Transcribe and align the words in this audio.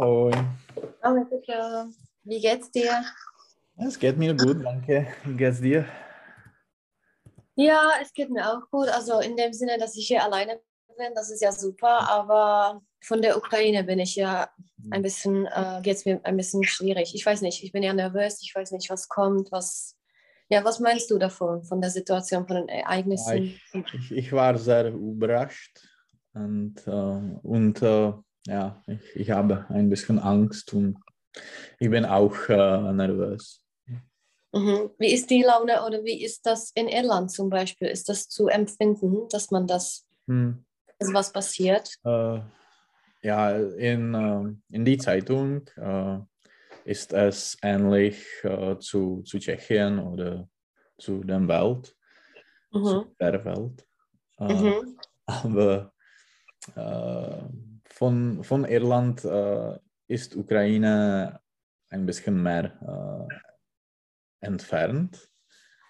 Ahoi. 0.00 0.32
Ahoi, 1.02 1.24
bitte. 1.26 1.92
Wie 2.24 2.40
geht's 2.40 2.70
dir? 2.70 3.04
Es 3.76 3.98
geht 3.98 4.16
mir 4.16 4.34
gut, 4.34 4.64
danke. 4.64 5.06
Wie 5.26 5.36
geht's 5.36 5.60
dir? 5.60 5.84
Ja, 7.54 7.90
es 8.00 8.10
geht 8.14 8.30
mir 8.30 8.50
auch 8.50 8.62
gut. 8.70 8.88
Also 8.88 9.20
in 9.20 9.36
dem 9.36 9.52
Sinne, 9.52 9.76
dass 9.76 9.94
ich 9.96 10.08
hier 10.08 10.24
alleine 10.24 10.58
bin, 10.96 11.14
das 11.14 11.30
ist 11.30 11.42
ja 11.42 11.52
super. 11.52 12.08
Aber 12.08 12.80
von 13.02 13.20
der 13.20 13.36
Ukraine 13.36 13.84
bin 13.84 13.98
ich 13.98 14.16
ja 14.16 14.48
ein 14.90 15.02
bisschen, 15.02 15.44
äh, 15.44 15.80
geht 15.82 15.96
es 15.96 16.06
mir 16.06 16.18
ein 16.24 16.38
bisschen 16.38 16.64
schwierig. 16.64 17.14
Ich 17.14 17.26
weiß 17.26 17.42
nicht, 17.42 17.62
ich 17.62 17.70
bin 17.70 17.82
ja 17.82 17.92
nervös, 17.92 18.40
ich 18.40 18.54
weiß 18.54 18.72
nicht, 18.72 18.88
was 18.88 19.06
kommt, 19.06 19.52
was. 19.52 19.98
Ja, 20.48 20.64
was 20.64 20.80
meinst 20.80 21.10
du 21.10 21.18
davon, 21.18 21.62
von 21.62 21.82
der 21.82 21.90
Situation, 21.90 22.46
von 22.46 22.56
den 22.56 22.68
Ereignissen? 22.70 23.54
Ja, 23.74 23.82
ich, 23.92 24.12
ich, 24.12 24.32
war 24.32 24.56
sehr 24.56 24.94
überrascht 24.94 25.86
und, 26.32 26.86
äh, 26.86 26.90
und 27.42 27.82
äh, 27.82 28.12
ja, 28.46 28.82
ich, 28.86 29.16
ich 29.16 29.30
habe 29.30 29.66
ein 29.68 29.90
bisschen 29.90 30.18
Angst 30.18 30.72
und 30.72 30.98
ich 31.78 31.90
bin 31.90 32.04
auch 32.04 32.36
äh, 32.48 32.92
nervös. 32.92 33.64
Mhm. 34.52 34.90
Wie 34.98 35.12
ist 35.12 35.30
die 35.30 35.42
Laune 35.42 35.84
oder 35.84 36.04
wie 36.04 36.24
ist 36.24 36.44
das 36.44 36.72
in 36.74 36.88
Irland 36.88 37.30
zum 37.30 37.50
Beispiel? 37.50 37.88
Ist 37.88 38.08
das 38.08 38.28
zu 38.28 38.48
empfinden, 38.48 39.28
dass 39.30 39.50
man 39.50 39.66
das, 39.66 40.06
hm. 40.26 40.64
also 40.98 41.12
was 41.12 41.32
passiert? 41.32 41.94
Äh, 42.04 42.40
ja, 43.22 43.50
in, 43.52 44.14
äh, 44.14 44.74
in 44.74 44.84
die 44.84 44.98
Zeitung 44.98 45.68
äh, 45.76 46.18
ist 46.84 47.12
es 47.12 47.56
ähnlich 47.62 48.26
äh, 48.42 48.76
zu, 48.78 49.22
zu 49.22 49.38
Tschechien 49.38 49.98
oder 50.00 50.48
zu 50.98 51.22
der 51.22 51.46
Welt, 51.46 51.94
mhm. 52.72 52.84
zu 52.84 53.14
der 53.20 53.44
Welt. 53.44 53.86
Äh, 54.38 54.52
mhm. 54.52 54.98
Aber 55.26 55.92
von, 58.00 58.42
von 58.42 58.64
Irland 58.64 59.26
äh, 59.26 59.78
ist 60.06 60.34
Ukraine 60.34 61.38
ein 61.90 62.06
bisschen 62.06 62.42
mehr 62.42 62.72
entfernt. 64.40 65.30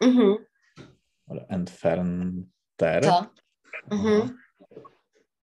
Mhm. 0.02 0.38
Oder 1.28 1.48
entfernter. 1.48 2.50
Ja. 2.80 3.30
Mhm. 3.88 4.40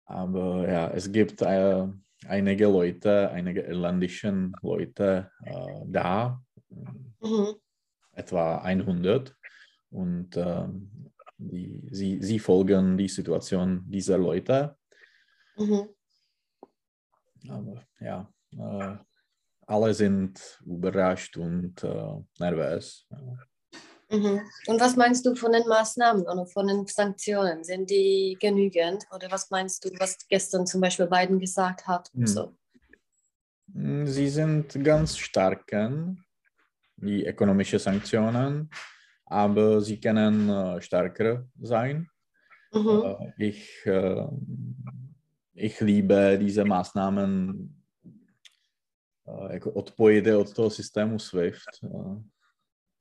Aber 0.06 0.72
ja, 0.72 0.92
es 0.92 1.12
gibt 1.12 1.42
äh, 1.42 1.88
einige 2.28 2.68
Leute, 2.68 3.32
einige 3.32 3.62
irlandische 3.62 4.52
Leute 4.62 5.32
äh, 5.44 5.82
da, 5.88 6.44
mhm. 7.22 7.56
etwa 8.12 8.58
100. 8.58 9.36
Und 9.90 10.38
äh, 10.38 10.68
die, 11.40 11.82
sie, 11.90 12.22
sie 12.22 12.38
folgen 12.38 13.00
die 13.00 13.08
Situation 13.08 13.84
dieser 13.88 14.20
Leute. 14.20 14.78
Mhm. 15.58 15.90
Aber 17.50 17.84
ja, 18.00 18.32
äh, 18.58 18.98
alle 19.68 19.94
sind 19.94 20.60
überrascht 20.66 21.38
und 21.38 21.84
äh, 21.84 22.24
nervös. 22.40 23.08
Mhm. 24.10 24.42
Und 24.68 24.82
was 24.82 24.96
meinst 24.98 25.26
du 25.26 25.36
von 25.36 25.54
den 25.54 25.68
Maßnahmen 25.68 26.24
oder 26.24 26.46
von 26.46 26.68
den 26.68 26.86
Sanktionen? 26.86 27.64
Sind 27.64 27.90
die 27.90 28.38
genügend? 28.40 29.06
Oder 29.16 29.32
was 29.32 29.50
meinst 29.50 29.86
du, 29.86 29.90
was 30.00 30.18
gestern 30.28 30.68
zum 30.68 30.82
Beispiel 30.82 31.08
Biden 31.08 31.40
gesagt 31.40 31.88
hat? 31.88 32.10
Mhm. 32.14 32.28
So? 32.28 32.56
Hm, 33.74 34.08
sie 34.08 34.28
sind 34.28 34.84
ganz 34.84 35.18
stark, 35.18 35.66
die 36.98 37.26
ökonomischen 37.26 37.80
Sanktionen, 37.80 38.70
aber 39.26 39.80
sie 39.82 40.00
können 40.00 40.50
äh, 40.50 40.82
stärker 40.82 41.48
sein. 41.62 42.10
Mhm. 42.74 43.04
Äh, 43.04 43.48
ich, 43.48 43.86
äh, 43.86 44.28
ich 45.54 45.82
liebe 45.82 46.38
diese 46.38 46.66
Maßnahmen 46.66 47.70
jako 49.52 49.72
odpojit 49.72 50.28
od 50.28 50.54
toho 50.54 50.70
systému 50.70 51.20
SWIFT. 51.20 51.84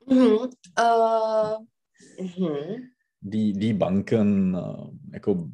Mm-hmm. 0.07 0.51
Uh, 0.79 1.57
mm-hmm. 2.21 2.89
Die, 3.23 3.53
die 3.53 3.75
Banken 3.75 4.59
jako 5.13 5.49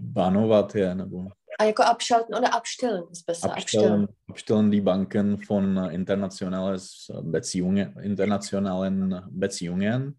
banovat 0.00 0.74
je, 0.74 0.94
nebo... 0.94 1.28
A 1.58 1.64
jako 1.64 1.82
abschalten 1.82 2.34
oder 2.34 2.54
abstellen 2.54 3.04
ist 3.12 3.26
besser. 3.26 3.52
Abstellen, 3.52 4.08
abstellen 4.28 4.70
die 4.70 4.80
Banken 4.80 5.38
von 5.38 5.90
internationales 5.90 7.12
Beziehungen, 7.22 7.98
internationalen 8.02 9.22
Beziehungen 9.30 10.18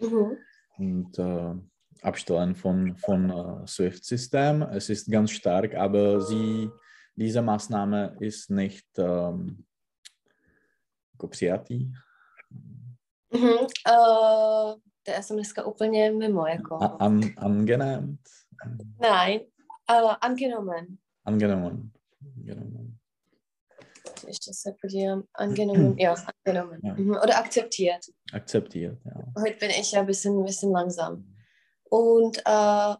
mhm. 0.00 0.36
und 0.78 1.18
äh, 1.18 1.54
abstellen 2.02 2.54
von, 2.54 2.96
von 2.96 3.30
äh, 3.30 3.66
SWIFT-System. 3.66 4.62
Es 4.62 4.88
ist 4.88 5.10
ganz 5.10 5.30
stark, 5.30 5.74
aber 5.74 6.20
sie 6.20 6.70
diese 7.16 7.42
Maßnahme 7.42 8.16
ist 8.20 8.50
nicht 8.50 8.86
ähm, 8.98 9.64
přijatý. 11.28 11.92
Mm-hmm. 13.32 13.66
Uh, 13.88 14.74
to 15.02 15.10
já 15.10 15.22
jsem 15.22 15.36
dneska 15.36 15.64
úplně 15.64 16.10
mimo, 16.12 16.46
jako. 16.46 16.82
A, 16.82 16.86
an, 16.86 17.20
angenehm? 17.36 18.18
Nein, 19.00 19.40
uh, 19.90 20.14
angenommen. 20.20 20.86
Angenommen. 21.24 21.90
angenommen. 22.36 22.96
Ještě 24.26 24.50
se 24.54 24.74
podívám. 24.82 25.22
Angenommen, 25.34 25.98
ja, 25.98 26.14
angenommen. 26.46 26.80
Ja. 26.84 26.94
Mhm. 26.94 27.10
Oder 27.10 27.38
akzeptiert. 27.38 28.00
Akzeptiert, 28.32 28.98
ja. 29.04 29.12
Heute 29.38 29.56
bin 29.60 29.70
ich 29.70 29.92
ja 29.92 30.00
ein 30.00 30.06
bisschen, 30.06 30.38
ein 30.38 30.44
bisschen 30.44 30.72
langsam. 30.72 31.24
Und 31.90 32.42
uh, 32.48 32.94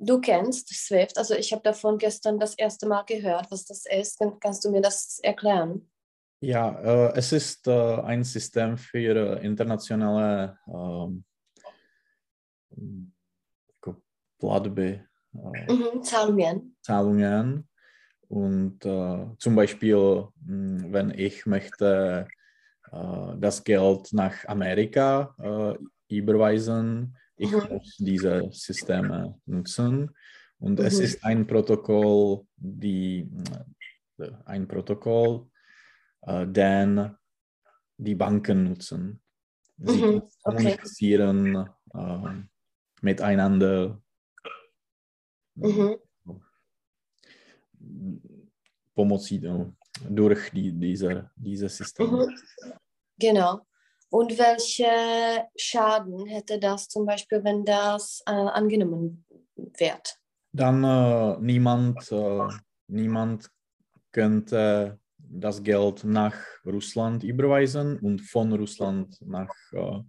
Du 0.00 0.20
kennst 0.20 0.68
Swift, 0.68 1.18
also 1.18 1.34
ich 1.34 1.52
habe 1.52 1.62
davon 1.62 1.98
gestern 1.98 2.38
das 2.38 2.54
erste 2.54 2.86
Mal 2.86 3.02
gehört, 3.02 3.50
was 3.50 3.64
das 3.64 3.84
ist. 3.84 4.20
Kannst 4.38 4.64
du 4.64 4.70
mir 4.70 4.80
das 4.80 5.18
erklären? 5.24 5.90
Ja, 6.40 6.70
äh, 6.80 7.12
es 7.16 7.32
ist 7.32 7.66
äh, 7.66 7.96
ein 8.02 8.22
System 8.22 8.78
für 8.78 9.40
internationale 9.42 10.56
ähm, 10.68 11.24
Platbe, 14.38 15.04
äh, 15.34 15.72
mhm, 15.72 16.00
Zahlungen. 16.04 16.76
Zahlungen. 16.80 17.68
Und 18.28 18.84
äh, 18.84 19.26
zum 19.38 19.56
Beispiel, 19.56 19.96
mh, 19.96 20.28
hm, 20.46 20.92
wenn 20.92 21.10
ich 21.10 21.44
möchte 21.44 22.28
äh, 22.92 23.36
das 23.36 23.64
Geld 23.64 24.12
nach 24.12 24.44
Amerika 24.46 25.34
äh, 25.42 26.14
überweisen, 26.14 27.16
ich 27.38 27.52
mhm. 27.52 27.68
muss 27.70 27.96
diese 27.98 28.48
Systeme 28.50 29.40
nutzen. 29.46 30.10
Und 30.58 30.78
mhm. 30.78 30.84
es 30.84 30.98
ist 30.98 31.24
ein 31.24 31.46
Protokoll, 31.46 32.46
die, 32.56 33.30
äh, 34.18 34.30
ein 34.44 34.66
Protokoll, 34.66 35.46
äh, 36.22 36.46
den 36.46 37.16
die 37.96 38.14
Banken 38.14 38.64
nutzen. 38.64 39.20
Sie 39.78 40.02
mhm. 40.02 40.22
kommunizieren 40.42 41.56
okay. 41.90 42.28
äh, 42.28 42.42
miteinander. 43.02 44.02
Mhm. 45.54 45.96
Durch 50.08 50.50
die, 50.50 50.72
diese, 50.72 51.30
diese 51.36 51.68
Systeme. 51.68 52.26
Mhm. 52.26 52.72
Genau. 53.18 53.67
Und 54.10 54.38
welche 54.38 55.46
Schaden 55.56 56.26
hätte 56.26 56.58
das 56.58 56.88
zum 56.88 57.04
Beispiel, 57.04 57.44
wenn 57.44 57.64
das 57.64 58.22
äh, 58.26 58.30
angenommen 58.30 59.26
wird? 59.56 60.18
Dann 60.52 60.82
äh, 60.82 61.36
niemand, 61.40 62.10
äh, 62.10 62.48
niemand 62.86 63.50
könnte 64.12 64.98
das 65.18 65.62
Geld 65.62 66.04
nach 66.04 66.34
Russland 66.64 67.22
überweisen 67.22 67.98
und 67.98 68.20
von 68.20 68.52
Russland 68.52 69.20
nach 69.20 69.54
äh, 69.72 70.00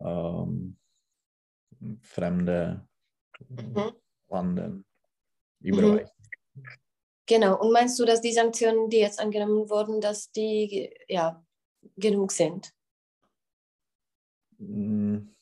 ähm, 0.00 0.76
fremde 2.02 2.86
mhm. 3.48 3.92
Landen 4.28 4.84
überweisen. 5.60 6.10
Mhm. 6.54 6.64
Genau. 7.26 7.58
Und 7.58 7.72
meinst 7.72 7.98
du, 7.98 8.04
dass 8.04 8.20
die 8.20 8.32
Sanktionen, 8.32 8.90
die 8.90 8.98
jetzt 8.98 9.18
angenommen 9.18 9.70
wurden, 9.70 10.00
dass 10.00 10.30
die 10.32 10.92
ja 11.08 11.42
genug 11.96 12.32
sind? 12.32 12.74
Hm, 14.62 15.34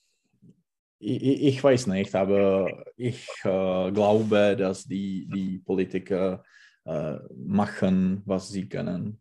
ich, 0.99 1.23
ich, 1.23 1.65
weiß 1.65 1.87
nicht, 1.87 2.15
aber 2.15 2.85
ich 2.97 3.27
äh, 3.45 3.91
glaube, 3.91 4.57
dass 4.57 4.85
die, 4.85 5.27
die 5.33 5.59
Politiker 5.59 6.45
äh, 6.85 7.19
machen, 7.37 8.23
was 8.27 8.51
sie 8.51 8.69
können. 8.69 9.21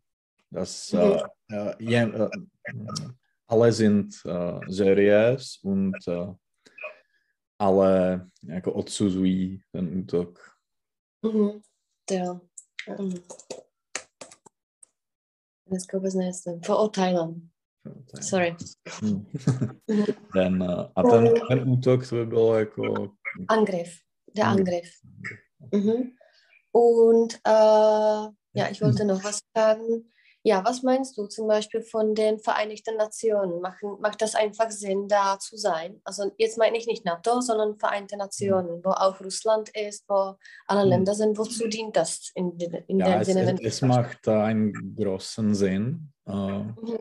Dass, 0.50 0.92
äh, 0.92 1.22
mhm. 1.48 1.74
ja, 1.78 2.04
äh, 2.04 2.30
alle 3.46 3.72
sind 3.72 4.20
äh, 4.24 4.60
seriös 4.68 5.58
und 5.62 5.96
äh, 6.06 6.34
alle 7.58 8.30
jako 8.42 8.72
odsuzují 8.72 9.62
ten 9.72 9.98
útok. 9.98 10.56
Mhm. 11.22 11.60
Ja. 12.10 12.40
Mhm. 12.98 13.22
Dneska 15.66 15.96
vůbec 15.96 16.14
nejsem. 16.14 16.60
Verurteilen. 16.60 17.49
Sorry. 18.20 18.56
Hmm. 19.00 19.24
ten, 20.32 20.62
a 20.94 21.02
ten, 21.02 21.34
ten 21.48 21.68
útok, 21.68 22.06
to 22.06 22.16
by 22.16 22.26
bylo 22.26 22.58
jako... 22.58 23.12
Angriff, 23.48 24.00
der 24.36 24.46
Angriff. 24.46 25.00
Mhm. 25.72 26.12
Und 26.72 27.34
äh, 27.46 28.30
Ja, 28.52 28.68
ich 28.70 28.80
wollte 28.82 29.04
noch 29.04 29.22
was 29.24 29.40
fragen. 29.56 30.10
Ja, 30.42 30.64
was 30.64 30.82
meinst 30.82 31.18
du 31.18 31.26
zum 31.26 31.46
Beispiel 31.48 31.82
von 31.82 32.14
den 32.14 32.38
Vereinigten 32.38 32.96
Nationen? 32.96 33.60
Machen, 33.60 33.98
macht 34.00 34.22
das 34.22 34.34
einfach 34.34 34.70
Sinn, 34.70 35.06
da 35.06 35.38
zu 35.38 35.56
sein? 35.58 36.00
Also 36.04 36.32
jetzt 36.38 36.56
meine 36.58 36.78
ich 36.78 36.86
nicht 36.86 37.04
NATO, 37.04 37.40
sondern 37.42 37.78
Vereinte 37.78 38.16
Nationen, 38.16 38.82
wo 38.82 38.90
auch 38.90 39.20
Russland 39.20 39.68
ist, 39.76 40.04
wo 40.08 40.36
alle 40.66 40.84
Mhm. 40.84 40.90
Länder 40.90 41.14
sind. 41.14 41.36
Wozu 41.38 41.68
dient 41.68 41.94
das 41.96 42.30
in, 42.34 42.58
in 42.88 42.98
Ja, 43.00 43.06
dem 43.12 43.20
es, 43.20 43.26
Sinne? 43.28 43.54
es, 43.54 43.60
es 43.60 43.82
macht 43.82 44.26
einen 44.28 44.96
großen 44.96 45.54
Sinn. 45.54 46.12
Äh, 46.26 46.32
Mhm. 46.32 46.98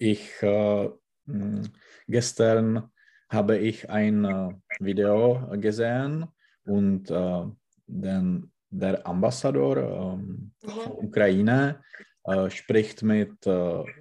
Ich 0.00 0.42
äh, 0.42 0.88
mh, 1.26 1.68
gestern 2.08 2.90
habe 3.28 3.58
ich 3.58 3.88
ein 3.90 4.24
äh, 4.24 4.54
Video 4.80 5.46
gesehen 5.60 6.26
und 6.64 7.10
äh, 7.10 7.46
den, 7.86 8.50
der 8.70 9.06
Ambassador 9.06 9.76
ähm, 9.76 10.52
von. 10.64 10.92
Ukraine 11.06 11.82
äh, 12.24 12.48
spricht 12.50 13.02
mit 13.02 13.46
äh, 13.46 13.50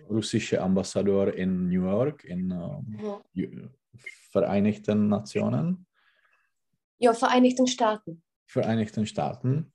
russischen 0.09 0.59
Ambassador 0.59 1.33
in 1.33 1.67
New 1.69 1.83
York 1.83 2.23
in 2.23 2.51
äh, 2.51 2.79
Mhm. 3.35 3.69
Vereinigten 4.31 5.09
Nationen, 5.09 5.85
Ja, 6.99 7.13
Vereinigten 7.13 7.67
Staaten. 7.67 8.21
Vereinigten 8.47 9.05
Staten. 9.05 9.73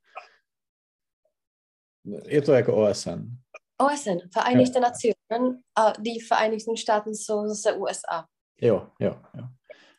Je 2.04 2.40
to 2.40 2.52
jako 2.52 2.72
OSN. 2.72 3.38
OSN, 3.78 4.30
Vereinigte 4.30 4.80
Nationen, 4.80 5.64
äh, 5.76 5.92
die 6.00 6.20
Vereinigten 6.20 6.76
Staaten 6.76 7.14
so 7.14 7.46
zase 7.48 7.78
USA. 7.78 8.28
Jo, 8.56 8.92
jo, 8.98 9.16
jo. 9.34 9.44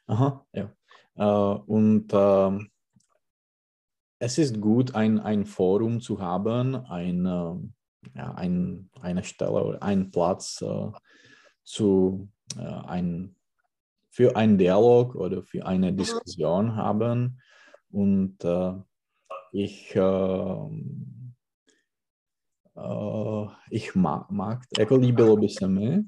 Aha, 0.07 0.45
ja. 0.54 0.72
Äh, 1.16 1.60
und 1.66 2.07
ähm, 2.13 2.69
es 4.19 4.38
ist 4.38 4.62
gut, 4.62 4.95
ein, 4.95 5.19
ein 5.19 5.45
Forum 5.45 6.00
zu 6.00 6.22
haben, 6.22 6.75
ein, 6.75 7.25
ähm, 7.25 7.74
ja, 8.16 8.33
ein, 8.33 8.89
eine 9.01 9.24
Stelle 9.24 9.63
oder 9.63 9.83
einen 9.83 10.10
Platz 10.10 10.62
äh, 10.62 10.92
zu, 11.63 12.30
äh, 12.57 12.62
ein, 12.62 13.36
für 14.10 14.36
einen 14.38 14.57
Dialog 14.57 15.16
oder 15.16 15.44
für 15.44 15.66
eine 15.66 15.92
Diskussion 15.94 16.75
haben. 16.75 17.42
Und 17.92 18.44
äh, 18.44 18.74
ich, 19.51 19.95
äh, 22.75 23.48
ich 23.72 23.95
mag, 23.95 24.30
mag 24.31 24.60
jako 24.77 24.95
líbilo 24.98 25.38
by 25.38 25.48
se 25.50 25.68
mi, 25.68 26.04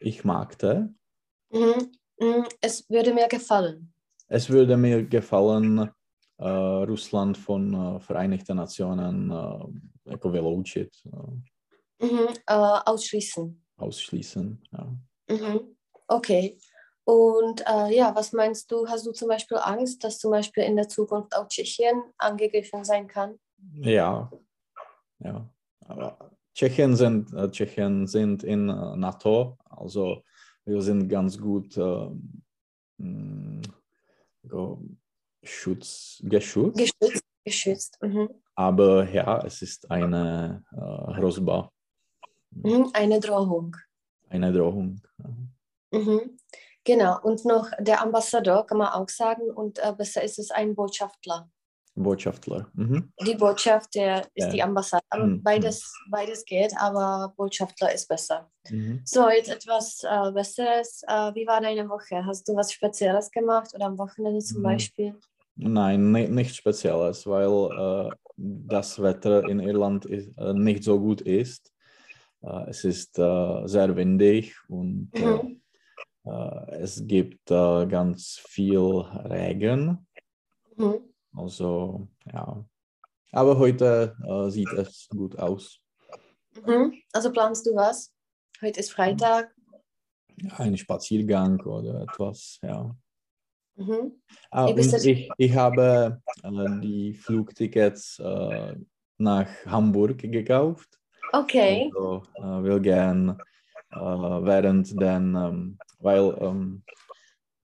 ich 0.00 0.24
magte, 0.24 0.88
Mhm. 1.52 1.92
Mhm. 2.20 2.44
Es 2.60 2.84
würde 2.90 3.14
mir 3.14 3.28
gefallen. 3.28 3.92
Es 4.28 4.50
würde 4.50 4.76
mir 4.76 5.02
gefallen, 5.02 5.90
äh, 6.38 6.48
Russland 6.84 7.38
von 7.38 7.74
äh, 7.74 8.00
Vereinigten 8.00 8.56
Nationen 8.56 9.30
äh, 9.30 10.10
jako 10.10 10.30
vyloučit, 10.30 10.90
Mhm. 12.00 12.28
Äh, 12.46 12.80
ausschließen. 12.86 13.64
ausschließen. 13.76 14.62
Ja. 14.72 14.86
Mhm. 15.30 15.76
Okay. 16.08 16.58
Und 17.04 17.62
äh, 17.66 17.96
ja, 17.96 18.14
was 18.14 18.32
meinst 18.32 18.70
du? 18.70 18.86
Hast 18.86 19.06
du 19.06 19.12
zum 19.12 19.28
Beispiel 19.28 19.56
Angst, 19.58 20.04
dass 20.04 20.18
zum 20.18 20.30
Beispiel 20.30 20.64
in 20.64 20.76
der 20.76 20.88
Zukunft 20.88 21.34
auch 21.34 21.48
Tschechien 21.48 22.02
angegriffen 22.18 22.84
sein 22.84 23.06
kann? 23.08 23.38
ja, 23.80 24.30
ja. 25.20 25.48
Aber 25.88 26.30
Tschechien 26.54 26.94
sind, 26.96 27.32
äh, 27.34 27.50
Tschechien 27.50 28.06
sind 28.06 28.42
in 28.44 28.68
äh, 28.68 28.96
NATO, 28.96 29.56
also 29.70 30.22
wir 30.64 30.82
sind 30.82 31.08
ganz 31.08 31.38
gut 31.38 31.76
äh, 31.76 32.08
mh, 32.98 33.62
go- 34.46 34.82
Schutz, 35.42 36.20
geschützt, 36.24 36.76
Geschützt. 36.78 37.24
Geschützt. 37.44 37.98
Mhm. 38.02 38.28
aber 38.54 39.08
ja, 39.10 39.42
es 39.46 39.62
ist 39.62 39.90
eine 39.90 40.62
äh, 40.72 40.76
Hrozba, 41.20 41.70
Mhm. 42.50 42.88
Eine 42.94 43.20
Drohung. 43.20 43.76
eine 44.30 44.50
Drohung. 44.52 45.00
Ja. 45.18 45.98
Mhm. 45.98 46.38
Genau. 46.82 47.20
Und 47.22 47.44
noch 47.44 47.68
der 47.78 48.00
Ambassador 48.02 48.66
kann 48.66 48.78
man 48.78 48.88
auch 48.88 49.08
sagen. 49.10 49.50
Und 49.50 49.78
äh, 49.78 49.92
besser 49.92 50.22
ist 50.22 50.38
es 50.38 50.50
ein 50.50 50.74
Botschafter. 50.74 51.50
Botschafter. 52.02 52.68
Mhm. 52.74 53.12
Die 53.26 53.34
Botschaft, 53.34 53.94
der 53.94 54.22
ist 54.34 54.46
Ja. 54.46 54.50
die 54.50 54.62
Ambassade. 54.62 55.02
Mhm. 55.16 55.42
beides, 55.42 55.92
beides 56.10 56.44
geht, 56.44 56.72
aber 56.78 57.32
Botschafter 57.36 57.92
ist 57.92 58.08
besser. 58.08 58.50
Mhm. 58.70 59.00
So, 59.04 59.28
jetzt 59.28 59.50
etwas 59.50 60.02
äh, 60.04 60.32
Besseres. 60.32 61.02
Äh, 61.06 61.34
wie 61.34 61.46
war 61.46 61.60
deine 61.60 61.88
Woche? 61.88 62.24
Hast 62.24 62.48
du 62.48 62.54
was 62.54 62.72
Spezielles 62.72 63.30
gemacht 63.30 63.70
oder 63.74 63.86
am 63.86 63.98
Wochenende 63.98 64.40
zum 64.40 64.58
Mhm. 64.60 64.62
Beispiel? 64.64 65.14
Nein, 65.56 66.12
ni 66.12 66.28
nichts 66.28 66.56
Spezielles, 66.56 67.26
weil 67.26 68.10
äh, 68.10 68.14
das 68.36 69.02
Wetter 69.02 69.48
in 69.48 69.58
Irland 69.60 70.04
ist, 70.04 70.36
äh, 70.38 70.52
nicht 70.54 70.84
so 70.84 71.00
gut 71.00 71.20
ist. 71.22 71.72
Äh, 72.42 72.70
es 72.70 72.84
ist 72.84 73.18
äh, 73.18 73.66
sehr 73.66 73.96
windig 73.96 74.54
und 74.68 75.10
Mhm. 75.14 75.60
es 76.70 77.02
gibt 77.06 77.46
ganz 77.46 78.38
viel 78.46 78.78
Regen. 78.78 80.06
Also 81.34 82.08
ja. 82.32 82.64
Aber 83.32 83.58
heute 83.58 84.16
äh, 84.26 84.50
sieht 84.50 84.72
es 84.72 85.08
gut 85.08 85.38
aus. 85.38 85.80
Mhm. 86.66 86.94
Also 87.12 87.30
planst 87.30 87.66
du 87.66 87.74
was? 87.74 88.12
Heute 88.60 88.80
ist 88.80 88.92
Freitag. 88.92 89.54
Ein 90.56 90.76
Spaziergang 90.76 91.60
oder 91.60 92.02
etwas, 92.02 92.58
ja. 92.62 92.96
Mhm. 93.76 94.20
Ah, 94.50 94.72
ich, 94.76 95.30
ich 95.36 95.54
habe 95.54 96.20
äh, 96.42 96.80
die 96.80 97.14
Flugtickets 97.14 98.18
äh, 98.18 98.74
nach 99.18 99.48
Hamburg 99.66 100.18
gekauft. 100.18 100.98
Okay. 101.32 101.92
Also, 101.94 102.22
äh, 102.36 102.62
will 102.62 102.80
gern 102.80 103.40
äh, 103.90 103.96
während 103.96 104.90
den, 105.00 105.34
ähm, 105.34 105.78
weil 106.00 106.36
ähm, 106.40 106.82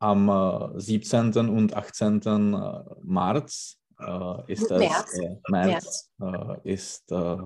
am 0.05 0.29
äh, 0.29 0.81
17. 0.81 1.33
und 1.49 1.75
18. 1.75 2.21
äh, 2.23 2.85
März 3.03 3.79
äh, 3.99 4.53
ist 4.53 4.71
März. 4.71 5.19
äh, 5.19 5.37
März, 5.49 6.11
äh, 6.21 6.73
ist 6.73 7.11
äh, 7.11 7.39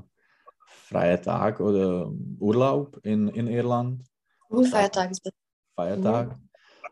freier 0.66 1.22
Tag 1.22 1.60
oder 1.60 2.10
Urlaub 2.40 2.98
in, 3.04 3.28
in 3.28 3.46
Irland, 3.46 4.04
Und 4.48 4.66
Feiertag 4.66 5.10
ist 5.12 5.30
Feiertag. 5.76 6.36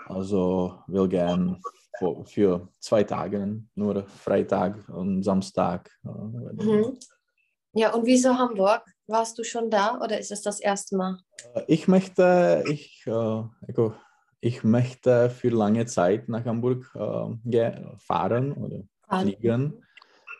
Also 0.06 0.78
will 0.86 1.08
gern 1.08 1.60
für, 1.98 2.24
für 2.24 2.68
zwei 2.78 3.02
Tage, 3.02 3.62
nur 3.74 4.06
Freitag 4.06 4.88
und 4.88 5.24
Samstag. 5.24 5.90
Äh, 6.04 6.08
Mhm. 6.08 6.98
Ja, 7.72 7.92
und 7.92 8.06
wieso 8.06 8.38
Hamburg? 8.38 8.82
Warst 9.06 9.38
du 9.38 9.44
schon 9.44 9.68
da 9.70 10.00
oder 10.00 10.18
ist 10.18 10.32
es 10.32 10.40
das 10.42 10.60
erste 10.60 10.96
Mal? 10.96 11.18
Ich 11.66 11.88
möchte, 11.88 12.64
ich, 12.70 13.04
äh, 13.06 13.42
ich 14.46 14.62
möchte 14.62 15.28
für 15.28 15.48
lange 15.48 15.86
Zeit 15.86 16.28
nach 16.28 16.44
Hamburg 16.44 16.88
äh, 16.94 17.72
fahren 17.98 18.52
oder 18.52 18.84
fliegen. 19.08 19.82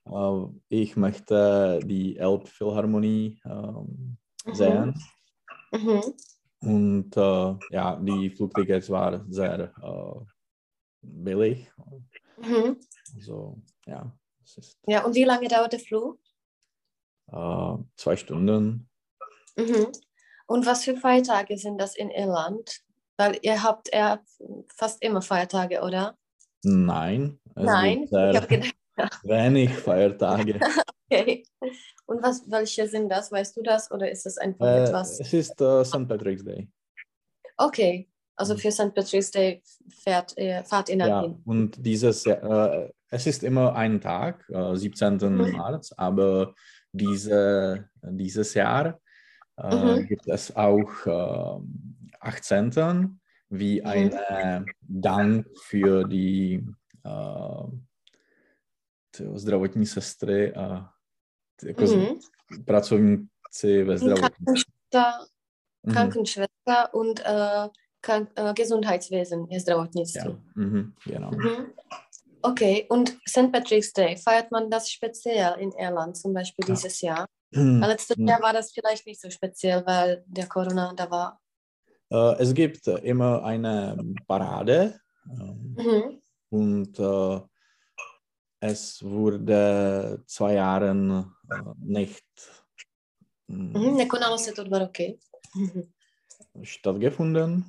Äh, 0.05 0.47
ich 0.69 0.97
möchte 0.97 1.81
die 1.85 2.17
Elbphilharmonie 2.17 3.41
ähm, 3.45 4.17
sehen. 4.53 4.95
Mhm. 5.73 6.03
Und 6.61 7.17
äh, 7.17 7.55
ja, 7.71 7.97
die 7.97 8.31
Flugtickets 8.31 8.89
waren 8.91 9.33
sehr 9.33 9.73
äh, 9.83 10.25
billig. 11.03 11.69
Mhm. 12.39 12.79
Also 13.17 13.61
ja, 13.87 14.13
Ja, 14.87 15.05
und 15.05 15.17
wie 15.17 15.25
lange 15.25 15.49
dauert 15.49 15.73
der 15.73 15.81
Flug? 15.81 16.21
äh, 17.33 17.77
zwei 17.97 18.17
Stunden. 18.17 18.89
Mhm. 19.57 19.89
Und 20.47 20.65
was 20.65 20.85
für 20.85 20.97
Feiertage 20.97 21.59
sind 21.59 21.79
das 21.79 21.97
in 21.97 22.11
Irland? 22.11 22.86
Weil 23.17 23.39
ihr 23.43 23.63
habt 23.63 23.89
ja 23.95 24.21
fast 24.75 25.03
immer 25.03 25.23
Feiertage, 25.23 25.81
oder? 25.81 26.17
Nein, 26.63 27.39
es 27.55 27.65
Nein, 27.65 28.03
ich 28.05 28.13
habe 28.13 28.47
sehr 28.47 28.47
gedacht, 28.47 28.75
wenig 29.23 29.71
Feiertage. 29.87 30.61
okay. 31.11 31.45
Und 32.07 32.23
was, 32.23 32.43
welche 32.51 32.87
sind 32.89 33.09
das? 33.09 33.33
Weißt 33.33 33.57
du 33.57 33.63
das? 33.63 33.91
Oder 33.91 34.11
ist 34.11 34.27
das 34.27 34.39
einfach 34.39 34.67
Äh, 34.67 34.85
etwas? 34.85 35.19
es 35.21 35.33
ist 35.33 35.61
äh, 35.61 35.85
St. 35.85 36.07
Patrick's 36.09 36.45
Day. 36.45 36.69
Okay, 37.57 38.09
also 38.37 38.55
Mhm. 38.55 38.59
für 38.59 38.71
St. 38.73 38.95
Patrick's 38.95 39.31
Day 39.31 39.63
fährt, 39.89 40.37
ihr- 40.37 40.63
fahrt 40.65 40.89
ihr 40.91 40.97
Ja, 40.99 41.23
hin. 41.23 41.41
und 41.47 41.85
dieses, 41.85 42.27
äh, 42.27 42.91
es 43.09 43.27
ist 43.27 43.43
immer 43.45 43.75
ein 43.75 44.01
Tag, 44.01 44.45
äh, 44.51 44.77
17. 44.77 45.17
Mhm. 45.37 45.53
März, 45.53 45.93
aber 45.97 46.55
diese, 46.93 47.89
dieses 48.03 48.53
Jahr 48.55 49.01
äh, 49.59 49.75
Mhm. 49.75 50.07
gibt 50.07 50.29
es 50.29 50.55
auch 50.55 50.91
äh, 52.27 52.29
18. 52.29 53.19
wie 53.51 53.81
Mhm. 53.81 53.87
eine 53.87 54.65
Dank 54.89 55.47
für 55.63 56.05
die 56.05 56.65
äh, 57.05 57.67
zdravotní 59.39 59.87
sestry 59.87 60.55
a 60.55 60.93
jako 61.63 61.85
Mhm. 61.85 62.19
pracovníci 62.67 63.85
ve 63.85 63.99
zdravotnictví. 63.99 64.73
Krankenschwester, 65.93 66.89
Mhm. 66.93 67.01
Und 67.01 67.21
äh, 67.21 67.69
Krank 68.01 68.29
äh, 68.37 68.53
Gesundheitswesen, 68.55 69.47
je 69.51 69.61
zdravotnictví. 69.61 70.31
Ja, 70.31 70.37
mhm, 70.55 70.93
genau. 71.07 71.31
Mhm. 71.31 71.67
Okay, 72.43 72.87
und 72.91 73.17
St. 73.29 73.51
Patrick's 73.53 73.93
Day, 73.93 74.17
feiert 74.17 74.51
man 74.51 74.71
das 74.71 74.91
speziell 74.91 75.55
in 75.61 75.73
Irland 75.73 76.17
zum 76.17 76.33
Beispiel 76.35 76.65
Ja. 76.69 76.75
dieses 76.75 77.01
Jahr? 77.01 77.27
Weil 77.53 77.89
letztes 77.91 78.17
Jahr 78.19 78.43
war 78.43 78.53
das 78.53 78.73
vielleicht 78.73 79.07
nicht 79.07 79.21
so 79.21 79.31
speziell, 79.31 79.83
weil 79.87 80.25
der 80.27 80.47
Corona 80.49 80.93
da 80.97 81.11
war. 81.11 81.41
Äh, 82.11 82.37
es 82.43 82.55
gibt 82.55 82.87
immer 82.87 83.43
eine 83.45 83.97
Parade 84.27 85.01
ähm, 85.29 85.75
Mhm. 85.77 86.23
und 86.51 86.99
äh, 86.99 87.41
es 88.61 89.03
wurde 89.03 90.23
zwei 90.27 90.55
Jahre 90.55 90.91
äh, 90.91 91.63
nicht 91.79 92.25
Mhm. 93.49 93.95
Nekonalo 93.97 94.37
se 94.37 94.53
to 94.53 94.65
dva 94.65 94.79
roky. 94.79 95.19
Stattgefunden. 96.63 97.65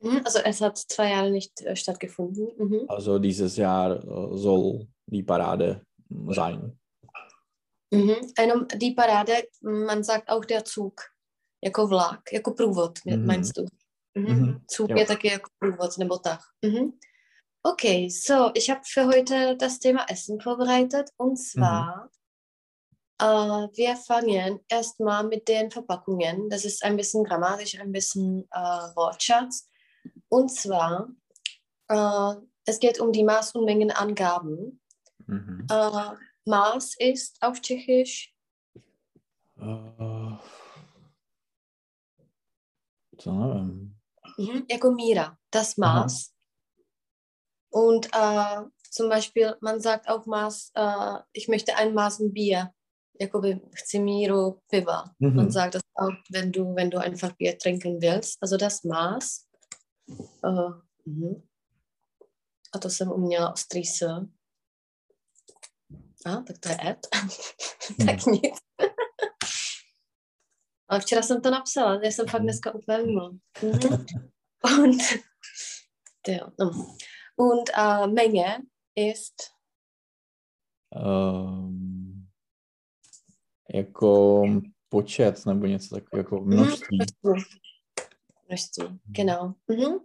Mhm. 0.00 0.20
Also 0.24 0.38
es 0.44 0.60
hat 0.60 0.78
zwei 0.78 1.10
Jahre 1.10 1.30
nicht 1.30 1.60
äh, 1.62 1.74
stattgefunden. 1.74 2.48
Mhm. 2.56 2.84
Also 2.88 3.18
dieses 3.18 3.56
Jahr 3.56 3.96
äh, 3.96 4.36
soll 4.36 4.86
die 5.06 5.22
Parade 5.22 5.82
mm, 6.08 6.32
sein. 6.32 6.78
Mhm. 7.90 8.16
Die 8.76 8.92
Parade, 8.94 9.48
man 9.62 10.02
sagt 10.04 10.28
auch 10.30 10.44
der 10.44 10.64
Zug, 10.64 11.02
jako 11.64 11.86
vlak, 11.88 12.20
jako 12.32 12.50
průvod, 12.50 12.98
Mhm. 13.06 13.26
meinst 13.26 13.52
du? 13.58 13.64
Mhm. 14.14 14.40
Mhm. 14.40 14.64
Zug 14.76 14.90
je 14.90 15.06
taky 15.06 15.28
jako 15.28 15.50
průvod 15.58 15.98
nebo 15.98 16.18
tak. 16.18 16.40
Mhm. 16.62 16.92
Okay, 17.62 18.08
so, 18.10 18.50
ich 18.54 18.68
habe 18.70 18.80
für 18.94 19.06
heute 19.06 19.56
das 19.56 19.78
Thema 19.78 20.06
Essen 20.10 20.40
vorbereitet 20.40 21.10
und 21.16 21.36
zwar, 21.36 22.08
äh, 23.20 23.68
wir 23.76 23.96
fangen 23.96 24.60
erstmal 24.68 25.24
mit 25.26 25.48
den 25.48 25.70
Verpackungen. 25.70 26.48
Das 26.48 26.64
ist 26.64 26.84
ein 26.84 26.96
bisschen 26.96 27.24
grammatisch, 27.24 27.78
ein 27.80 27.92
bisschen 27.92 28.48
äh, 28.52 28.94
Wortschatz. 28.96 29.68
Und 30.28 30.50
zwar, 30.52 31.08
äh, 31.88 32.34
es 32.64 32.78
geht 32.78 33.00
um 33.00 33.12
die 33.12 33.24
Maß- 33.24 33.56
und 33.56 33.64
Mengenangaben. 33.64 34.80
Mhm. 35.26 35.66
Äh, 35.70 36.16
Maß 36.46 36.94
ist 36.98 37.36
auf 37.42 37.60
Tschechisch 37.60 38.32
Äh, 39.60 40.36
co 43.18 43.32
nevím. 43.32 43.94
Mhm, 44.38 44.62
jako 44.70 44.90
míra, 44.90 45.36
das 45.54 45.76
Maß. 45.76 46.30
Und 47.70 48.06
äh, 48.14 48.62
zum 48.90 49.08
Beispiel, 49.08 49.54
man 49.60 49.80
sagt 49.80 50.08
auch 50.08 50.26
Maß, 50.26 50.70
äh, 50.74 51.18
ich 51.32 51.48
möchte 51.48 51.76
ein 51.76 51.94
Maß 51.94 52.18
Bier, 52.32 52.72
jakoby 53.20 53.60
chci 53.74 53.98
míru 53.98 54.60
piva. 54.68 55.04
Mhm. 55.18 55.36
Man 55.36 55.50
sagt 55.50 55.74
das 55.74 55.82
auch, 55.94 56.14
wenn 56.30 56.52
du, 56.52 56.74
wenn 56.74 56.90
du 56.90 56.98
einfach 56.98 57.32
Bier 57.36 57.58
trinken 57.58 58.00
willst. 58.00 58.42
Also 58.42 58.56
das 58.56 58.84
Maß. 58.84 59.48
Äh, 60.44 60.70
mhm. 61.04 61.42
A 62.72 62.78
to 62.78 62.90
jsem 62.90 63.12
uměla 63.12 63.52
ostrý 63.52 63.86
S. 63.86 64.02
A, 66.24 66.42
tak 66.46 66.58
to 66.58 66.68
je 66.68 66.78
Ed. 66.90 67.06
tak 68.06 68.26
nic. 68.26 68.67
Ale 70.88 71.00
včera 71.00 71.22
jsem 71.22 71.40
to 71.40 71.50
napsala, 71.50 72.00
já 72.02 72.10
jsem 72.10 72.26
fakt 72.26 72.42
dneska 72.42 72.74
úplně 72.74 72.98
mimo. 72.98 73.30
Mhm. 73.62 74.06
Und, 74.78 75.02
no. 76.58 76.96
Und 77.36 77.70
äh, 77.78 78.06
Menge 78.06 78.58
ist, 78.96 79.34
Um, 80.96 82.28
jako 83.74 84.42
počet 84.88 85.46
nebo 85.46 85.66
něco 85.66 85.94
takového, 85.94 86.20
jako 86.24 86.40
množství. 86.40 86.98
Množství. 87.22 87.58
Množství, 88.48 89.00
genau. 89.06 89.54
Mhm. 89.68 89.98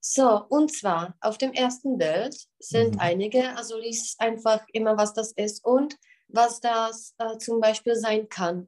So, 0.00 0.46
und 0.48 0.70
zwar 0.80 1.14
auf 1.22 1.38
dem 1.38 1.52
ersten 1.52 1.98
Bild 1.98 2.34
sind 2.60 2.94
Mhm. 2.94 3.00
einige, 3.00 3.56
also 3.56 3.78
lies 3.78 4.16
einfach 4.18 4.60
immer, 4.72 4.96
was 4.96 5.12
das 5.14 5.32
ist 5.36 5.64
und 5.66 5.94
was 6.28 6.60
das 6.60 7.14
äh, 7.18 7.38
zum 7.38 7.60
Beispiel 7.60 7.96
sein 7.96 8.28
kann 8.28 8.66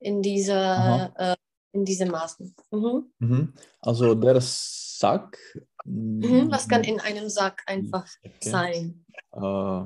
in, 0.00 0.22
diese, 0.22 0.54
Aha. 0.58 1.12
äh, 1.16 1.36
in 1.72 1.84
diese 1.84 2.06
Maßen. 2.06 2.54
Mhm. 2.70 3.12
Mhm. 3.18 3.54
Also 3.80 4.14
der 4.14 4.40
Sack. 4.40 5.38
Mhm. 5.84 6.50
Was 6.50 6.68
kann 6.68 6.84
in 6.84 7.00
einem 7.00 7.28
Sack 7.28 7.62
einfach 7.66 8.06
Säcke, 8.06 8.50
sein? 8.50 9.04
Äh, 9.32 9.84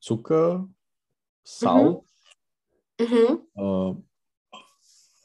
Zucker, 0.00 0.68
Salz, 1.44 2.04
Mhm. 3.00 3.46
äh, 3.54 3.90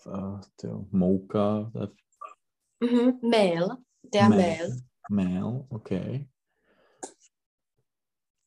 äh, 0.10 0.39
der 0.62 0.86
Mocha, 0.91 1.72
der 1.74 1.91
Mhm. 2.79 3.20
Mehl, 3.22 3.77
der 4.01 4.29
Mehl. 4.29 4.81
Mehl, 5.10 5.65
okay. 5.70 6.27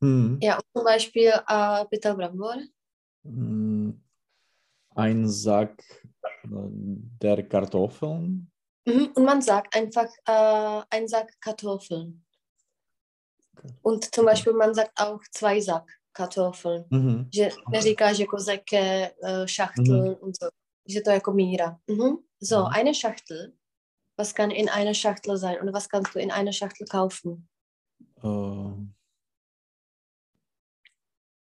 Hm. 0.01 0.39
Ja, 0.43 0.61
zum 0.75 0.85
Beispiel 0.85 1.33
äh, 1.49 1.85
Bitter 1.91 2.15
Brambor. 2.15 2.57
Mm, 3.23 3.64
Ein 4.95 5.29
Sack 5.29 5.83
äh, 6.45 6.49
der 7.23 7.43
Kartoffeln. 7.49 8.51
Mhm. 8.87 9.07
Und 9.15 9.25
man 9.25 9.43
sagt 9.43 9.75
einfach 9.77 10.09
äh, 10.27 10.83
ein 10.91 11.09
Sack 11.09 11.33
Kartoffeln. 11.41 12.25
Und 13.83 14.15
zum 14.15 14.27
Beispiel 14.27 14.53
man 14.53 14.75
sagt 14.75 14.93
auch 15.01 15.21
zwei 15.33 15.61
Sack 15.61 15.89
Kartoffeln. 16.13 16.85
Mhm. 16.91 17.29
Že 17.35 17.51
jako 18.19 18.39
zeke, 18.39 19.13
äh, 19.23 19.47
Schachtel 19.49 20.15
und 20.21 20.37
so. 20.37 20.49
Že 20.87 21.01
to 21.01 21.11
je 21.11 21.15
jako 21.15 21.33
míra. 21.33 21.81
Mhm. 21.87 22.19
So, 22.41 22.59
Mhm. 22.61 22.67
eine 22.73 22.95
Schachtel. 22.95 23.53
Was 24.19 24.35
kann 24.35 24.51
in 24.51 24.69
einer 24.69 24.95
Schachtel 24.95 25.37
sein? 25.37 25.61
Oder 25.61 25.73
was 25.73 25.89
kannst 25.89 26.15
du 26.15 26.19
in 26.21 26.31
einer 26.31 26.53
Schachtel 26.53 26.87
kaufen? 26.87 27.49
Äh, 28.23 28.75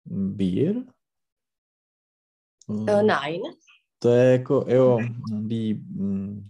Bier? 0.06 0.86
Äh, 2.68 3.04
nein. 3.04 3.42
To 4.00 4.10
je 4.10 4.32
jako, 4.32 4.66
jo, 4.68 5.00
die 5.48 5.74
mm, 5.74 6.50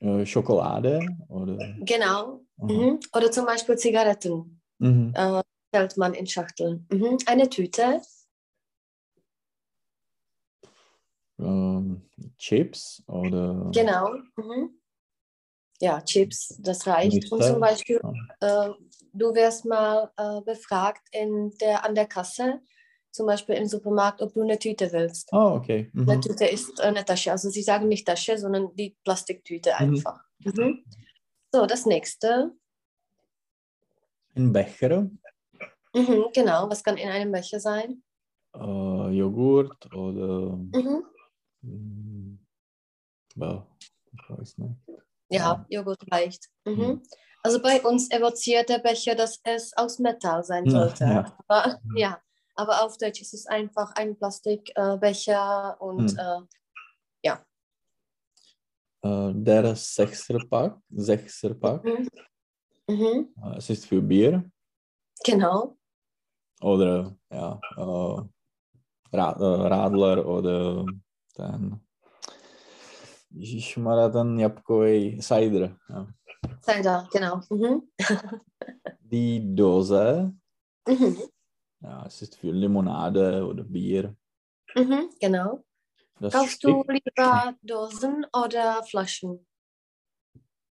äh, 0.00 0.26
Schokolade 0.26 1.00
oder? 1.28 1.56
Genau. 1.80 2.40
Mhm. 2.56 3.00
Oder 3.14 3.30
zum 3.30 3.46
Beispiel 3.46 3.76
Zigaretten. 3.76 4.60
Mhm. 4.78 5.12
Äh, 5.14 5.42
stellt 5.68 5.96
man 5.96 6.14
in 6.14 6.26
Schachteln. 6.26 6.86
Mhm. 6.90 7.18
Eine 7.26 7.48
Tüte. 7.48 8.00
Ähm, 11.38 12.02
Chips 12.38 13.02
oder? 13.06 13.70
Genau. 13.72 14.14
Mhm. 14.36 14.80
Ja, 15.80 16.00
Chips, 16.02 16.56
das 16.58 16.86
reicht. 16.86 17.32
Und 17.32 17.42
zum 17.42 17.60
Beispiel, 17.60 18.00
Ja. 18.40 18.68
äh, 18.68 18.74
du 19.14 19.34
wirst 19.34 19.64
mal 19.64 20.10
äh, 20.16 20.42
befragt 20.42 21.08
in 21.12 21.50
der, 21.60 21.84
an 21.84 21.94
der 21.94 22.06
Kasse, 22.06 22.60
zum 23.12 23.26
Beispiel 23.26 23.56
im 23.56 23.66
Supermarkt, 23.66 24.22
ob 24.22 24.32
du 24.34 24.42
eine 24.42 24.58
Tüte 24.58 24.92
willst. 24.92 25.28
Oh, 25.32 25.54
okay. 25.56 25.90
Mhm. 25.92 26.08
Eine 26.08 26.20
Tüte 26.20 26.44
ist 26.46 26.80
eine 26.80 27.04
Tasche. 27.04 27.32
Also 27.32 27.50
sie 27.50 27.62
sagen 27.62 27.88
nicht 27.88 28.06
Tasche, 28.06 28.38
sondern 28.38 28.74
die 28.76 28.96
Plastiktüte 29.04 29.76
einfach. 29.76 30.20
Mhm. 30.38 30.84
So, 31.52 31.66
das 31.66 31.86
nächste. 31.86 32.52
Ein 34.36 34.52
Becher, 34.52 35.10
Mhm, 35.92 36.26
genau, 36.32 36.70
was 36.70 36.84
kann 36.84 36.96
in 36.96 37.08
einem 37.08 37.32
Becher 37.32 37.58
sein? 37.58 38.02
äh, 38.54 38.58
Joghurt 39.10 39.92
oder 39.92 40.56
Mhm. 40.56 41.04
mm, 41.62 42.38
well, 43.34 43.62
ich 44.12 44.30
weiß 44.30 44.58
nicht. 44.58 44.74
Ja, 45.30 45.66
Joghurt 45.68 45.98
reicht. 46.12 46.48
Mhm. 46.64 46.74
Mhm. 46.74 47.02
Also 47.42 47.60
bei 47.60 47.80
uns 47.82 48.08
evoziert 48.12 48.68
der 48.68 48.78
Becher, 48.78 49.14
dass 49.16 49.40
es 49.44 49.76
aus 49.76 49.98
Metall 49.98 50.44
sein 50.44 50.64
Ja, 50.66 50.70
sollte. 50.70 51.04
ja. 51.04 51.38
Aber, 51.48 51.80
ja, 51.96 52.20
aber 52.60 52.84
auf 52.84 52.98
Deutsch 52.98 53.22
ist 53.22 53.34
es 53.34 53.46
einfach 53.46 53.92
ein 53.96 54.16
Plastikbecher 54.16 55.76
äh, 55.80 55.84
und 55.84 56.12
Mhm. 56.12 56.18
äh, 56.18 56.40
Äh, 59.02 59.32
der 59.32 59.74
Sechserpack, 59.76 60.76
Sechserpack, 60.90 61.82
mhm. 61.84 62.08
Mhm. 62.86 63.34
äh, 63.42 63.56
es 63.56 63.70
ist 63.70 63.86
für 63.86 64.02
Bier 64.02 64.44
genau. 65.24 65.74
oder 66.60 67.16
ja, 67.32 67.58
Ra 69.12 69.32
äh, 69.40 69.68
Radler 69.72 70.26
oder 70.26 70.84
ten 71.34 71.80
Ježišmarja, 73.30 74.10
ten 74.10 74.38
jabkový 74.38 75.18
cider. 75.22 75.78
Ja. 75.88 76.06
Cider, 76.60 77.08
genau. 77.10 77.40
Mhm. 77.48 77.88
Die 79.00 79.40
Dose, 79.56 80.34
Mhm. 80.86 81.16
Ja, 81.80 82.04
es 82.06 82.22
ist 82.22 82.36
für 82.36 82.52
Limonade 82.52 83.46
oder 83.46 83.64
Bier. 83.64 84.14
Mhm. 84.74 85.10
Genau. 85.20 85.64
Das 86.20 86.34
Kaufst 86.34 86.62
du 86.64 86.82
Stück, 86.84 86.92
lieber 86.92 87.54
Dosen 87.62 88.26
oder 88.32 88.82
Flaschen? 88.84 89.46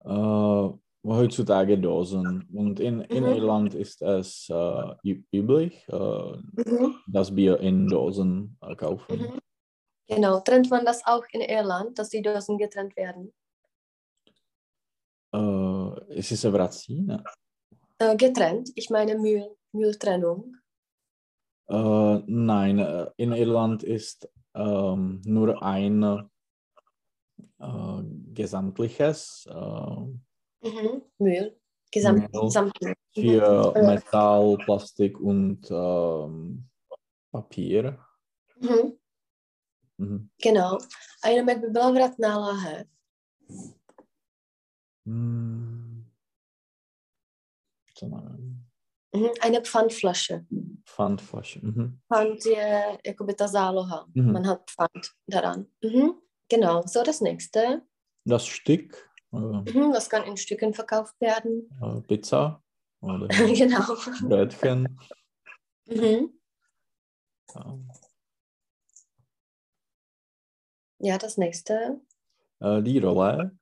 äh, 0.06 0.70
heutzutage 1.06 1.78
Dosen. 1.78 2.48
Und 2.54 2.80
in, 2.80 3.02
in 3.02 3.24
Mhm. 3.24 3.30
Irland 3.34 3.74
ist 3.76 4.02
es 4.02 4.50
äh, 4.50 4.54
üb- 4.54 5.26
üblich, 5.32 5.86
äh, 5.90 6.38
Mhm. 6.66 6.96
das 7.08 7.34
Bier 7.36 7.60
in 7.60 7.88
Dosen 7.88 8.58
äh, 8.62 8.76
kaufen. 8.76 9.20
Mhm. 9.20 9.40
Genau. 10.08 10.40
Trennt 10.42 10.70
man 10.70 10.86
das 10.86 11.06
auch 11.06 11.24
in 11.32 11.42
Irland, 11.42 11.98
dass 12.00 12.10
die 12.10 12.22
Dosen 12.22 12.58
getrennt 12.58 12.96
werden? 12.98 13.34
Äh, 15.34 16.18
es 16.20 16.32
ist 16.32 16.46
vrací, 16.46 17.02
ne? 17.02 17.24
Äh, 18.00 18.16
getrennt, 18.18 18.70
ich 18.76 18.90
meine 18.90 19.18
Müll, 19.18 19.56
Mülltrennung. 19.72 20.56
Äh, 21.70 22.22
nein, 22.28 22.80
äh, 22.80 23.10
in 23.18 23.32
Irland 23.34 23.84
ist 23.84 24.30
ähm, 24.56 25.22
nur 25.26 25.64
ein 25.64 26.04
äh, 27.60 28.04
gesamtliches 28.34 29.48
äh, 29.50 30.24
Mhm. 30.66 31.02
Müll. 31.20 31.56
Gesamt, 31.92 32.34
Müll. 32.34 32.96
Für 33.14 33.74
Mhm. 33.76 33.86
Metall, 33.86 34.58
Plastik 34.66 35.20
und 35.20 35.70
ähm, 35.72 36.70
Papier. 37.32 38.00
Mhm. 38.62 38.98
Mhm. 39.98 40.30
Genau. 40.42 40.78
A 41.24 41.28
jenom 41.30 41.50
jak 41.50 41.60
by 41.60 41.68
byla 41.68 41.92
vratná 41.92 42.38
láhev. 42.40 42.88
Hm. 45.06 46.06
Co 47.96 48.08
nevím. 48.08 48.63
Mhm. 49.14 49.30
Eine 49.42 49.62
Pfandflasche. 49.62 50.46
Pfandflasche. 50.86 51.60
Mhm. 51.64 52.00
Pfand 52.12 52.44
je 52.46 52.98
jakoby 53.06 53.36
ta 53.36 53.48
záloha. 53.48 54.08
Mhm. 54.14 54.32
Man 54.32 54.48
hat 54.48 54.70
Pfand 54.70 55.14
daran. 55.28 55.68
Mhm. 55.84 56.16
Genau. 56.50 56.82
So, 56.88 57.04
das 57.04 57.22
nächste. 57.22 57.84
Das 58.26 58.46
Stück, 58.48 59.10
äh, 59.32 59.38
Mhm. 59.38 59.94
Das 59.94 60.10
kann 60.10 60.24
in 60.24 60.38
Stücken 60.38 60.74
verkauft 60.74 61.20
werden. 61.22 61.70
äh, 61.82 62.02
Pizza 62.02 62.62
oder 63.02 63.28
genau. 63.68 63.96
Brötchen. 64.28 65.00
Mhm. 65.86 66.40
Ja. 67.56 67.80
Ja, 71.00 71.18
das 71.18 71.38
nächste. 71.38 72.02
Äh, 72.62 72.82
die 72.82 72.98
Rolle, 73.00 73.58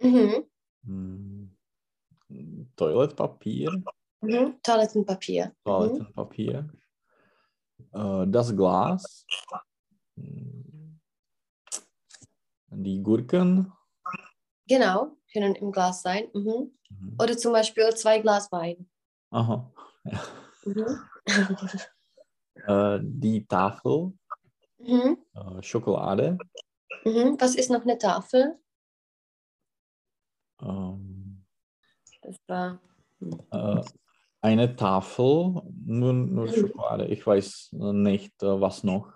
Mhm. 0.00 0.44
hm, 0.84 1.56
Toiletpapier, 2.76 3.70
Mhm. 4.26 4.58
Toilettenpapier. 4.62 5.46
Mhm. 5.46 5.52
Toilettenpapier, 5.64 6.68
äh, 7.92 8.26
das 8.26 8.56
Glas, 8.56 9.26
hm, 10.16 11.00
die 12.70 13.02
Gurken, 13.02 13.72
Genau. 14.68 15.16
Können 15.32 15.54
im 15.54 15.70
Glas 15.70 16.02
sein. 16.02 16.28
Mhm. 16.34 16.72
mhm. 16.90 17.16
Oder 17.20 17.36
zum 17.36 17.52
Beispiel 17.52 17.88
zwei 17.94 18.18
Glas 18.18 18.50
Wein. 18.50 18.88
Aha. 19.30 19.72
Ja. 20.04 20.20
Mhm. 20.64 21.00
Äh, 22.66 22.98
die 23.02 23.46
Tafel, 23.46 24.12
mhm. 24.78 25.18
äh, 25.34 25.62
Schokolade, 25.62 26.38
Mhm. 27.04 27.36
Was 27.38 27.54
ist 27.54 27.70
noch 27.70 27.82
eine 27.82 27.98
Tafel? 27.98 28.58
ähm, 30.60 31.44
Das 32.22 32.36
war. 32.48 32.80
äh, 33.52 33.82
eine 34.46 34.76
Tafel, 34.76 35.60
nur, 35.86 36.12
nur 36.12 36.46
Mhm. 36.46 36.52
Schokolade. 36.54 37.06
Ich 37.08 37.26
weiß 37.26 37.70
nicht, 37.72 38.42
äh, 38.42 38.60
was 38.60 38.84
noch. 38.84 39.12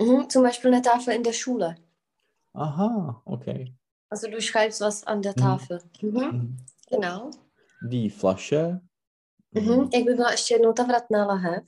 Mhm. 0.00 0.28
Zum 0.28 0.42
Beispiel 0.42 0.72
eine 0.72 0.82
Tafel 0.82 1.14
in 1.14 1.22
der 1.22 1.32
Schule. 1.32 1.76
Aha, 2.52 3.22
okay. 3.24 3.74
Also 4.10 4.30
du 4.30 4.40
schreibst 4.40 4.80
was 4.80 5.04
an 5.04 5.22
der 5.22 5.32
Mhm. 5.36 5.40
Tafel. 5.40 5.78
Mhm. 6.02 6.10
Mhm. 6.20 6.56
Genau. 6.90 7.30
Die 7.82 8.10
Flasche, 8.10 8.80
Mhm. 9.52 9.88
Jak 9.92 10.04
by 10.04 10.14
byla 10.14 10.30
ještě 10.30 10.54
jednou 10.54 10.72
ta 10.72 10.82
vratná 10.84 11.26
lahev? 11.26 11.64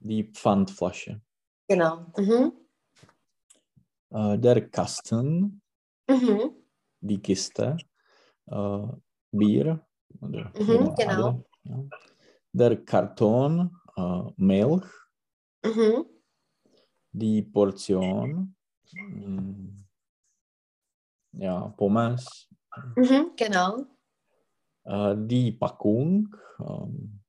die 0.00 0.24
Pfandflasche, 0.32 1.20
Genau. 1.68 2.06
Äh, 4.14 4.38
der 4.38 4.68
Kasten, 4.70 5.60
die 7.00 7.18
Kiste, 7.18 7.76
äh, 8.52 8.88
Bier, 9.32 9.80
oder 10.20 10.52
genau. 10.96 11.42
Der 12.52 12.84
Karton, 12.84 13.70
äh, 13.96 14.22
Milch, 14.36 14.84
Mhm. 15.64 16.06
die 17.12 17.42
Portion, 17.42 18.54
mm, 18.92 19.84
ja, 21.32 21.68
Pommes, 21.76 22.48
Mhm. 22.96 23.32
Genau. 23.36 23.86
äh, 24.84 25.14
die 25.18 25.52
Packung, 25.52 26.34
ähm, 26.60 27.20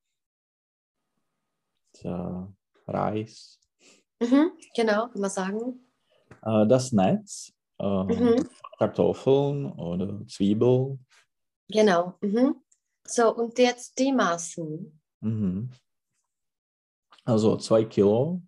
der 2.04 2.54
Reis, 2.88 3.60
Mhm. 4.20 4.52
Genau, 4.76 5.08
kann 5.10 5.22
man 5.22 5.30
sagen. 5.30 5.80
äh, 6.42 6.68
das 6.68 6.92
Netz, 6.92 7.54
äh, 7.80 8.04
Mhm. 8.04 8.48
Kartoffeln 8.78 9.72
oder 9.74 10.26
Zwiebeln. 10.28 11.06
Genau. 11.70 12.16
Mhm. 12.22 12.62
So, 13.10 13.34
und 13.36 13.58
jetzt 13.58 13.98
die 14.00 14.12
Maßen. 14.12 15.02
Mhm. 15.22 15.70
Also 17.24 17.58
zwei 17.58 17.86
Kilo. 17.86 18.42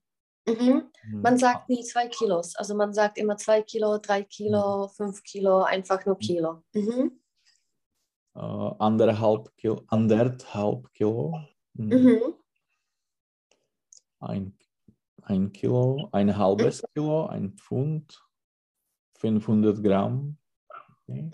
Mhm. 0.46 0.90
Mhm. 1.04 1.22
Man 1.22 1.38
sagt 1.38 1.70
nie 1.70 1.84
zwei 1.84 2.08
Kilos. 2.08 2.56
Also 2.56 2.76
man 2.76 2.94
sagt 2.94 3.18
immer 3.18 3.38
zwei 3.38 3.62
Kilo, 3.62 3.98
drei 3.98 4.24
Kilo, 4.24 4.88
fünf 4.90 5.24
Kilo, 5.24 5.64
einfach 5.64 6.06
nur 6.06 6.18
Kilo. 6.18 6.64
Mhm. 6.74 7.20
äh, 8.36 8.40
anderthalb 8.40 9.56
Kilo, 9.58 9.84
anderthalb 9.88 10.94
Kilo. 10.94 11.40
Mhm. 11.74 11.88
Mhm. 11.88 12.34
Ein, 14.20 14.58
ein 15.24 15.52
Kilo, 15.52 16.10
ein 16.12 16.36
halbes 16.38 16.84
Kilo, 16.94 17.28
ein 17.28 17.54
Pfund, 17.54 18.22
500 19.16 19.82
Gramm. 19.84 20.38
Okay. 21.08 21.30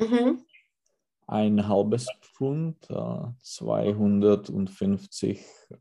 Ein 1.28 1.68
halbes 1.68 2.08
Pfund, 2.22 2.88
äh, 2.90 3.24
250 3.42 5.40
äh, 5.72 5.76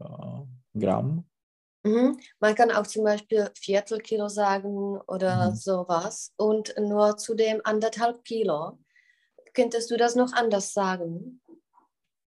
Gramm. 0.78 1.24
Mhm. 1.84 2.18
Man 2.40 2.54
kann 2.54 2.70
auch 2.70 2.86
zum 2.86 3.04
Beispiel 3.04 3.50
Viertelkilo 3.54 4.28
sagen 4.28 4.98
oder 5.06 5.50
Mhm. 5.50 5.54
sowas. 5.56 6.32
Und 6.38 6.74
nur 6.80 7.18
zu 7.18 7.34
dem 7.34 7.60
anderthalb 7.64 8.24
Kilo. 8.24 8.78
Könntest 9.52 9.90
du 9.90 9.96
das 9.98 10.14
noch 10.16 10.32
anders 10.32 10.72
sagen? 10.72 11.42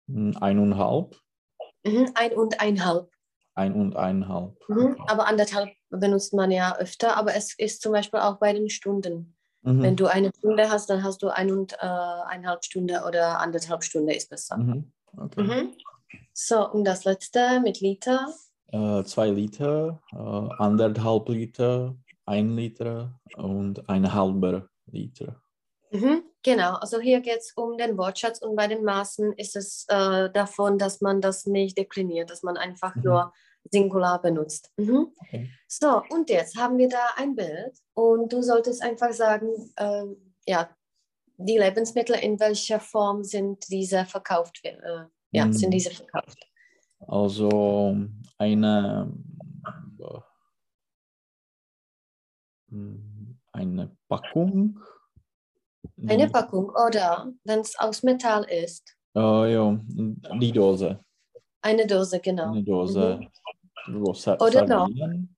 Hm, 0.07 0.35
Eineinhalb, 0.39 1.15
Mhm. 1.85 2.11
Ein 2.15 2.33
und 2.33 2.59
einhalb. 2.59 3.09
ein 3.55 3.73
und 3.73 3.95
eineinhalb. 3.95 4.57
Mhm. 4.67 4.97
Aber 5.07 5.27
anderthalb 5.27 5.69
benutzt 5.89 6.33
man 6.33 6.51
ja 6.51 6.75
öfter, 6.77 7.15
aber 7.15 7.33
es 7.35 7.57
ist 7.57 7.81
zum 7.81 7.93
Beispiel 7.93 8.19
auch 8.19 8.37
bei 8.39 8.51
den 8.53 8.69
Stunden. 8.69 9.34
Mhm. 9.65 9.81
Wenn 9.81 9.95
du 9.95 10.05
eine 10.05 10.31
Stunde 10.37 10.69
hast, 10.69 10.89
dann 10.89 11.03
hast 11.03 11.23
du 11.23 11.29
ein 11.29 11.51
und 11.51 11.73
äh, 11.73 11.77
eineinhalb 11.85 12.63
Stunde 12.63 13.03
oder 13.07 13.39
anderthalb 13.39 13.83
Stunde 13.83 14.13
ist 14.13 14.29
besser. 14.29 14.57
Mhm. 14.57 14.91
Okay. 15.17 15.41
Mhm. 15.41 15.73
So, 16.33 16.69
und 16.69 16.85
das 16.85 17.03
letzte 17.03 17.59
mit 17.61 17.81
Liter. 17.81 18.27
Äh, 18.67 19.03
zwei 19.03 19.29
Liter, 19.29 20.01
äh, 20.11 20.17
anderthalb 20.17 21.29
Liter, 21.29 21.95
ein 22.25 22.55
Liter 22.55 23.19
und 23.37 23.89
ein 23.89 24.13
halber 24.13 24.67
Liter. 24.85 25.41
Mhm. 25.91 26.23
Genau, 26.43 26.75
also 26.75 26.99
hier 26.99 27.21
geht 27.21 27.39
es 27.39 27.53
um 27.55 27.77
den 27.77 27.97
Wortschatz 27.97 28.39
und 28.39 28.55
bei 28.55 28.67
den 28.67 28.83
Maßen 28.83 29.33
ist 29.33 29.55
es 29.55 29.85
äh, 29.87 30.29
davon, 30.29 30.77
dass 30.77 31.01
man 31.01 31.21
das 31.21 31.47
nicht 31.47 31.75
dekliniert, 31.77 32.29
dass 32.29 32.43
man 32.43 32.55
einfach 32.57 32.95
Mhm. 32.95 33.01
nur 33.03 33.33
Singular 33.71 34.21
benutzt. 34.21 34.71
Mhm. 34.77 35.11
Okay. 35.21 35.49
So, 35.67 36.01
und 36.09 36.29
jetzt 36.29 36.55
haben 36.57 36.77
wir 36.77 36.89
da 36.89 37.09
ein 37.17 37.35
Bild 37.35 37.77
und 37.93 38.31
du 38.31 38.41
solltest 38.41 38.81
einfach 38.81 39.11
sagen, 39.11 39.47
ähm, 39.77 40.33
ja, 40.47 40.69
die 41.37 41.57
Lebensmittel, 41.57 42.15
in 42.15 42.39
welcher 42.39 42.79
Form 42.79 43.23
sind 43.23 43.67
diese 43.69 44.05
verkauft? 44.05 44.59
Äh, 44.63 44.77
ja, 45.31 45.45
Mhm. 45.45 45.53
sind 45.53 45.71
diese 45.71 45.91
verkauft? 45.91 46.37
Also 47.07 47.97
eine, 48.37 49.11
äh, 49.99 50.19
hm, 52.69 53.37
eine 53.51 53.97
Packung. 54.07 54.79
Eine 56.07 56.29
Packung 56.29 56.69
oder, 56.69 57.31
wenn 57.43 57.59
es 57.59 57.77
aus 57.79 58.03
Metall 58.03 58.43
ist, 58.45 58.95
Äh, 59.15 59.53
ja, 59.53 59.79
die 60.41 60.51
Dose. 60.51 60.99
eine 61.61 61.85
Dose, 61.87 62.19
genau. 62.19 62.51
Eine 62.51 62.63
Dose. 62.63 63.19
Sa 64.13 64.37
Oder 64.39 64.65
noch. 64.65 64.87
Sardinen. 64.87 65.35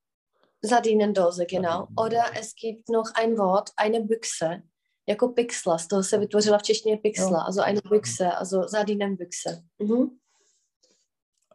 Sardinendose, 0.61 1.45
genau. 1.45 1.87
Oder 1.95 2.25
es 2.39 2.55
gibt 2.55 2.89
noch 2.89 3.11
ein 3.15 3.37
Wort, 3.37 3.71
eine 3.75 4.01
Büchse. 4.01 4.63
Jako 5.09 5.29
pixla, 5.29 5.77
z 5.77 5.87
toho 5.87 6.03
se 6.03 6.17
vytvořila 6.17 6.57
v 6.57 6.63
češtině 6.63 6.97
pixla, 6.97 7.41
also 7.41 7.61
eine 7.61 7.81
Büchse, 7.89 8.31
also 8.31 8.67
Sardinenbüchse. 8.67 9.63
Mhm. 9.79 10.19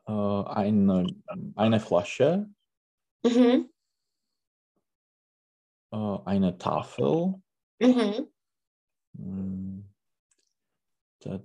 Äh, 0.08 0.44
eine, 0.46 1.06
eine 1.56 1.80
Flasche. 1.80 2.46
Mhm. 3.22 3.68
Äh, 5.92 6.18
eine 6.24 6.58
Tafel. 6.58 7.34
Mhm. 7.78 8.28
Hm. 9.16 9.88
Äh, 11.24 11.38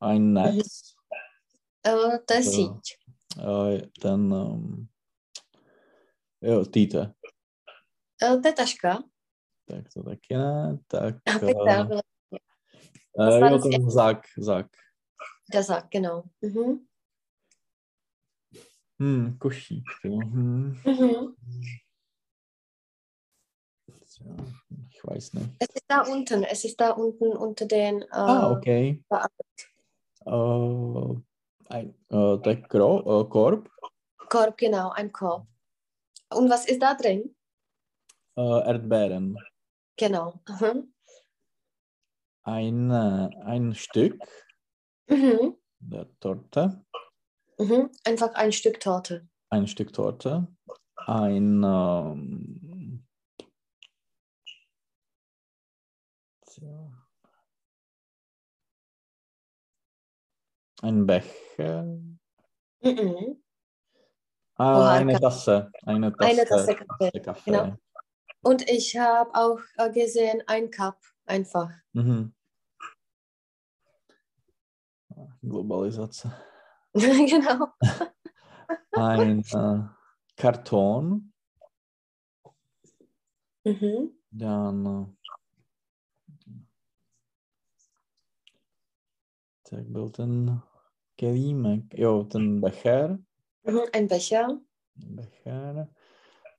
ein 0.00 0.32
Netz. 0.32 0.96
Äh, 1.84 2.18
to 2.26 2.34
je 2.34 2.62
Jo. 2.62 2.80
Dann 3.36 4.32
ähm, 4.32 4.88
jo, 6.40 6.64
Tite. 6.64 7.14
Äh, 8.20 8.40
to 8.40 8.48
je 8.48 8.52
taška. 8.54 9.02
Tak 9.66 9.88
to 9.92 10.02
taky 10.02 10.34
ne. 10.36 10.78
Tak 10.88 11.16
A 11.26 11.36
äh, 13.28 13.50
jo, 13.50 13.58
ten 13.58 13.90
Sack, 13.90 14.28
Sack. 14.36 14.76
der 15.52 15.62
Sack, 15.62 15.90
genau. 15.90 16.24
Mhm. 16.40 16.88
Hm, 18.98 19.38
košík. 19.38 19.84
Hm. 20.02 20.80
Mhm. 20.84 21.36
Ja, 24.20 24.36
ich 24.90 25.04
weiß 25.04 25.32
nicht. 25.34 25.48
Es 25.58 25.68
ist 25.74 25.84
da 25.88 26.02
unten. 26.02 26.44
Es 26.44 26.64
ist 26.64 26.80
da 26.80 26.90
unten 26.90 27.36
unter 27.36 27.66
den. 27.66 28.02
Äh, 28.02 28.06
Ah, 28.12 28.50
okay. 28.52 29.02
Äh, 30.24 31.22
ein, 31.72 31.94
äh, 32.10 32.38
der 32.38 32.56
Gro 32.68 33.22
äh, 33.22 33.28
Korb, 33.28 33.68
Korb, 34.28 34.56
genau, 34.58 34.90
ein 34.90 35.10
Korb. 35.12 35.46
Und 36.34 36.48
was 36.50 36.66
ist 36.66 36.80
da 36.82 36.94
drin? 36.94 37.34
äh, 38.36 38.40
Erdbeeren. 38.66 39.36
Genau. 39.98 40.40
Mhm. 40.48 40.94
Ein, 42.44 42.90
äh, 42.90 43.30
ein 43.44 43.74
Stück 43.74 44.18
Mhm. 45.08 45.56
der 45.80 46.06
Torte, 46.20 46.84
Mhm. 47.58 47.90
Einfach 48.04 48.34
ein 48.34 48.52
Stück 48.52 48.80
Torte. 48.80 49.28
ein 49.50 49.66
Stück 49.66 49.92
Torte, 49.92 50.48
ein 51.06 51.62
ähm, 51.62 53.06
tja, 56.46 56.90
ein 61.58 62.18
Becher, 62.80 63.02
Mhm. 63.02 63.42
ah, 64.56 64.78
Oha, 64.80 64.90
eine 64.94 65.12
Kaffee. 65.12 65.22
Tasse, 65.24 65.70
eine 65.86 66.12
Tasse, 66.12 66.30
Eine 66.30 66.44
Tasse 66.46 66.74
Kaffee, 66.74 67.10
Tasse 67.10 67.20
Kaffee. 67.20 67.50
genau. 67.50 67.76
Und 68.42 68.68
ich 68.68 68.96
habe 68.98 69.30
auch 69.34 69.60
äh, 69.76 69.90
gesehen, 69.92 70.42
ein 70.46 70.70
Cup 70.70 70.98
einfach. 71.26 71.70
Mhm. 71.92 72.34
Globalizace. 75.42 76.26
genau. 76.94 77.68
Ein 78.92 79.40
äh, 79.44 79.88
Karton, 80.36 81.32
Mhm. 83.64 84.18
dann 84.32 84.86
äh, 84.86 85.06
ten 89.62 90.62
kelímek, 91.22 91.94
jo, 91.94 92.24
ten 92.26 92.60
becher, 92.60 93.18
Mhm. 93.64 93.86
Ein 93.94 94.08
Becher. 94.08 94.60
becher, 94.96 95.88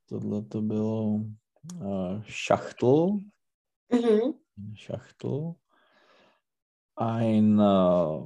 tohle 0.07 0.41
to 0.47 0.61
bylo 0.61 1.19
äh, 1.81 2.23
Schachtel, 2.31 3.19
Mhm. 3.91 4.39
Schachtel, 4.75 5.55
ein 6.95 7.59
äh, 7.59 8.21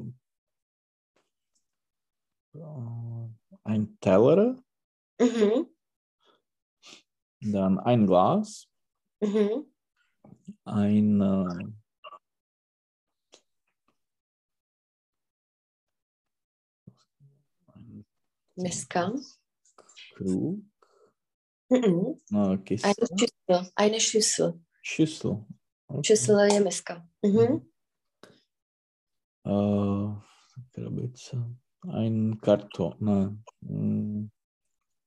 ein 3.63 3.97
Teller, 4.00 4.62
Mhm. 5.19 5.73
dann 7.41 7.80
ein 7.80 8.06
Glas, 8.06 8.69
Mhm. 9.21 9.65
ein 10.65 11.21
äh, 11.21 11.87
Miska. 18.58 19.13
Krug, 20.15 20.60
Mhm. 21.70 22.20
äh, 22.34 22.58
Kiste, 22.60 22.88
Eine 22.88 23.20
Schüssel. 23.20 23.72
Eine 23.76 24.00
Schüssel. 24.00 24.60
Schüssel. 24.82 25.46
Okay. 25.88 26.04
Schüssel 26.04 26.52
je 26.52 26.60
miska. 26.62 27.08
Mhm. 27.22 27.70
Äh, 29.43 30.15
krabice. 30.74 31.36
Ein 31.88 32.39
Karton, 32.41 32.96
ne, 33.00 33.38
mm, 33.62 34.30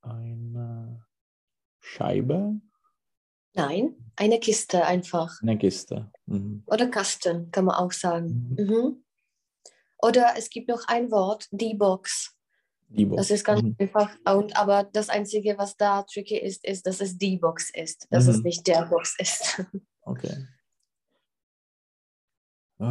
eine 0.02 1.04
Scheibe, 1.80 2.60
Nein, 3.54 4.12
eine 4.16 4.38
Kiste 4.38 4.84
einfach. 4.86 5.42
eine 5.42 5.58
Kiste. 5.58 6.10
Mhm. 6.26 6.62
Oder 6.66 6.86
Kasten, 6.88 7.50
kann 7.50 7.64
man 7.64 7.74
auch 7.76 7.90
sagen. 7.92 8.54
Mhm. 8.56 8.64
Mhm. 8.64 9.04
Oder 9.98 10.34
es 10.36 10.48
gibt 10.48 10.68
noch 10.68 10.84
ein 10.86 11.10
Wort, 11.10 11.48
die 11.50 11.74
Box. 11.74 12.34
Die 12.92 13.04
Box. 13.06 13.16
Das 13.22 13.30
ist 13.30 13.44
ganz 13.44 13.62
Mhm. 13.62 13.76
einfach. 13.78 14.10
Und, 14.26 14.56
aber 14.56 14.82
das 14.84 15.08
Einzige, 15.08 15.56
was 15.56 15.76
da 15.76 16.02
tricky 16.02 16.36
ist, 16.38 16.64
ist, 16.64 16.86
dass 16.86 17.00
es 17.00 17.16
die 17.16 17.36
Box 17.38 17.70
ist, 17.72 18.06
dass 18.10 18.26
es 18.26 18.38
Mhm. 18.38 18.42
nicht 18.42 18.66
der 18.66 18.86
Box 18.86 19.16
ist. 19.18 19.62
Okay. 20.02 20.46
Äh, 22.78 22.82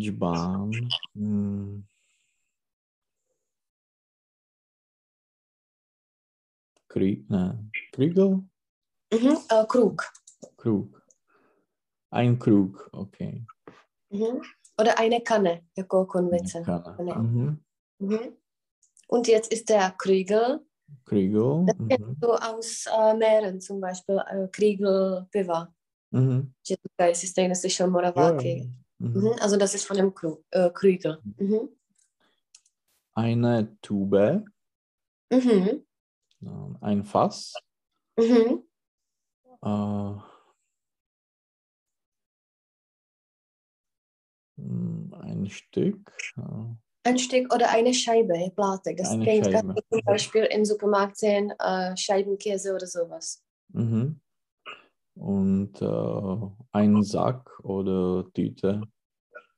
Džbán. 0.00 0.70
Mm. 1.14 1.84
Krieg, 6.88 7.28
ne. 7.30 7.70
Kriegel? 7.92 8.42
Mhm. 9.12 9.38
Äh, 9.50 9.64
Krug. 9.68 10.02
Krug. 10.56 11.02
Ein 12.10 12.38
Krug, 12.38 12.88
okay. 12.92 13.44
Mhm. 14.10 14.42
Oder 14.78 14.98
eine 14.98 15.20
Kanne, 15.20 15.62
jako 15.76 16.06
konvice. 16.06 16.62
Kanne. 16.64 16.94
Kanne. 16.96 17.14
Mhm. 17.14 17.60
Mhm. 17.98 18.36
Und 19.10 19.26
jetzt 19.28 19.52
ist 19.52 19.68
der 19.68 19.90
Kriegel. 19.98 20.60
Kriegel. 21.04 21.64
Das 21.66 21.76
Mhm. 21.78 21.88
kennst 21.88 22.22
du 22.22 22.28
aus 22.32 22.86
äh, 22.86 23.14
Meeren, 23.16 23.60
zum 23.60 23.80
Beispiel 23.80 24.18
äh, 24.30 24.48
Kriegel 24.48 25.26
piva. 25.30 25.72
Mhm. 26.10 26.52
Že 26.66 26.76
to 26.96 27.04
je 27.04 27.14
si 27.14 27.26
stejně 27.26 27.56
slyšel 27.56 27.86
Jo, 27.86 27.88
jo. 27.88 27.92
Moraváky. 27.92 28.70
Mhm. 28.98 29.20
Mhm. 29.20 29.32
Also 29.40 29.56
das 29.56 29.74
ist 29.74 29.84
von 29.86 29.96
dem 29.96 30.12
Krug, 30.14 30.42
äh, 30.50 30.70
Krügel. 30.70 31.18
Mhm. 31.40 31.68
Eine 33.14 33.76
Tube, 33.80 34.44
Mhm. 35.32 35.82
ähm, 36.42 36.78
ein 36.80 37.04
Fass, 37.04 37.52
Mhm. 38.16 38.62
äh, 39.62 40.14
mm, 44.56 45.14
ein 45.14 45.48
Stück, 45.50 46.12
Ein 47.04 47.18
Stück 47.18 47.52
oder 47.54 47.70
eine 47.70 47.94
Scheibe, 47.94 48.50
Platte. 48.54 48.94
Das 48.94 49.10
Eine 49.10 49.24
kennt 49.24 49.46
Scheibe. 49.46 49.58
kannst 49.66 49.78
du 49.90 49.96
zum 49.96 50.04
Beispiel 50.04 50.44
im 50.44 50.64
Supermarkt 50.64 51.16
sehen, 51.16 51.52
äh, 51.58 51.96
Scheibenkäse 51.96 52.74
oder 52.74 52.86
sowas. 52.86 53.42
mhm. 53.72 54.20
und 55.14 55.80
äh, 55.82 56.68
ein 56.72 57.02
Sack 57.02 57.58
oder 57.64 58.24
Tüte. 58.32 58.82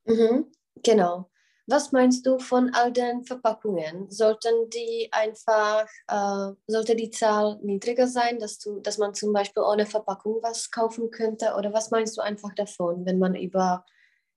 Mhm. 0.05 0.47
Genau. 0.83 1.31
Was 1.67 1.93
meinst 1.93 2.27
du 2.27 2.41
von 2.41 2.71
all 2.75 2.93
den 2.93 3.25
Verpackungen? 3.25 4.11
Sollten 4.11 4.69
die 4.71 5.09
einfach, 5.13 5.87
äh, 6.09 6.53
sollte 6.67 6.97
die 6.97 7.11
Zahl 7.11 7.61
niedriger 7.63 8.09
sein, 8.09 8.41
dass, 8.41 8.59
du, 8.59 8.81
dass 8.81 8.99
man 8.99 9.15
zum 9.15 9.33
Beispiel 9.33 9.63
ohne 9.63 9.87
Verpackung 9.87 10.43
was 10.43 10.73
kaufen 10.73 11.13
könnte? 11.13 11.55
Oder 11.57 11.73
was 11.73 11.93
meinst 11.93 12.17
du 12.17 12.23
einfach 12.23 12.53
davon, 12.55 13.07
wenn 13.07 13.21
man 13.21 13.37
über 13.37 13.85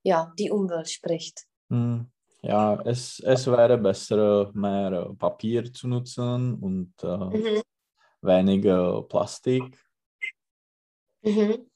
ja, 0.04 0.32
die 0.38 0.52
Umwelt 0.52 0.92
spricht? 0.92 1.46
Hm, 1.72 2.08
Ja, 2.46 2.76
es, 2.84 3.22
es 3.22 3.48
wäre 3.48 3.78
besser, 3.78 4.52
mehr 4.54 4.92
äh, 4.92 5.14
Papier 5.16 5.72
zu 5.72 5.88
nutzen 5.88 6.56
und 6.56 6.94
äh, 7.02 7.18
Mhm. 7.18 7.62
weniger 8.22 9.02
Plastik. 9.04 9.64
Mhm. 11.22 11.70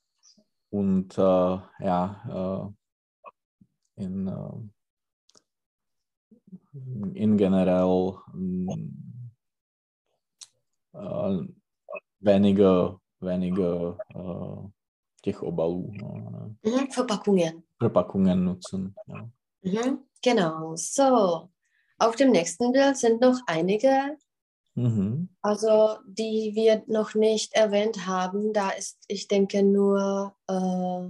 Und 0.70 1.18
äh, 1.18 1.22
ja, 1.22 2.74
äh, 3.98 4.04
in, 4.04 4.28
äh, 4.28 4.60
in 7.14 7.38
generell 7.38 8.18
mm, 8.34 8.70
äh, 10.94 11.48
weniger, 12.20 13.00
weniger 13.22 13.98
äh, 14.14 14.68
těch 15.22 15.44
obalů, 15.44 15.92
no, 15.94 16.30
ne? 16.30 16.56
Mhm. 16.66 16.88
Verpackungen. 16.92 17.64
Verpackungen 17.80 18.44
nutzen. 18.46 18.94
Ja. 19.08 19.30
Mhm. 19.62 20.04
Genau. 20.22 20.76
So, 20.76 21.50
auf 22.00 22.16
dem 22.16 22.32
nächsten 22.32 22.72
Bild 22.72 22.98
sind 22.98 23.22
noch 23.22 23.40
einige 23.48 24.18
Mhm. 24.76 25.30
Also 25.42 25.98
die 26.06 26.52
wir 26.54 26.84
noch 26.86 27.16
nicht 27.16 27.54
erwähnt 27.56 28.06
haben, 28.06 28.54
da 28.54 28.70
ist, 28.70 29.04
ich 29.08 29.28
denke, 29.28 29.64
nur 29.64 30.36
äh, 30.48 31.10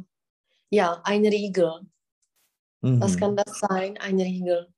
ja, 0.69 1.01
ein 1.03 1.25
Riegel. 1.25 1.81
Mhm. 2.79 3.01
Was 3.01 3.17
kann 3.17 3.35
das 3.35 3.59
sein? 3.59 3.97
Ein 3.97 4.21
Riegel. 4.21 4.73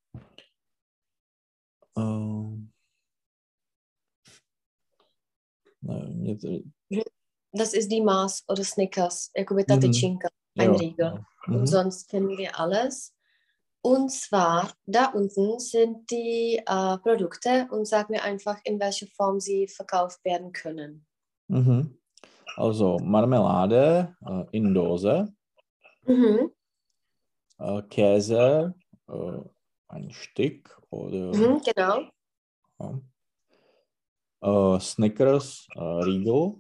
To, 6.40 6.64
Das 7.52 7.74
ist 7.74 7.92
die 7.92 8.02
Mars 8.02 8.44
oder 8.48 8.64
Snickers, 8.64 9.32
jakoby 9.36 9.66
ta 9.66 9.76
Mhm. 9.76 9.82
tyčinka, 9.82 10.30
ein 10.58 10.76
Riegel. 10.76 11.24
jo. 11.48 11.54
Und 11.54 11.62
Mhm. 11.62 11.68
sonst 11.68 12.10
kennen 12.10 12.38
wir 12.38 12.60
alles. 12.60 13.14
Und 13.82 14.12
zwar, 14.12 14.74
da 14.86 15.06
unten 15.14 15.60
sind 15.60 16.10
die 16.12 16.58
äh, 16.66 16.98
Produkte 16.98 17.68
und 17.72 17.86
sag 17.88 18.10
mir 18.10 18.24
einfach, 18.24 18.60
in 18.66 18.80
welcher 18.80 19.08
Form 19.16 19.40
sie 19.40 19.68
verkauft 19.68 20.24
werden 20.26 20.52
können. 20.52 21.06
Mhm. 21.48 21.98
Also 22.58 22.98
Marmelade 23.00 24.16
äh, 24.28 24.44
in 24.52 24.74
Dose, 24.74 25.34
Mhm. 26.06 26.52
äh, 27.60 27.82
Käse, 27.84 28.74
äh, 29.08 29.40
ein 29.88 30.12
Stück 30.12 30.82
oder 30.90 31.34
Mhm, 31.36 31.62
genau. 31.64 32.02
ja. 32.80 33.00
äh, 34.42 34.80
Snickers, 34.80 35.68
äh, 35.76 35.80
Riegel, 35.82 36.56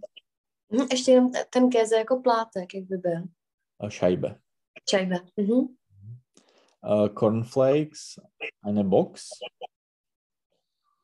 Mhm, 0.71 0.87
ještě 0.91 1.21
ten 1.49 1.69
Käse 1.69 1.95
jako 1.95 2.17
plátek, 2.21 2.73
jak 2.73 2.83
by 2.85 2.97
byl. 2.97 3.23
Scheibe. 3.89 4.39
Čajbe. 4.85 5.15
Mhm. 5.37 5.75
Äh, 6.81 7.09
Cornflakes, 7.09 8.21
eine 8.61 8.83
Box. 8.83 9.39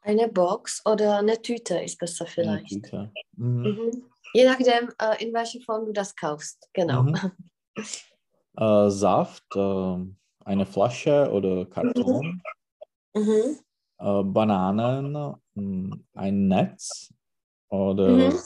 Eine 0.01 0.27
Box 0.29 0.81
oder 0.85 1.17
eine 1.19 1.41
Tüte 1.41 1.79
ist 1.83 1.97
besser 1.97 2.25
Eine 2.25 2.31
vielleicht. 2.33 2.69
Tüte. 2.69 3.11
Mhm. 3.33 3.61
Mhm. 3.63 4.11
Je 4.33 4.45
nachdem, 4.45 4.91
äh, 5.01 5.23
in 5.23 5.33
welcher 5.33 5.59
Form 5.61 5.85
du 5.85 5.91
das 5.91 6.15
kaufst. 6.15 6.69
Genau. 6.73 7.03
Mhm. 7.03 7.15
Äh, 8.57 8.89
Saft, 8.89 9.43
äh, 9.53 9.97
eine 10.45 10.65
Flasche 10.65 11.29
oder 11.29 11.65
Karton. 11.65 12.41
Mhm. 13.13 13.59
Äh, 13.97 14.23
Bananen, 14.23 15.35
mh, 15.55 15.97
ein 16.13 16.47
Netz 16.47 17.13
oder 17.67 18.07
Mhm. 18.07 18.39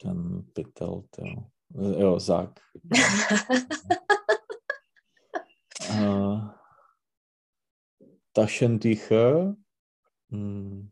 dann 0.00 0.44
bitte, 0.52 1.02
ja, 1.70 2.20
sag. 2.20 2.60
äh, 5.88 6.40
Taschentücher, 8.34 9.56
mh, 10.28 10.88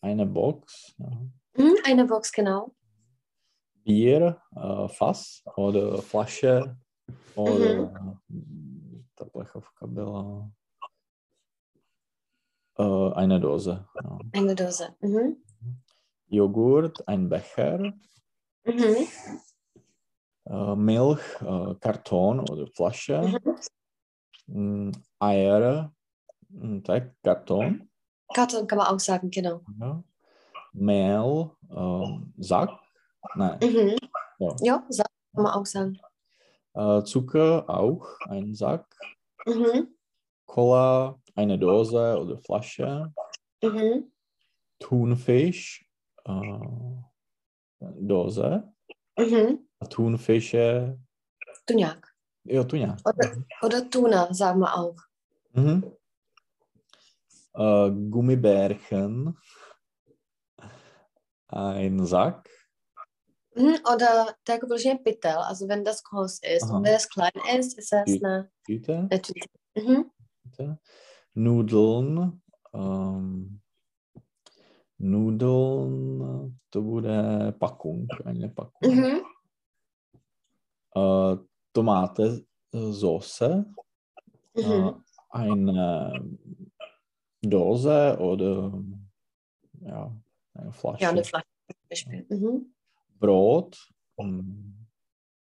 eine 0.00 0.26
Box, 0.26 0.94
ja. 0.98 1.10
Mhm, 1.56 1.76
Eine 1.84 2.04
Box, 2.06 2.32
genau. 2.32 2.74
Bier, 3.84 4.40
äh, 4.54 4.88
Fass 4.88 5.42
oder 5.56 6.02
Flasche 6.02 6.76
oder 7.34 8.20
ta 9.14 9.24
plechovka 9.24 9.86
byla 9.86 10.50
äh, 12.78 13.12
eine 13.14 13.40
Dose. 13.40 13.88
Ja. 14.02 14.18
Eine 14.32 14.54
Dose. 14.54 14.96
Mhm. 15.00 15.42
Joghurt, 16.28 17.06
ein 17.08 17.28
Becher, 17.28 17.92
Mhm. 18.64 19.06
Äh, 20.46 20.76
Milch, 20.76 21.20
äh, 21.40 21.74
Karton 21.80 22.40
oder 22.40 22.66
Flasche, 22.68 23.40
Mhm. 24.46 24.88
mm, 24.88 24.92
Eier, 25.18 25.92
mm, 26.48 26.80
tak, 26.82 27.14
Karton, 27.22 27.88
Karton 28.34 28.66
kann 28.66 28.78
man 28.78 28.86
auch 28.88 29.00
sagen, 29.00 29.30
genau. 29.30 29.62
ja. 29.78 30.02
Mehl, 30.72 31.50
ähm, 31.70 32.32
Sack, 32.38 32.70
nein, 33.34 33.58
Mhm. 33.62 33.96
ja. 34.38 34.56
Ja, 34.60 34.86
sa- 34.88 35.04
kann 35.34 35.44
man 35.44 35.52
auch 35.54 35.66
sagen. 35.66 35.98
Äh, 36.74 37.02
Zucker 37.04 37.64
auch, 37.68 38.06
ein 38.28 38.54
Sack, 38.54 38.86
Mhm. 39.46 39.94
Cola, 40.46 41.18
eine 41.34 41.58
Dose 41.58 42.18
oder 42.20 42.36
Flasche, 42.38 43.12
Mhm. 43.62 44.12
Thunfisch, 44.78 45.88
äh, 46.24 46.60
Dose, 47.80 48.72
Mhm. 49.18 49.65
Thunfische, 49.90 50.98
Tuniak. 51.66 52.14
ja, 52.44 52.64
Tuňák. 52.64 53.00
Oder, 53.04 53.44
oder 53.62 53.90
Tuna, 53.90 54.32
sagen 54.32 54.60
wir 54.60 54.74
auch. 54.76 54.96
Mhm. 55.52 55.92
Äh, 57.54 57.90
Gummibärchen, 58.10 59.36
ein 61.48 62.06
Sack, 62.06 62.48
Mhm. 63.56 63.78
Oder 63.90 64.36
der 64.46 64.58
Gebrüche 64.58 64.98
Pittel, 65.02 65.30
also 65.30 65.66
wenn 65.66 65.82
das 65.82 66.04
groß 66.04 66.40
ist. 66.40 66.64
Aha. 66.64 66.76
Und 66.76 66.84
wenn 66.84 66.92
das 66.92 67.08
klein 67.08 67.32
ist, 67.58 67.78
ist 67.78 67.90
das 67.90 68.06
eine, 68.06 68.50
Tüte, 68.66 69.08
eine 69.10 69.22
Tüte. 69.22 69.48
Mhm. 69.74 70.10
Tüte. 70.44 70.78
Nudeln, 71.32 72.42
ähm, 72.74 73.62
Nudeln, 74.98 76.60
to 76.70 76.82
bude 76.82 77.54
Packung, 77.58 78.08
eine 78.24 78.48
Packung. 78.50 78.94
Mhm. 78.94 79.24
Äh, 80.96 81.36
Tomate, 81.74 82.46
äh, 82.72 82.90
Soße, 82.90 83.66
äh, 84.54 84.62
Mhm. 84.62 85.04
eine 85.28 86.38
Dose 87.42 88.16
oder 88.18 88.72
ja, 89.82 90.16
eine 90.54 90.72
Flasche. 90.72 91.02
Ja, 91.02 91.10
eine 91.10 91.22
Flasche 91.22 91.44
zum 91.66 91.88
Beispiel. 91.90 92.26
Mhm. 92.30 92.74
Brot, 93.20 93.92
mm, 94.16 94.72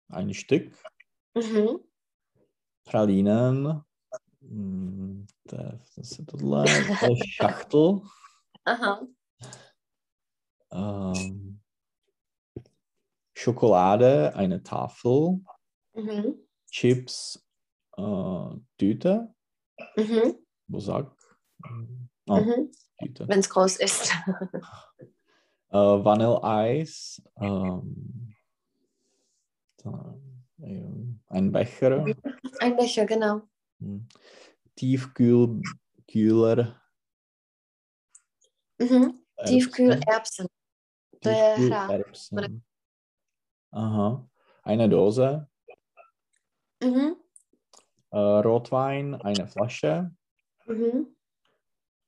ein 0.09 0.33
Stück, 0.33 0.73
Mhm. 1.35 1.81
Pralinen, 2.85 3.85
to, 5.47 5.57
to 5.95 6.03
se 6.03 6.25
tohle, 6.25 6.65
to 7.01 7.09
je 7.09 7.27
šachtel, 7.37 8.01
Aha. 8.65 9.07
ähm, 10.71 11.54
Schokolade, 13.35 14.35
eine 14.37 14.63
Tafel, 14.63 15.41
Mhm. 15.95 16.39
Chips, 16.71 17.45
äh, 17.97 18.51
Tüte, 18.79 19.35
Mhm. 19.97 20.37
Bosak, 20.69 21.17
oh, 22.29 22.37
Mhm. 22.37 22.71
Tüte, 22.99 23.29
Wenn 23.29 23.41
es 23.41 23.51
groß 23.51 23.77
ist. 23.77 24.13
äh, 25.69 25.75
Vanilleeis, 25.77 27.23
ähm, 27.41 28.35
ein 31.29 31.53
Becher, 31.53 32.07
Ein 32.61 32.77
Becher, 32.77 33.05
genau. 33.05 33.43
mm, 33.81 33.99
Tiefkühlkühler, 34.77 36.81
Mhm. 38.79 39.21
Erbsen. 39.37 39.47
Tiefkühlerbsen. 39.47 40.47
Tiefkühlerbsen. 41.21 42.65
Aha. 43.75 44.25
Eine 44.63 44.89
Dose, 44.89 45.49
Mhm. 46.81 47.17
äh, 48.13 48.17
Rotwein, 48.19 49.15
eine 49.21 49.49
Flasche, 49.49 50.15
Mhm. 50.67 51.17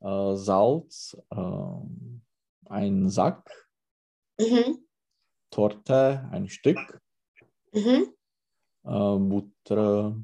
äh, 0.00 0.37
Salz, 0.37 1.16
ähm, 1.33 2.22
ein 2.66 3.11
Sack, 3.11 3.50
Mhm. 4.38 4.87
Torte, 5.50 6.29
ein 6.31 6.48
Stück, 6.48 7.00
Mhm. 7.72 8.14
äh, 8.85 9.18
Butter, 9.18 10.16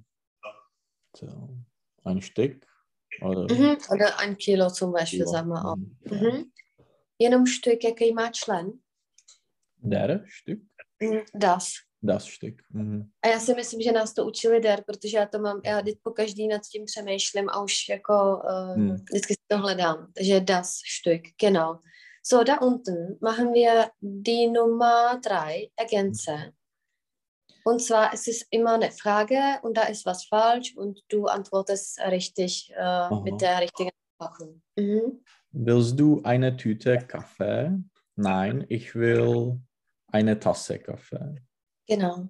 so, 1.16 1.48
ein 2.04 2.22
Stück. 2.22 2.66
Oder 3.20 3.42
Mhm. 3.52 3.78
Oder 3.90 4.18
ein 4.20 4.36
Kilo 4.38 4.70
zum 4.70 4.92
Beispiel, 4.92 5.20
Kilo. 5.26 5.30
sagen 5.30 5.48
wir 5.48 5.64
auch. 5.64 5.76
Mm, 5.76 5.96
ja. 6.06 6.16
Mhm. 6.16 6.52
Jenom 7.18 7.46
štyk, 7.46 7.84
jaký 7.84 8.12
má 8.14 8.30
člen. 8.32 8.80
Der 9.82 10.24
Stück? 10.26 10.62
Mm, 11.02 11.18
Das. 11.34 11.68
Das 12.04 12.26
Stück. 12.26 12.62
Mhm. 12.70 13.10
A 13.22 13.28
já 13.28 13.38
si 13.40 13.54
myslím, 13.54 13.80
že 13.80 13.92
nás 13.92 14.14
to 14.14 14.24
učili 14.26 14.60
der, 14.60 14.82
protože 14.86 15.16
já 15.16 15.26
to 15.26 15.38
mám, 15.38 15.60
já 15.64 15.80
vždy 15.80 15.96
po 16.02 16.10
každý 16.10 16.48
nad 16.48 16.62
tím 16.62 16.84
přemýšlím 16.84 17.48
a 17.50 17.62
už 17.62 17.88
jako 17.88 18.12
uh, 18.44 18.76
Hmm. 18.76 18.94
vždycky 18.94 19.34
si 19.34 19.40
to 19.46 19.58
hledám. 19.58 20.12
Takže 20.14 20.40
das 20.40 20.74
Stück, 21.00 21.22
genau. 21.40 21.78
So, 22.26 22.44
da 22.44 22.60
unten 22.60 23.18
machen 23.20 23.52
wir 23.52 23.88
die 24.00 24.46
Nummer 24.50 25.20
drei, 25.24 25.68
Ergänze. 25.76 26.52
Und 27.64 27.80
zwar 27.82 28.12
es 28.14 28.26
ist 28.28 28.46
immer 28.50 28.74
eine 28.74 28.90
Frage 28.90 29.60
und 29.62 29.76
da 29.76 29.82
ist 29.82 30.04
was 30.06 30.24
falsch 30.24 30.76
und 30.76 31.00
du 31.08 31.26
antwortest 31.26 32.00
richtig 32.10 32.72
äh, 32.76 33.14
mit 33.22 33.40
der 33.40 33.60
richtigen 33.60 33.90
Packung. 34.18 34.60
Mhm. 34.76 35.20
Willst 35.52 35.98
du 36.00 36.20
eine 36.24 36.56
Tüte 36.56 36.98
Kaffee? 36.98 37.78
Nein, 38.16 38.66
ich 38.68 38.94
will 38.94 39.60
eine 40.12 40.38
Tasse 40.38 40.78
Kaffee. 40.78 41.42
Genau. 41.86 42.28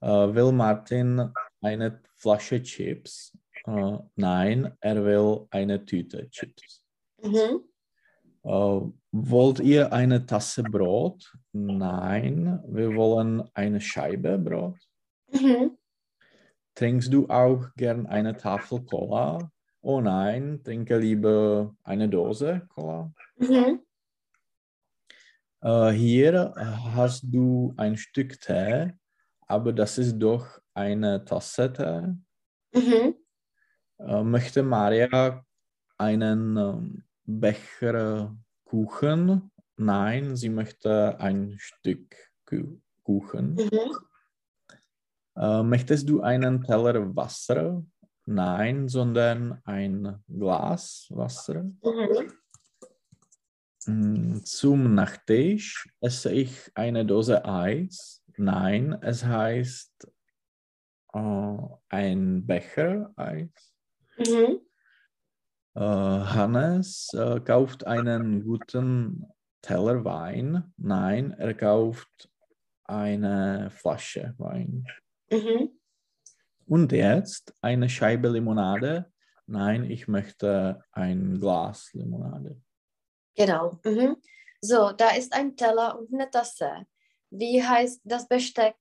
Äh, 0.00 0.34
will 0.34 0.52
Martin 0.52 1.32
eine 1.60 2.00
Flasche 2.16 2.62
Chips? 2.62 3.36
Äh, 3.66 3.98
nein, 4.14 4.72
er 4.80 5.04
will 5.04 5.46
eine 5.50 5.84
Tüte 5.84 6.28
Chips. 6.30 6.82
Mhm. 7.22 7.64
Äh, 8.44 8.80
wollt 9.12 9.60
ihr 9.60 9.92
eine 9.92 10.24
Tasse 10.24 10.62
Brot? 10.62 11.32
Nein, 11.52 12.60
wir 12.68 12.94
wollen 12.94 13.42
eine 13.54 13.80
Scheibe 13.80 14.38
Brot. 14.38 14.78
Mhm. 15.32 15.76
Trinkst 16.74 17.12
du 17.12 17.26
auch 17.28 17.70
gern 17.76 18.06
eine 18.06 18.36
Tafel 18.36 18.82
Cola? 18.82 19.50
Oh 19.80 20.00
nein, 20.00 20.60
trinke 20.62 20.98
lieber 20.98 21.74
eine 21.82 22.08
Dose 22.08 22.66
Cola. 22.68 23.12
Mhm. 23.38 23.85
Äh, 25.66 25.90
hier 25.90 26.54
äh, 26.56 26.64
hast 26.94 27.24
du 27.24 27.74
ein 27.76 27.96
Stück 27.96 28.40
Tee, 28.40 28.92
aber 29.48 29.72
das 29.72 29.98
ist 29.98 30.16
doch 30.16 30.46
eine 30.74 31.24
Tasse 31.24 31.72
Tee. 31.72 32.14
Mhm. 32.72 33.16
Äh, 33.98 34.22
möchte 34.22 34.62
Maria 34.62 35.44
einen 35.98 36.56
ähm, 36.56 37.04
Becher 37.24 38.36
Kuchen? 38.64 39.50
Nein, 39.76 40.36
sie 40.36 40.50
möchte 40.50 41.18
ein 41.18 41.56
Stück 41.58 42.14
Ku- 42.48 42.80
Kuchen. 43.02 43.56
Mhm. 43.56 43.96
Äh, 45.36 45.64
möchtest 45.64 46.08
du 46.08 46.20
einen 46.20 46.62
Teller 46.62 47.16
Wasser? 47.16 47.82
Nein, 48.24 48.86
sondern 48.86 49.60
ein 49.64 50.22
Glas 50.28 51.08
Wasser. 51.10 51.64
Mhm. 51.64 52.32
Mm, 53.86 54.38
Zum 54.44 54.94
Nachtisch 54.94 55.88
esse 56.00 56.32
ich 56.32 56.70
eine 56.74 57.06
Dose 57.06 57.44
Eis. 57.44 58.22
Nein, 58.36 58.98
es 59.00 59.24
heißt 59.24 60.12
äh, 61.14 61.56
ein 61.88 62.46
Becher 62.46 63.12
Eis. 63.16 63.74
Mhm. 64.18 64.60
Äh, 65.74 65.80
Hannes 65.80 67.12
äh, 67.14 67.40
kauft 67.40 67.86
einen 67.86 68.44
guten 68.44 69.24
Teller 69.62 70.04
Wein. 70.04 70.72
Nein, 70.76 71.32
er 71.32 71.54
kauft 71.54 72.28
eine 72.84 73.70
Flasche 73.70 74.34
Wein. 74.38 74.86
Mhm. 75.30 75.70
Und 76.66 76.92
jetzt 76.92 77.54
eine 77.60 77.88
Scheibe 77.88 78.28
Limonade. 78.28 79.12
Nein, 79.46 79.84
ich 79.84 80.08
möchte 80.08 80.82
ein 80.90 81.38
Glas 81.38 81.92
Limonade. 81.92 82.60
Genau. 83.36 83.78
Mhm. 83.84 84.16
So, 84.60 84.92
da 84.92 85.10
ist 85.10 85.32
ein 85.32 85.56
Teller 85.56 85.98
und 85.98 86.12
eine 86.12 86.30
Tasse. 86.30 86.86
Wie 87.30 87.62
heißt 87.62 88.00
das 88.04 88.26
Besteck? 88.26 88.76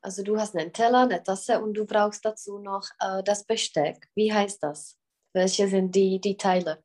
Also 0.00 0.22
du 0.22 0.38
hast 0.38 0.56
einen 0.56 0.72
Teller, 0.72 1.02
eine 1.02 1.22
Tasse 1.22 1.60
und 1.62 1.74
du 1.74 1.86
brauchst 1.86 2.24
dazu 2.24 2.58
noch 2.58 2.86
äh, 3.00 3.22
das 3.22 3.44
Besteck. 3.44 4.08
Wie 4.14 4.32
heißt 4.32 4.62
das? 4.62 4.98
Welche 5.32 5.68
sind 5.68 5.94
die, 5.94 6.20
die 6.20 6.36
Teile? 6.36 6.82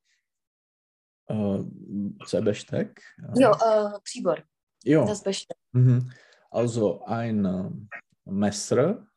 Äh, 1.27 1.59
je 2.27 2.41
Besteck? 2.41 3.01
Äh, 3.17 3.41
Jo, 3.41 3.51
äh, 3.51 3.99
Příbor, 4.03 4.37
jo. 4.83 5.05
das 5.05 5.21
Besteck. 5.21 5.57
Mhm. 5.73 6.11
Also 6.49 7.03
ein 7.03 7.43
ähm, 7.43 7.89
Messer, 8.25 9.07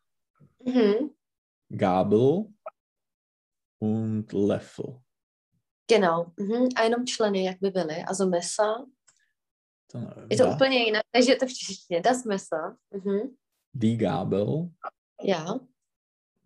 Mhm. 0.63 1.15
Gabel 1.75 2.53
und 3.79 4.31
Löffel. 4.33 5.01
Genau. 5.91 6.33
Mhm. 6.41 6.69
Jenom 6.83 7.07
členy, 7.07 7.45
jak 7.45 7.57
by 7.61 7.71
byly. 7.71 8.05
Also 8.09 8.27
mesa. 8.27 8.87
Dann, 9.95 10.15
Je 10.31 10.37
to 10.37 10.45
da- 10.45 10.55
úplně 10.55 10.85
jinak, 10.85 11.03
takže 11.13 11.33
je 11.33 11.37
to 11.37 11.47
v 11.47 11.53
češtině. 11.53 12.01
Das 12.01 12.25
mesa. 12.25 12.77
Mhm. 12.95 13.19
Die 13.75 13.97
Gabel, 13.97 14.69
Ja. 15.23 15.59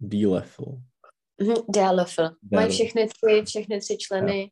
die 0.00 0.26
Löffel. 0.26 0.82
Mhm. 1.40 1.54
Der 1.68 1.94
Löffel. 1.94 2.36
Der 2.42 2.60
Mají 2.60 2.70
všechny 2.72 3.08
tři, 3.08 3.42
všechny 3.46 3.80
tři 3.80 3.96
členy. 3.98 4.50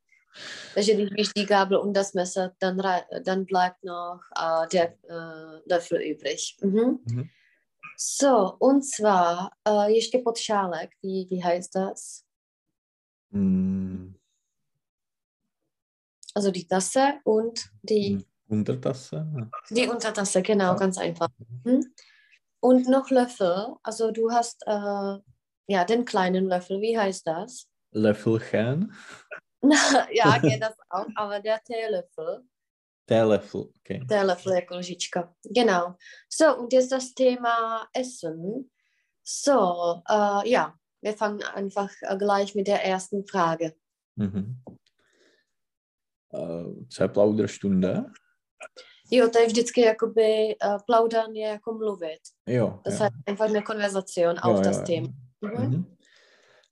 Takže 0.74 0.94
když 0.94 1.08
víš 1.12 1.28
die 1.36 1.46
Gabel 1.46 1.80
und 1.80 1.92
das 1.92 2.12
Messer, 2.14 2.52
dann, 2.60 2.78
dann 3.26 3.44
bleibt 3.44 3.76
noch 3.84 4.20
äh, 4.38 4.66
der 4.72 4.94
äh, 5.08 5.60
Löffel 5.70 6.00
übrig. 6.02 6.56
Mhm. 6.64 6.98
Mhm. 7.06 7.24
So, 7.98 8.56
und 8.58 8.82
zwar 8.82 9.50
äh, 9.68 9.90
ještě 9.90 10.18
podšálek, 10.18 10.88
wie, 11.02 11.26
wie 11.30 11.42
heißt 11.44 11.74
das? 11.74 12.22
Mm, 13.30 14.11
Also 16.34 16.50
die 16.50 16.66
Tasse 16.66 17.14
und 17.24 17.70
die. 17.82 18.24
Untertasse. 18.48 19.26
die 19.70 19.88
Untertasse, 19.88 20.42
genau, 20.42 20.72
Ja. 20.72 20.74
ganz 20.74 20.98
einfach. 20.98 21.28
Mhm. 21.64 21.94
Und 22.60 22.88
noch 22.88 23.10
Löffel, 23.10 23.74
also 23.82 24.10
du 24.10 24.30
hast 24.30 24.62
äh, 24.66 25.18
ja 25.68 25.84
den 25.84 26.04
kleinen 26.04 26.46
Löffel, 26.48 26.80
wie 26.80 26.98
heißt 26.98 27.26
das? 27.26 27.66
Löffelchen. 27.92 28.92
ja, 30.12 30.38
geht 30.42 30.62
das 30.62 30.74
auch, 30.90 31.06
aber 31.16 31.40
der 31.40 31.62
Teelöffel, 31.64 32.44
Der 33.08 33.26
Löffel, 33.26 33.68
okay. 33.80 34.00
der 34.08 34.24
Löffel 34.24 34.52
jako 34.54 34.76
lžička. 34.76 35.34
Genau. 35.44 35.96
So, 36.28 36.56
und 36.58 36.72
jetzt 36.72 36.92
das 36.92 37.14
Thema 37.14 37.86
Essen. 37.92 38.70
So, 39.24 40.02
äh, 40.08 40.48
ja, 40.48 40.74
wir 41.00 41.14
fangen 41.14 41.42
einfach 41.42 41.90
äh, 42.02 42.16
gleich 42.16 42.54
mit 42.54 42.66
der 42.68 42.84
ersten 42.84 43.26
Frage. 43.26 43.74
Mhm. 44.16 44.62
Uh, 46.32 46.74
co 46.88 47.02
je 47.02 47.08
Plauderstunde? 47.08 48.04
Jo, 49.10 49.28
to 49.28 49.38
je 49.38 49.46
vždycky 49.46 49.80
jakoby 49.80 50.56
uh, 50.64 50.78
plaudan 50.86 51.34
je 51.34 51.46
jako 51.46 51.72
mluvit. 51.72 52.20
Jo. 52.46 52.80
Das 52.84 52.94
ja. 52.94 53.04
heißt 53.04 53.16
einfach 53.26 53.48
eine 53.48 53.62
Konversation 53.62 54.38
auf 54.38 54.60
das 54.60 54.84
Thema. 54.84 55.08
Mhm. 55.40 55.64
Mhm. 55.64 55.96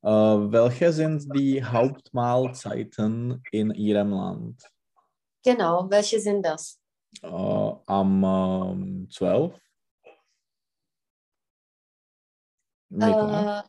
Äh, 0.03 0.53
welche 0.53 0.92
sind 0.92 1.29
die 1.37 1.62
Hauptmahlzeiten 1.62 3.42
in 3.53 3.70
Ihrem 3.70 4.11
Land? 4.11 4.62
Genau, 5.44 5.90
welche 5.90 6.20
sind 6.20 6.42
das? 6.42 6.79
Äh, 7.23 7.73
am 7.87 8.25
ähm, 8.25 9.09
12. 9.11 9.61
Mittag. 12.88 13.64
Äh, 13.64 13.68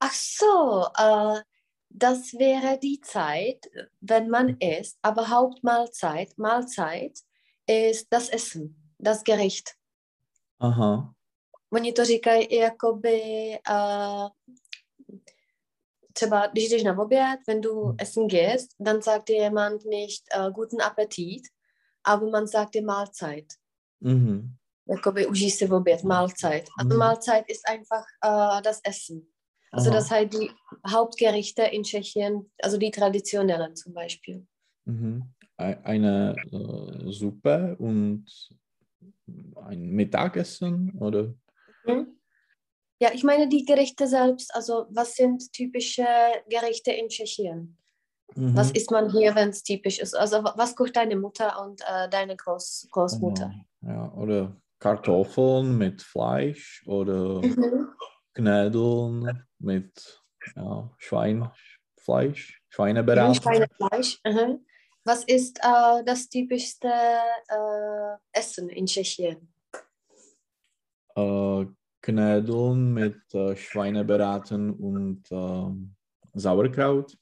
ach 0.00 0.12
so, 0.12 0.86
äh, 0.98 1.40
das 1.94 2.32
wäre 2.34 2.78
die 2.78 3.00
Zeit, 3.00 3.70
wenn 4.00 4.28
man 4.28 4.56
isst, 4.60 4.98
aber 5.02 5.28
Hauptmahlzeit, 5.28 6.38
Mahlzeit 6.38 7.18
ist 7.66 8.06
das 8.10 8.28
Essen, 8.28 8.92
das 8.98 9.24
Gericht. 9.24 9.76
Aha. 10.58 11.14
Oni 11.70 11.92
to 11.92 12.04
říkají 12.04 12.44
i 12.44 12.56
jakoby, 12.56 13.58
uh, 13.70 14.28
třeba 16.12 16.46
když 16.46 16.68
jdeš 16.68 16.82
na 16.82 16.98
oběd, 16.98 17.40
wenn 17.46 17.60
du 17.60 17.94
essen 17.98 18.26
gehst, 18.26 18.70
dann 18.80 19.02
sagt 19.02 19.28
dir 19.28 19.36
jemand 19.36 19.84
nicht 19.84 20.24
uh, 20.36 20.50
guten 20.50 20.82
Appetit, 20.82 21.42
aber 22.04 22.30
man 22.30 22.46
sagt 22.46 22.74
dir 22.74 22.84
Mahlzeit. 22.84 23.46
Mhm. 24.00 24.56
Jakoby 24.88 25.26
užij 25.26 25.50
si 25.50 25.68
oběd, 25.68 26.02
Mahlzeit. 26.04 26.68
Also 26.78 26.94
Mhm. 26.94 26.98
Mahlzeit 26.98 27.44
ist 27.48 27.68
einfach 27.68 28.04
uh, 28.24 28.60
das 28.62 28.80
Essen. 28.84 29.31
Also 29.72 29.88
Aha. 29.90 29.96
das 29.96 30.10
heißt 30.10 30.32
die 30.34 30.50
Hauptgerichte 30.86 31.62
in 31.62 31.82
Tschechien, 31.82 32.50
also 32.62 32.76
die 32.76 32.90
traditionellen 32.90 33.74
zum 33.74 33.94
Beispiel. 33.94 34.46
Mhm. 34.84 35.24
Ei- 35.56 35.82
Eine 35.84 36.42
äh, 36.52 37.10
Suppe 37.10 37.76
und 37.78 38.26
ein 39.56 39.82
Mittagessen 39.90 40.92
oder? 40.98 41.34
Mhm. 41.84 42.18
Ja, 43.00 43.10
ich 43.12 43.24
meine 43.24 43.48
die 43.48 43.64
Gerichte 43.64 44.06
selbst, 44.06 44.54
also 44.54 44.86
was 44.90 45.16
sind 45.16 45.52
typische 45.52 46.06
Gerichte 46.48 46.92
in 46.92 47.08
Tschechien? 47.08 47.78
Mhm. 48.36 48.56
Was 48.56 48.70
isst 48.72 48.90
man 48.90 49.10
hier, 49.10 49.34
wenn 49.34 49.48
es 49.48 49.62
typisch 49.62 49.98
ist? 49.98 50.14
Also 50.14 50.44
wa- 50.44 50.54
was 50.56 50.76
kocht 50.76 50.96
deine 50.96 51.16
Mutter 51.16 51.64
und 51.64 51.80
äh, 51.82 52.08
deine 52.10 52.36
Groß 52.36 52.88
Großmutter? 52.90 53.52
Ja, 53.82 54.12
oder 54.14 54.54
Kartoffeln 54.78 55.78
mit 55.78 56.02
Fleisch 56.02 56.82
oder 56.86 57.40
Mhm. 57.42 57.88
Knödeln 58.34 59.42
mit 59.62 60.22
ja, 60.56 60.90
Schweinfleisch, 60.98 62.62
Schweinebraten. 62.68 63.34
Schweinefleisch. 63.34 64.20
Mhm. 64.24 64.64
Was 65.04 65.24
ist 65.24 65.58
äh, 65.58 66.04
das 66.04 66.28
typischste 66.28 66.88
äh, 66.88 68.16
Essen 68.32 68.68
in 68.68 68.86
Tschechien? 68.86 69.52
Äh, 71.16 71.66
Knödeln 72.02 72.94
mit 72.94 73.34
äh, 73.34 73.56
Schweinebraten 73.56 74.70
und 74.70 75.24
ähm, 75.30 75.94
Sauerkraut. 76.34 77.16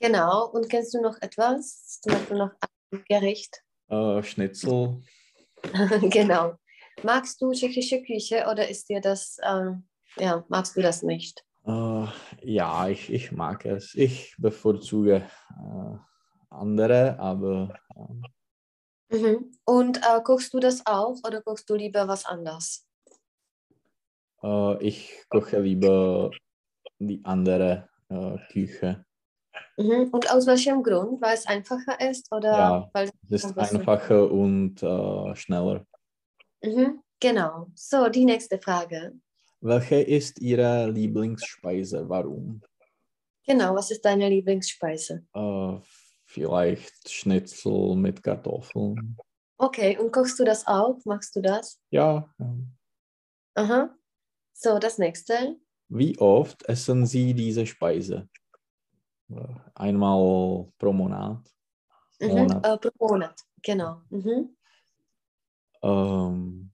Genau. 0.00 0.48
Und 0.50 0.68
kennst 0.68 0.94
du 0.94 1.00
noch 1.00 1.20
etwas? 1.20 2.00
Zum 2.00 2.12
Beispiel 2.12 2.36
noch 2.36 2.50
ein 2.90 3.04
Gericht? 3.08 3.62
Äh, 3.88 4.22
Schnitzel. 4.22 5.02
genau. 6.10 6.54
Magst 7.02 7.40
du 7.40 7.52
tschechische 7.52 8.02
Küche 8.02 8.46
oder 8.50 8.68
ist 8.68 8.88
dir 8.88 9.00
das, 9.00 9.38
ähm, 9.42 9.86
ja, 10.16 10.44
magst 10.48 10.76
du 10.76 10.82
das 10.82 11.02
nicht? 11.02 11.44
Äh, 11.66 12.06
ja, 12.42 12.88
ich, 12.88 13.12
ich 13.12 13.32
mag 13.32 13.64
es. 13.64 13.94
Ich 13.94 14.34
bevorzuge 14.38 15.16
äh, 15.16 15.96
andere, 16.50 17.18
aber 17.18 17.74
ähm, 17.96 18.22
Mhm. 19.10 19.52
Und 19.64 19.98
äh, 19.98 20.20
kochst 20.24 20.54
du 20.54 20.60
das 20.60 20.84
auch 20.86 21.16
oder 21.26 21.42
kochst 21.42 21.68
du 21.70 21.74
lieber 21.74 22.08
was 22.08 22.24
anderes? 22.24 22.86
äh, 24.42 24.84
ich 24.84 25.24
koche 25.28 25.60
lieber 25.60 26.30
die 26.98 27.20
andere 27.24 27.88
äh, 28.08 28.38
Küche. 28.50 29.04
Mhm. 29.76 30.08
Und 30.10 30.30
aus 30.32 30.46
welchem 30.46 30.82
Grund? 30.82 31.20
Weil 31.20 31.34
es 31.34 31.46
einfacher 31.46 32.00
ist 32.00 32.32
oder 32.32 32.52
Ja. 32.52 32.90
weil 32.92 33.10
Es 33.30 33.44
ist 33.44 33.58
einfacher 33.58 34.30
und 34.30 34.82
äh, 34.82 35.36
schneller. 35.36 35.86
Mhm. 36.62 37.02
Genau. 37.20 37.68
So, 37.74 38.08
die 38.08 38.24
nächste 38.24 38.58
Frage. 38.58 39.12
Welche 39.64 40.02
ist 40.02 40.42
Ihre 40.42 40.90
Lieblingsspeise? 40.90 42.06
Warum? 42.06 42.60
Genau, 43.46 43.74
was 43.74 43.90
ist 43.90 44.04
deine 44.04 44.28
Lieblingsspeise? 44.28 45.26
Äh, 45.32 45.78
vielleicht 46.26 47.10
Schnitzel 47.10 47.96
mit 47.96 48.22
Kartoffeln. 48.22 49.16
Okay, 49.56 49.96
und 49.96 50.12
kochst 50.12 50.38
du 50.38 50.44
das 50.44 50.66
auch? 50.66 50.98
Machst 51.06 51.34
du 51.34 51.40
das? 51.40 51.80
Ja. 51.88 52.30
Aha. 53.54 53.96
So, 54.52 54.78
das 54.78 54.98
nächste. 54.98 55.56
Wie 55.88 56.18
oft 56.18 56.62
essen 56.68 57.06
Sie 57.06 57.32
diese 57.32 57.64
Speise? 57.64 58.28
Einmal 59.74 60.68
pro 60.76 60.92
Monat. 60.92 61.40
Mhm. 62.20 62.28
Monat. 62.28 62.66
Äh, 62.66 62.76
pro 62.76 63.08
Monat. 63.08 63.40
Genau. 63.62 64.02
Mhm. 64.10 64.56
Ähm, 65.82 66.73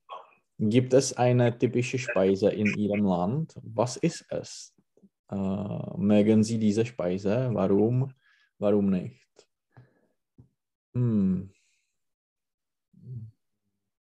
gibt 0.61 0.93
es 0.93 1.17
eine 1.17 1.59
typische 1.59 1.99
Speise 1.99 2.51
in 2.51 2.67
Ihrem 2.75 3.05
Land? 3.05 3.55
Was 3.63 3.97
ist 3.97 4.27
es? 4.29 4.75
Äh, 5.31 5.97
mögen 5.97 6.43
Sie 6.45 6.59
diese 6.59 6.85
Speise? 6.85 7.49
Warum? 7.53 8.13
Warum 8.59 8.91
nicht? 8.91 9.49
Hm. 10.93 11.51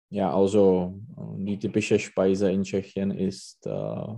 Ja, 0.09 0.35
also 0.35 0.99
die 1.37 1.57
typische 1.57 1.97
Speise 1.97 2.51
in 2.51 2.63
Tschechien 2.63 3.11
ist 3.11 3.65
äh, 3.65 4.15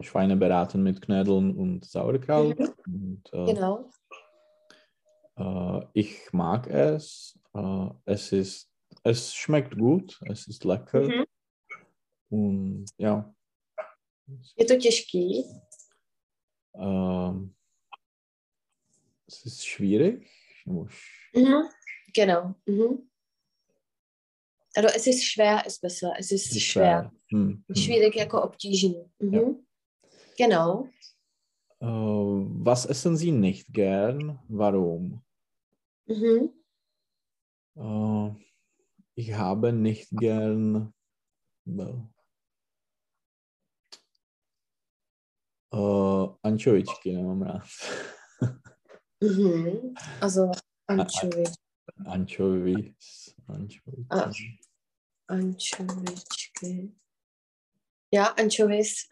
Schweinebraten 0.00 0.82
mit 0.82 1.02
Knödeln 1.02 1.54
und 1.56 1.84
Sauerkraut. 1.84 2.58
Mhm. 2.86 3.20
Und, 3.32 3.32
äh, 3.32 3.52
Genau. 3.52 3.90
äh, 5.36 5.86
ich 5.92 6.32
mag 6.32 6.68
es. 6.68 7.38
Äh, 7.54 7.88
es 8.04 8.32
ist, 8.32 8.70
es 9.02 9.34
schmeckt 9.34 9.76
gut, 9.76 10.20
es 10.26 10.46
ist 10.46 10.64
lecker. 10.64 11.02
Mhm. 11.02 11.24
Und 12.32 12.84
ja, 12.98 13.30
Je 14.58 14.64
to 14.64 14.74
těžký. 14.76 15.44
ähm, 16.74 17.54
es 19.28 19.44
ist 19.46 19.66
schwierig. 19.66 20.26
Mhm. 20.66 21.68
Genau. 22.14 22.54
Mhm. 22.66 23.08
Also 24.76 24.88
es 24.96 25.06
ist 25.06 25.24
schwer, 25.24 25.66
ist 25.66 25.82
besser. 25.82 26.14
Es 26.18 26.32
ist 26.32 26.46
es 26.46 26.56
ist 26.56 26.62
schwer. 26.62 27.12
Hm, 27.30 27.64
hm. 27.68 27.74
Schwierig 27.76 28.16
jako 28.16 28.42
obtížný. 28.42 29.10
Mhm. 29.20 29.66
Genau. 30.38 30.88
Äh, 31.80 31.86
was 32.64 32.86
essen 32.86 33.16
Sie 33.16 33.32
nicht 33.32 33.66
gern? 33.74 34.38
Warum? 34.48 35.22
Mhm. 36.06 36.52
Äh, 37.76 38.34
ich 39.14 39.32
habe 39.34 39.72
nicht 39.72 40.08
gern. 40.10 40.94
Well, 41.66 42.08
äh, 45.74 46.28
Anchovičky 46.42 47.12
nemám 47.12 47.42
rád. 47.42 47.62
Mhm. 49.20 49.94
Also 50.20 50.50
Anchovy. 50.88 51.44
Anchovies. 52.06 53.34
Anchovies. 53.48 54.06
Ah. 54.10 54.30
Anchovičky. 55.28 56.92
Ja, 58.14 58.24
Anchovies. 58.24 59.08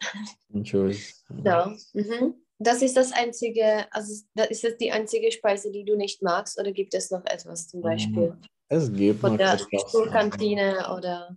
Anchovies. 0.53 1.23
Genau. 1.29 1.69
Mhm. 1.93 2.33
Das 2.59 2.81
ist 2.81 2.95
das 2.95 3.11
einzige, 3.11 3.91
also 3.91 4.23
das 4.35 4.51
ist 4.51 4.63
das 4.63 4.77
die 4.77 4.91
einzige 4.91 5.31
Speise, 5.31 5.71
die 5.71 5.83
du 5.83 5.95
nicht 5.97 6.21
magst, 6.21 6.59
oder 6.59 6.71
gibt 6.71 6.93
es 6.93 7.09
noch 7.09 7.25
etwas 7.25 7.67
zum 7.67 7.81
Beispiel 7.81 8.37
Es 8.67 8.91
gibt 8.93 9.19
von 9.21 9.31
noch 9.31 9.37
der 9.37 9.53
etwas. 9.53 9.91
Schulkantine 9.91 10.95
oder? 10.95 11.35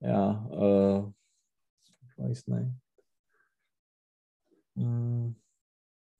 Ja, 0.00 0.48
äh, 0.52 1.12
ich 2.06 2.18
weiß 2.18 2.46
nicht. 2.46 2.70
Hm, 4.80 5.34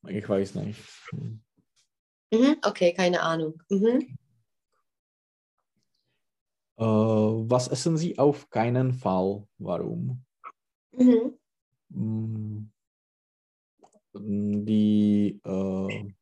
Ich 0.08 0.28
weiß 0.28 0.54
nicht. 0.56 0.80
Hm. 1.10 1.40
Mhm. 2.32 2.56
Okay, 2.62 2.92
keine 2.92 3.22
Ahnung. 3.22 3.62
Mhm. 3.70 4.16
Äh, 6.76 6.84
was 6.84 7.68
essen 7.68 7.96
Sie 7.96 8.18
auf 8.18 8.48
keinen 8.50 8.92
Fall? 8.92 9.46
Warum? 9.58 10.24
Mhm. 10.92 11.38
Hm, 11.92 12.70
Die 14.66 15.40
äh, 15.44 16.12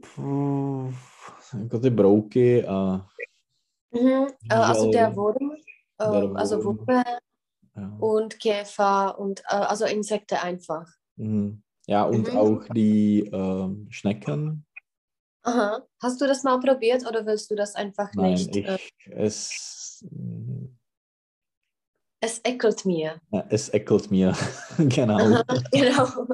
Puh, 0.00 0.92
jako 1.52 1.78
ty 1.78 1.90
brouky 1.90 2.62
a 2.66 3.06
Mhm. 3.90 4.26
Äh, 4.50 4.54
also 4.54 4.90
der 4.92 5.08
Ja. 5.08 5.16
Wurm, 5.16 5.56
äh, 5.98 6.10
Der 6.10 6.36
also. 6.36 6.64
Wurme 6.64 7.04
ja. 7.76 7.96
und 8.00 8.38
Käfer 8.40 9.18
und 9.18 9.40
äh, 9.48 9.54
also 9.54 9.84
Insekten 9.86 10.36
einfach. 10.38 10.86
Mhm. 11.16 11.62
ja, 11.86 12.04
und 12.04 12.32
Mhm. 12.32 12.36
auch 12.36 12.64
die 12.74 13.20
ähm, 13.32 13.86
Schnecken. 13.90 14.64
Aha. 15.42 15.82
Hast 16.02 16.20
du 16.20 16.26
das 16.26 16.42
mal 16.42 16.58
probiert 16.60 17.06
oder 17.06 17.24
willst 17.24 17.50
du 17.50 17.54
das 17.54 17.74
einfach 17.74 18.12
Nein, 18.14 18.34
nicht? 18.34 18.54
ich, 18.56 18.66
Äh, 18.66 18.78
es, 19.10 20.04
es 22.20 22.40
ekelt 22.44 22.84
mir. 22.84 23.20
ja, 23.30 23.44
es 23.48 23.68
eckelt 23.70 24.10
mir. 24.10 24.34
genau. 24.78 25.18
Genau. 25.72 26.26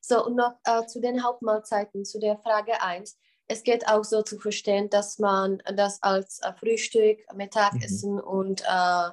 So, 0.00 0.26
und 0.26 0.36
noch 0.36 0.54
äh, 0.64 0.86
zu 0.86 1.00
den 1.00 1.22
Hauptmahlzeiten, 1.22 2.04
zu 2.04 2.18
der 2.20 2.38
Frage 2.38 2.80
1. 2.80 3.18
Es 3.48 3.62
geht 3.62 3.86
auch 3.86 4.04
so 4.04 4.22
zu 4.22 4.38
verstehen, 4.38 4.88
dass 4.88 5.18
man 5.18 5.62
das 5.76 6.02
als 6.02 6.40
äh, 6.40 6.52
Frühstück, 6.54 7.18
Mittagessen 7.34 8.18
und 8.20 8.62
äh, 8.62 9.10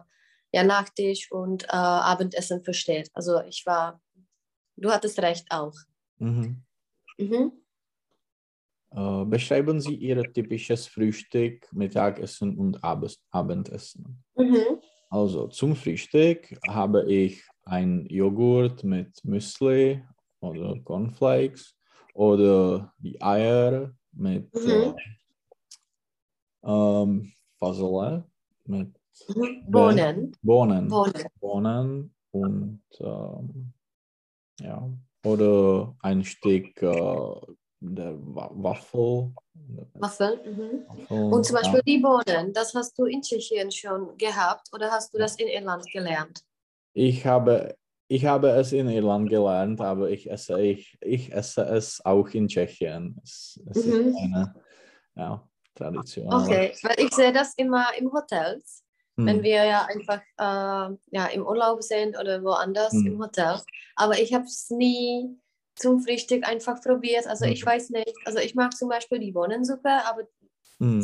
ja, 0.51 0.63
Nachtisch 0.63 1.31
und 1.31 1.65
äh, 1.65 1.67
Abendessen 1.71 2.63
versteht. 2.63 3.09
Also 3.13 3.41
ich 3.41 3.65
war, 3.65 4.01
du 4.77 4.91
hattest 4.91 5.19
recht 5.21 5.45
auch. 5.49 5.73
Mhm. 6.17 6.63
Mhm. 7.17 7.51
Äh, 8.91 9.25
beschreiben 9.25 9.79
Sie 9.81 9.95
Ihr 9.95 10.23
typisches 10.33 10.87
Frühstück, 10.87 11.67
Mittagessen 11.71 12.57
und 12.57 12.83
Abes- 12.83 13.19
Abendessen. 13.29 14.23
Mhm. 14.35 14.81
Also 15.09 15.47
zum 15.47 15.75
Frühstück 15.75 16.57
habe 16.67 17.11
ich 17.11 17.43
ein 17.65 18.05
Joghurt 18.07 18.83
mit 18.83 19.23
Müsli 19.23 20.03
oder 20.39 20.79
Cornflakes 20.83 21.75
oder 22.13 22.93
die 22.97 23.21
Eier 23.21 23.93
mit 24.13 24.53
Mhm. 24.53 24.95
äh, 24.95 24.95
ähm, 26.63 27.31
Fasole, 27.57 28.23
mit. 28.65 28.89
Bohnen. 29.67 30.35
Bohnen. 30.41 30.87
Bohnen. 30.87 31.23
Bohnen 31.39 32.15
und 32.31 32.81
ähm, 32.99 33.73
ja, 34.61 34.89
oder 35.25 35.95
ein 36.01 36.23
Stück 36.23 36.81
äh, 36.81 37.35
der 37.81 38.15
Wa 38.35 38.49
Waffel. 38.53 39.33
Waffeln. 39.93 40.39
Mhm. 41.09 41.33
Und 41.33 41.45
zum 41.45 41.55
ja. 41.55 41.61
Beispiel 41.61 41.81
die 41.85 41.97
Bohnen, 41.99 42.53
das 42.53 42.73
hast 42.75 42.97
du 42.97 43.05
in 43.05 43.21
Tschechien 43.21 43.71
schon 43.71 44.17
gehabt 44.17 44.69
oder 44.73 44.89
hast 44.91 45.13
du 45.13 45.17
das 45.17 45.35
in 45.35 45.47
Irland 45.47 45.85
gelernt? 45.91 46.43
Ich 46.93 47.25
habe, 47.25 47.75
ich 48.09 48.25
habe 48.25 48.49
es 48.49 48.73
in 48.73 48.89
Irland 48.89 49.29
gelernt, 49.29 49.79
aber 49.81 50.09
ich 50.09 50.29
esse, 50.29 50.59
ich, 50.59 50.97
ich 50.99 51.31
esse 51.31 51.61
es 51.61 52.03
auch 52.03 52.27
in 52.29 52.47
Tschechien. 52.47 53.21
Es, 53.23 53.61
es 53.69 53.85
Mhm. 53.85 54.07
ist 54.07 54.17
eine 54.17 54.55
ja, 55.15 55.47
Tradition. 55.75 56.33
Okay, 56.33 56.73
weil 56.81 56.95
ich 56.99 57.13
sehe 57.13 57.31
das 57.31 57.53
immer 57.53 57.85
im 57.97 58.11
Hotels, 58.11 58.83
Hm. 59.15 59.27
wenn 59.27 59.43
wir 59.43 59.63
ja 59.63 59.85
einfach 59.85 60.21
äh, 60.37 60.95
ja, 61.11 61.25
im 61.31 61.45
Urlaub 61.45 61.83
sind 61.83 62.17
oder 62.17 62.43
woanders 62.43 62.93
Hm. 62.93 63.05
im 63.05 63.19
Hotel. 63.19 63.61
Aber 63.95 64.19
ich 64.19 64.33
habe 64.33 64.45
es 64.45 64.71
nie 64.71 65.37
zum 65.75 65.99
Frühstück 65.99 66.47
einfach 66.47 66.81
probiert. 66.81 67.27
Also 67.27 67.45
ich 67.45 67.61
Hm. 67.61 67.67
weiß 67.67 67.91
nicht, 67.91 68.15
also 68.25 68.39
ich 68.39 68.55
mag 68.55 68.75
zum 68.75 68.89
Beispiel 68.89 69.19
die 69.19 69.31
Bohnensuppe, 69.31 69.89
aber 70.05 70.23
Hm. 70.79 71.01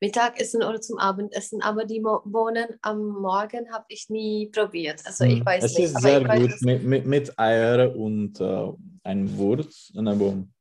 Mittagessen 0.00 0.62
oder 0.62 0.80
zum 0.80 0.98
Abendessen, 0.98 1.62
aber 1.62 1.84
die 1.84 2.00
Mo 2.00 2.20
Bohnen 2.24 2.78
am 2.82 3.04
Morgen 3.04 3.72
habe 3.72 3.86
ich 3.88 4.08
nie 4.08 4.48
probiert. 4.48 5.00
Also 5.04 5.24
ich 5.24 5.38
Hm. 5.40 5.46
weiß 5.46 5.64
es 5.64 5.74
nicht. 5.74 5.84
ist 5.86 5.96
aber 5.96 6.02
sehr 6.08 6.28
weiß, 6.28 6.40
gut 6.40 6.52
dass- 6.52 6.60
mit, 6.60 6.84
mit, 6.84 7.06
mit 7.06 7.38
Eier 7.38 7.94
und 7.96 8.40
äh, 8.40 8.68
ein 9.04 9.36
Wurst. 9.36 9.92
Eine 9.96 10.14
Bohnen. 10.14 10.54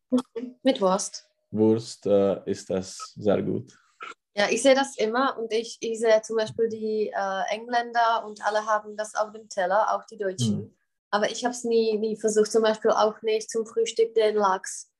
Mit 0.63 0.81
Wurst. 0.81 1.27
Wurst 1.51 2.05
äh, 2.07 2.41
ist 2.49 2.69
das 2.69 3.13
sehr 3.15 3.41
gut. 3.43 3.77
Ja, 4.35 4.47
ich 4.49 4.61
sehe 4.61 4.75
das 4.75 4.97
immer 4.97 5.37
und 5.39 5.51
ich, 5.53 5.77
ich 5.81 5.99
sehe 5.99 6.21
zum 6.21 6.37
Beispiel 6.37 6.69
die 6.69 7.07
äh, 7.07 7.41
Engländer 7.55 8.23
und 8.25 8.43
alle 8.45 8.65
haben 8.65 8.95
das 8.95 9.15
auf 9.15 9.31
dem 9.31 9.47
Teller, 9.49 9.93
auch 9.95 10.03
die 10.05 10.17
Deutschen. 10.17 10.57
Hm. 10.57 10.73
Aber 11.09 11.31
ich 11.31 11.43
habe 11.45 11.53
es 11.53 11.63
nie, 11.63 11.97
nie 11.97 12.17
versucht, 12.17 12.51
zum 12.51 12.61
Beispiel 12.63 12.91
auch 12.91 13.21
nicht 13.21 13.49
zum 13.49 13.65
Frühstück 13.65 14.13
den 14.13 14.35
Lachs. 14.35 14.91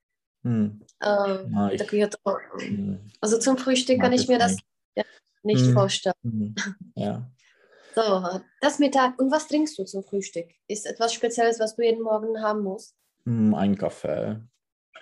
Hm. 0.47 0.81
Äh, 1.01 1.43
Na, 1.49 1.71
ich, 1.73 1.81
to, 1.83 2.37
hm. 2.59 2.99
also 3.19 3.37
zum 3.37 3.57
Frühstück 3.57 3.99
kann 3.99 4.13
ich 4.13 4.27
mir 4.29 4.39
das 4.39 4.51
nicht. 4.53 5.05
nicht 5.43 5.65
Hm. 5.65 5.73
vorstellen. 5.73 6.15
Hm. 6.23 6.55
Ja. 6.95 7.29
So, 7.95 8.39
das 8.61 8.79
Mittag. 8.79 9.19
Und 9.19 9.31
was 9.31 9.47
trinkst 9.47 9.77
du 9.77 9.83
zum 9.83 10.03
Frühstück? 10.03 10.47
Ist 10.67 10.85
etwas 10.85 11.13
Spezielles, 11.13 11.59
was 11.59 11.75
du 11.75 11.83
jeden 11.83 12.01
Morgen 12.01 12.41
haben 12.41 12.61
musst? 12.63 12.95
Hm, 13.25 13.53
Ein 13.55 13.75
Kaffee. 13.75 14.39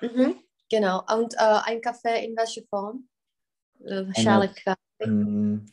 Mhm. 0.02 0.36
Genau. 0.70 1.04
Und 1.16 1.36
äh, 1.36 1.60
ein 1.66 1.82
Kaffee 1.82 2.26
in 2.26 2.36
welcher 2.36 2.62
Form? 2.70 3.08
Äh, 3.86 4.06
Schale 4.20 4.50
Kaffee. 4.50 5.08
Mm, 5.12 5.66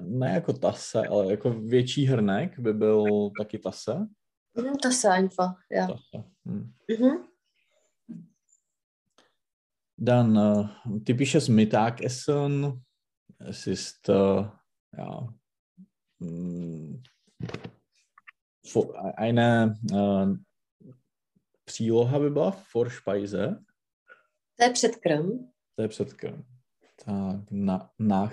ne 0.00 0.34
jako 0.34 0.52
tase, 0.52 1.06
ale 1.08 1.30
jako 1.30 1.50
větší 1.50 2.06
hrnek 2.06 2.58
by 2.58 2.72
byl 2.72 3.30
taky 3.38 3.58
tase. 3.58 4.06
Mhm, 4.54 4.76
ist 4.88 5.04
einfach, 5.04 5.56
ja. 5.70 5.86
tase. 5.86 6.24
Hm. 6.44 6.72
Mhm. 6.88 7.31
Dann 10.02 10.36
äh, 10.36 11.00
typisches 11.04 11.48
Mittagessen. 11.48 12.84
Es 13.38 13.66
ist 13.66 14.08
äh, 14.08 14.44
ja, 14.98 15.34
mm, 16.18 17.02
eine 19.16 19.74
äh, 19.92 20.26
příloha 21.64 22.18
by 22.18 22.30
byla 22.30 22.56
Vorspeise. 22.74 23.64
To 24.58 24.64
je 24.64 24.70
předkrm. 24.70 25.50
To 25.76 25.82
je 25.82 25.88
předkrm. 25.88 26.44
Tak 27.04 27.50
na, 27.50 27.90
nach 27.98 28.32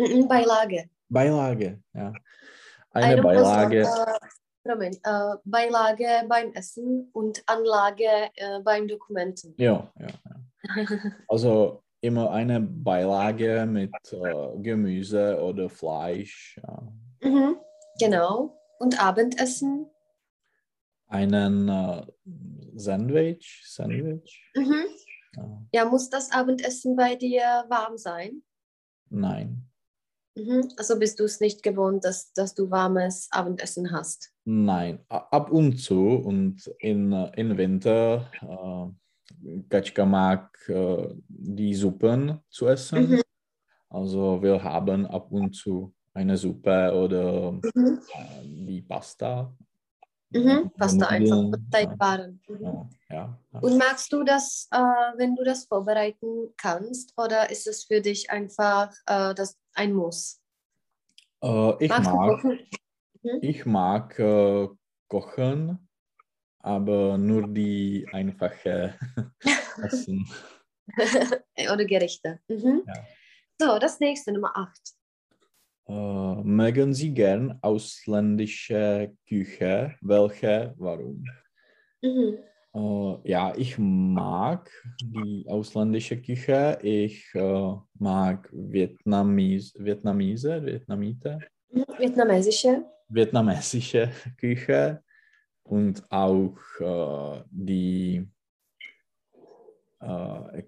Mhm, 0.00 0.28
Beilage. 0.28 0.88
Beilage, 1.08 1.82
ja. 1.94 2.12
Eine 2.94 3.22
Beilage. 3.22 3.82
Person, 3.82 4.08
äh, 4.08 4.28
promiň, 4.62 4.92
uh, 5.06 5.34
Beilage 5.44 6.24
beim 6.28 6.52
Essen 6.54 7.10
und 7.12 7.42
Anlage 7.46 8.30
uh, 8.40 8.62
beim 8.62 8.86
Dokumenten. 8.86 9.54
Ja, 9.56 9.92
ja, 9.98 10.06
ja. 10.06 10.37
Also 11.28 11.82
immer 12.00 12.30
eine 12.30 12.60
Beilage 12.60 13.66
mit 13.66 13.92
äh, 14.12 14.58
Gemüse 14.60 15.40
oder 15.42 15.68
Fleisch. 15.68 16.60
Ja. 16.62 16.92
Mhm, 17.22 17.56
genau. 17.98 18.58
Und 18.78 19.02
Abendessen? 19.02 19.90
Einen 21.08 21.68
äh, 21.68 22.06
Sandwich. 22.76 23.62
Sandwich. 23.66 24.50
Mhm. 24.54 24.84
Ja. 25.36 25.62
Ja, 25.72 25.84
muss 25.84 26.10
das 26.10 26.30
Abendessen 26.32 26.96
bei 26.96 27.16
dir 27.16 27.64
warm 27.68 27.96
sein? 27.96 28.42
Nein. 29.10 29.68
Mhm. 30.36 30.68
Also 30.76 30.98
bist 30.98 31.18
du 31.18 31.24
es 31.24 31.40
nicht 31.40 31.62
gewohnt, 31.62 32.04
dass, 32.04 32.32
dass 32.32 32.54
du 32.54 32.70
warmes 32.70 33.28
Abendessen 33.32 33.90
hast? 33.90 34.32
Nein, 34.44 35.04
ab 35.08 35.50
und 35.50 35.78
zu 35.78 36.00
und 36.00 36.66
in, 36.78 37.12
äh, 37.12 37.32
in 37.36 37.58
Winter, 37.58 38.30
äh, 38.40 38.92
Katschka 39.68 40.04
mag 40.04 40.50
äh, 40.68 41.08
die 41.28 41.74
Suppen 41.74 42.40
zu 42.48 42.66
essen. 42.68 43.10
Mhm. 43.10 43.22
Also 43.90 44.42
wir 44.42 44.62
haben 44.62 45.06
ab 45.06 45.30
und 45.30 45.52
zu 45.54 45.94
eine 46.14 46.36
Suppe 46.36 46.92
oder 46.94 47.52
Mhm. 47.74 48.00
äh, 48.14 48.42
die 48.44 48.82
Pasta. 48.82 49.54
Mhm. 50.30 50.70
Pasta 50.76 51.06
einfach, 51.06 51.36
Nudeln, 51.36 51.70
Teigwaren. 51.70 52.40
Mhm. 52.48 52.62
Ja, 52.62 52.88
ja, 53.10 53.38
ja. 53.52 53.60
Und 53.60 53.78
magst 53.78 54.12
du 54.12 54.24
das, 54.24 54.68
äh, 54.70 54.76
wenn 55.16 55.34
du 55.36 55.42
das 55.44 55.64
vorbereiten 55.64 56.52
kannst, 56.58 57.14
oder 57.16 57.50
ist 57.50 57.66
es 57.66 57.84
für 57.84 58.00
dich 58.02 58.30
einfach 58.30 58.92
äh, 59.06 59.34
das 59.34 59.56
ein 59.74 59.94
Muss? 59.94 60.40
Äh, 61.42 61.84
ich 61.84 61.88
Magst 61.90 62.10
mag, 62.12 62.30
kochen? 62.42 62.58
ich 63.40 63.64
mag 63.64 64.18
äh, 64.18 64.68
kochen, 65.08 65.87
aber 66.68 67.16
nur 67.16 67.48
die 67.48 68.06
einfache 68.12 68.94
Essen. 69.82 70.28
oder 71.72 71.84
Gerichte? 71.84 72.40
Mhm. 72.48 72.82
Ja. 72.86 73.06
So, 73.60 73.78
das 73.78 73.98
nächste, 74.00 74.32
Nummer 74.32 74.52
8. 74.54 74.78
Äh, 75.88 76.42
mögen 76.44 76.92
Sie 76.92 77.12
gern 77.14 77.58
ausländische 77.62 79.16
Küche? 79.26 79.96
Welche? 80.02 80.74
Warum? 80.76 81.24
Mhm. 82.02 82.38
Äh, 82.74 83.30
ja, 83.30 83.54
ich 83.56 83.78
mag 83.78 84.70
die 85.02 85.46
ausländische 85.48 86.20
Küche. 86.20 86.78
Ich 86.82 87.24
äh, 87.34 87.74
mag 87.98 88.48
Vietnamis, 88.52 89.74
Vietnamese, 89.78 90.64
Vietnamite, 90.64 91.38
Mhm. 91.70 91.84
Vietnamesische? 91.98 92.84
vietnamesische 93.10 94.10
Küche 94.38 95.02
und 95.68 96.02
auch 96.10 96.56
äh, 96.80 97.42
die 97.50 98.26
äh, 100.00 100.62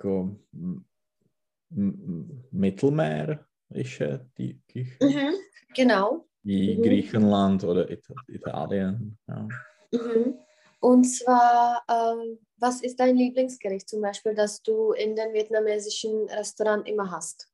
m- 1.70 2.44
mittelmeerische 2.50 4.26
die 4.36 4.60
Küche, 4.68 5.04
Mhm. 5.04 5.34
Genau. 5.74 6.24
wie 6.42 6.76
Mhm. 6.76 6.82
Griechenland 6.82 7.64
oder 7.64 7.88
Ita 7.90 8.14
Italien. 8.28 9.18
Ja. 9.28 9.48
Mhm. 9.92 10.38
Und 10.80 11.04
zwar, 11.04 11.82
ähm, 11.88 12.38
was 12.56 12.82
ist 12.82 12.98
dein 12.98 13.16
Lieblingsgericht 13.16 13.88
zum 13.88 14.00
Beispiel, 14.00 14.34
das 14.34 14.62
du 14.62 14.92
in 14.92 15.14
den 15.14 15.32
vietnamesischen 15.34 16.28
Restaurant 16.28 16.88
immer 16.88 17.10
hast? 17.10 17.48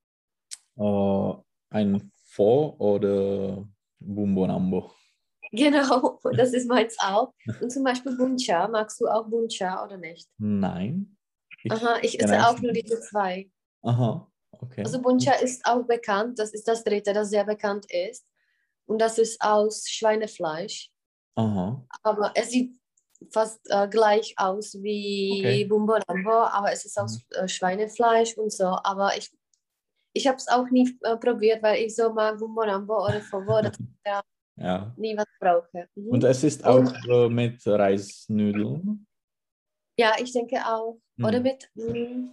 Äh, 0.77 1.33
ein 1.71 2.11
Pho 2.15 2.77
oder 2.79 3.67
Bumbonambo. 3.99 4.93
Genau, 5.53 6.19
das 6.33 6.53
ist 6.53 6.69
meins 6.69 6.97
auch. 6.99 7.33
Und 7.61 7.71
zum 7.71 7.85
Beispiel 7.85 8.17
Bun 8.17 8.37
Cha, 8.37 8.69
magst 8.69 9.01
du 9.01 9.07
auch 9.07 9.27
Bun 9.27 9.49
Cha 9.49 9.85
oder 9.85 9.97
nicht? 9.97 10.29
Nein. 10.39 11.17
Ich 11.63 11.73
Aha, 11.73 11.99
ich 12.03 12.21
esse 12.21 12.35
es 12.37 12.45
auch 12.45 12.59
nur 12.61 12.73
diese 12.73 13.01
zwei. 13.01 13.51
Aha, 13.83 14.31
okay. 14.53 14.83
Also 14.85 15.01
Bun 15.01 15.19
Cha 15.19 15.33
ist 15.33 15.65
auch 15.67 15.85
bekannt, 15.85 16.39
das 16.39 16.53
ist 16.53 16.67
das 16.69 16.85
dritte, 16.85 17.13
das 17.13 17.31
sehr 17.31 17.45
bekannt 17.45 17.87
ist. 17.91 18.27
Und 18.87 19.01
das 19.01 19.19
ist 19.19 19.41
aus 19.41 19.89
Schweinefleisch. 19.89 20.91
Aha, 21.35 21.87
Aber 22.03 22.33
es 22.35 22.51
sieht 22.51 22.77
fast 23.33 23.61
äh, 23.71 23.89
gleich 23.89 24.35
aus 24.37 24.75
wie 24.83 25.31
Okay. 25.39 25.65
Bumbo 25.65 25.95
Rambo, 26.09 26.31
aber 26.31 26.73
es 26.73 26.85
ist 26.85 26.99
aus 26.99 27.21
äh, 27.31 27.49
Schweinefleisch 27.49 28.37
und 28.37 28.53
so. 28.53 28.67
Aber 28.85 29.17
ich, 29.17 29.31
ich 30.13 30.27
habe 30.27 30.37
es 30.37 30.49
auch 30.49 30.69
nie 30.71 30.97
äh, 31.03 31.17
probiert, 31.17 31.63
weil 31.63 31.85
ich 31.85 31.95
so 31.95 32.13
mag 32.13 32.39
Bumbo 32.39 32.63
Rambo 32.63 33.05
oder 33.05 33.21
Fovo, 33.21 33.61
dass 33.61 33.79
ich 33.79 33.87
da 34.05 34.23
ja. 34.57 34.93
nie 34.97 35.17
was 35.17 35.27
brauche. 35.41 35.89
Mhm. 35.95 36.09
Und 36.09 36.25
es 36.25 36.45
ist 36.45 36.65
auch 36.65 36.93
äh, 37.09 37.29
mit 37.29 37.67
Reisnudeln. 37.67 39.07
ja, 39.99 40.13
ich 40.19 40.33
denke 40.33 40.57
auch. 40.67 40.99
Oder 41.19 41.39
Hm. 41.39 41.43
mit, 41.43 41.71
mm, 41.75 42.29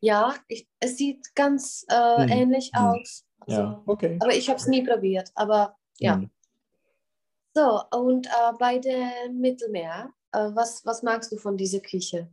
ja, 0.00 0.34
ich, 0.48 0.68
es 0.80 0.96
sieht 0.96 1.34
ganz 1.34 1.84
äh, 1.88 2.22
Hm. 2.22 2.28
ähnlich 2.28 2.70
Hm. 2.74 2.84
aus. 2.86 3.24
Also, 3.40 3.60
Ja, 3.60 3.82
okay. 3.86 4.18
Aber 4.20 4.34
ich 4.34 4.48
habe 4.48 4.58
es 4.58 4.66
nie 4.68 4.82
probiert. 4.84 5.30
Aber 5.34 5.76
ja. 5.98 6.14
Hm. 6.16 6.30
So, 7.56 7.82
und 7.92 8.26
äh, 8.26 8.52
bei 8.58 8.78
dem 8.78 9.40
Mittelmeer, 9.40 10.10
äh, 10.32 10.50
was, 10.54 10.84
was 10.84 11.02
magst 11.04 11.30
du 11.32 11.36
von 11.36 11.56
dieser 11.56 11.80
Küche? 11.80 12.28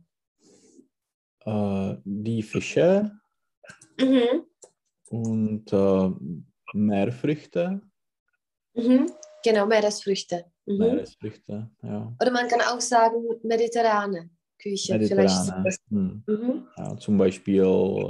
Äh, 1.44 1.96
die 2.04 2.42
Fische 2.42 3.10
Mhm. 4.00 4.46
und 5.10 5.72
äh, 5.72 6.10
Meerfrüchte. 6.72 7.80
Mhm. 8.74 9.06
Genau, 9.44 9.66
Meeresfrüchte. 9.66 10.44
Mhm. 10.66 10.78
Meeresfrüchte, 10.78 11.70
ja. 11.82 12.12
Oder 12.20 12.30
man 12.30 12.48
kann 12.48 12.60
auch 12.60 12.80
sagen 12.80 13.16
mediterrane 13.42 14.30
Küche. 14.58 14.94
Vielleicht 14.98 15.16
Mediterrane. 15.16 15.64
das. 15.64 15.76
Hm. 15.90 16.22
Mhm. 16.26 16.66
Ja, 16.78 16.96
zum 16.96 17.18
Beispiel 17.18 17.64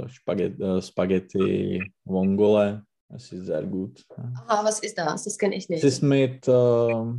Spaghetti, 0.07 0.63
äh, 0.63 0.81
Spaghetti 0.81 1.91
Vongole. 2.05 2.85
Das 3.09 3.31
ist 3.31 3.45
sehr 3.45 3.63
gut. 3.63 4.03
Aha, 4.17 4.63
was 4.63 4.79
ist 4.79 4.97
das? 4.97 5.23
Das 5.23 5.37
kenne 5.37 5.55
ich 5.55 5.69
nicht. 5.69 5.83
ist 5.83 6.01
mit 6.01 6.47
uh, 6.47 7.13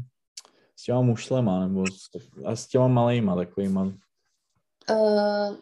s 0.77 0.83
těma 0.85 1.03
mušlema, 1.03 1.67
nebo 1.69 1.85
s, 1.87 2.11
a 2.45 2.53
s 2.57 2.67
těma 2.67 2.89
malejma 2.89 3.37
takovýma. 3.37 3.93
Äh, 4.89 5.57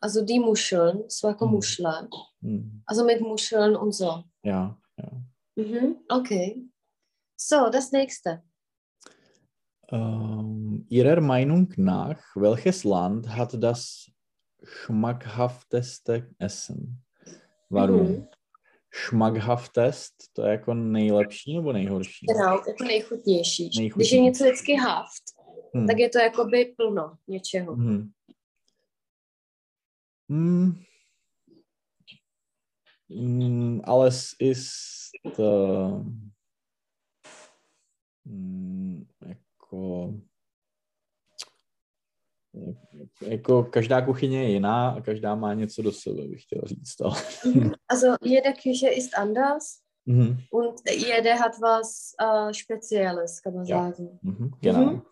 also 0.00 0.24
die 0.24 0.38
Muscheln, 0.40 1.04
so 1.08 1.28
jako 1.28 1.46
Mhm. 1.46 1.52
Muscheln. 1.54 2.08
Hm. 2.42 2.82
Also 2.86 3.04
mit 3.04 3.20
Muscheln 3.20 3.76
und 3.76 3.92
so. 3.92 4.24
Ja, 4.44 4.76
ja. 4.98 5.10
Mhm. 5.56 5.96
Okay. 6.10 6.62
So, 7.40 7.70
das 7.70 7.92
nächste. 7.92 8.42
Ähm, 9.92 10.84
Ihrer 10.88 11.20
Meinung 11.20 11.72
nach, 11.76 12.18
welches 12.34 12.84
Land 12.84 13.28
hat 13.28 13.54
das 13.62 14.10
schmackhafteste 14.64 16.28
Essen? 16.38 17.02
Warum? 17.70 18.06
Mhm. 18.08 18.28
Schmackhaftest, 18.90 20.14
to 20.32 20.42
je 20.44 20.50
jako 20.50 20.74
nejlepší 20.74 21.54
nebo 21.56 21.72
nejhorší? 21.72 22.26
Genau, 22.26 22.62
jako 22.68 22.84
nejchutnější. 22.84 23.64
Když 23.64 23.76
je 23.76 23.80
Nejchutnější. 23.82 24.20
něco 24.20 24.44
vždycky 24.44 24.74
haft, 24.74 25.22
Hm. 25.76 25.86
tak 25.86 25.98
je 25.98 26.08
to 26.08 26.18
jakoby 26.18 26.74
plno 26.76 27.18
něčeho. 27.28 27.76
Mhm. 27.76 28.10
Hm. 30.32 30.82
Hm, 33.10 33.80
ale 33.84 34.10
ist 34.40 35.10
äh, 35.38 36.04
hm, 38.28 39.06
jako, 39.26 40.14
jako 43.22 43.62
každá 43.64 44.02
kuchyně 44.06 44.42
je 44.42 44.50
jiná 44.50 44.90
a 44.90 45.00
každá 45.00 45.34
má 45.34 45.54
něco 45.54 45.82
do 45.82 45.92
sebe, 45.92 46.28
bych 46.28 46.42
chtěl 46.42 46.62
říct. 46.66 47.00
Ale. 47.00 47.16
Mhm. 47.46 47.72
Also 47.88 48.06
jede 48.22 48.52
Küche 48.52 48.88
ist 48.88 49.14
anders 49.18 49.64
Mhm. 50.06 50.36
und 50.52 50.80
jede 50.90 51.34
hat 51.34 51.52
was 51.60 52.14
äh, 52.20 52.54
Spezielles, 52.54 53.40
kann 53.42 53.54
man 53.54 53.66
Ja. 53.66 53.76
sagen. 53.92 54.18
Mhm. 54.22 54.50
Genau. 54.60 54.84
Mhm. 54.92 55.02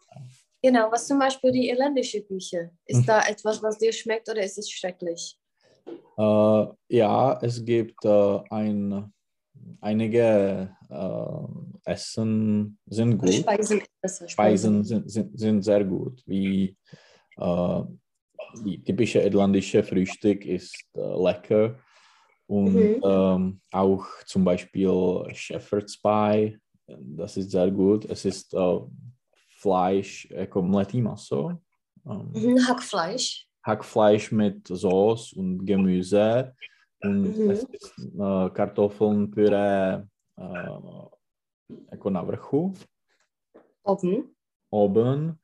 Genau, 0.63 0.91
was 0.91 1.07
zum 1.07 1.19
Beispiel 1.19 1.53
die 1.53 1.69
irländische 1.69 2.23
Küche. 2.23 2.71
Ist 2.87 3.01
Mhm. 3.03 3.07
da 3.07 3.21
etwas, 3.29 3.63
was 3.63 3.79
dir 3.79 3.93
schmeckt 3.93 4.29
oder 4.31 4.43
ist 4.43 4.59
es 4.59 4.71
schrecklich? 4.71 5.39
Äh, 6.19 6.67
ja, 6.89 7.39
es 7.43 7.65
gibt 7.65 8.05
äh, 8.05 8.41
ein, 8.51 9.13
einige 9.81 10.77
äh, 10.91 11.91
Essen 11.91 12.79
sind 12.87 13.19
gut. 13.19 13.35
Speisen. 13.35 13.83
Speisen 14.27 14.85
sind, 14.85 15.11
sind, 15.11 15.39
sind 15.39 15.63
sehr 15.63 15.85
gut, 15.85 16.23
wie 16.27 16.77
äh, 17.37 17.83
die 18.65 18.83
typische 18.83 19.21
irländische 19.21 19.83
Frühstück 19.83 20.45
ist 20.45 20.85
äh, 20.95 21.23
lecker 21.23 21.79
und 22.47 22.75
Mhm. 22.75 23.01
ähm, 23.05 23.61
auch 23.73 24.07
zum 24.25 24.45
Beispiel 24.45 25.25
Shepherd's 25.33 26.01
Pie, 26.01 26.59
das 26.87 27.37
ist 27.37 27.51
sehr 27.51 27.71
gut. 27.71 28.05
Es 28.05 28.25
ist 28.25 28.55
äh, 28.55 28.79
Fleisch, 29.59 30.29
jako 30.31 30.63
mletý 30.63 31.03
maso, 31.03 31.61
ähm, 32.07 32.31
Mhm, 32.33 32.59
Hackfleisch. 32.69 33.49
Hackfleisch 33.65 34.31
mit 34.31 34.69
Sauce 34.69 35.33
und 35.33 35.67
Gemüse 35.67 36.55
Mhm. 37.05 37.51
ist 37.51 37.69
äh, 37.99 38.51
Kartoffelnpüree 38.51 40.03
äh, 40.37 40.69
jako 41.93 42.11
na 42.11 42.23
vrchu. 42.23 42.75
Oben. 43.85 44.35
oben 44.71 45.39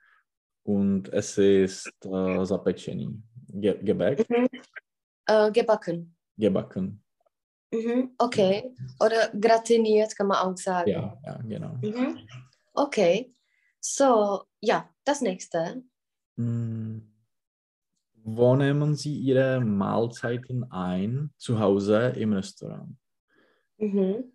und 0.64 1.08
es 1.12 1.38
ist 1.38 1.90
äh, 2.04 2.46
zapečený. 2.46 3.22
Ge 3.48 3.78
Gebäck, 3.82 4.28
Mhm. 4.30 4.48
Äh, 5.28 5.50
gebacken. 5.52 6.14
gebacken. 6.36 7.02
Mhm. 7.72 8.14
Okay. 8.18 8.74
Oder 9.00 9.28
gratiniert 9.40 10.16
kann 10.16 10.26
man 10.26 10.38
auch 10.38 10.56
sagen. 10.56 10.90
Ja, 10.90 11.16
ja, 11.24 11.36
genau. 11.42 11.74
Mhm. 11.82 12.18
Okay. 12.74 13.32
So, 13.80 14.44
ja, 14.60 14.88
das 15.04 15.20
nächste. 15.20 15.82
Mm. 16.36 17.11
Wo 18.24 18.54
nehmen 18.56 18.94
Sie 18.94 19.16
Ihre 19.18 19.60
Mahlzeiten 19.60 20.70
ein? 20.70 21.32
Zu 21.36 21.58
Hause 21.58 22.12
im 22.16 22.32
Restaurant? 22.32 22.96
Mhm. 23.78 24.32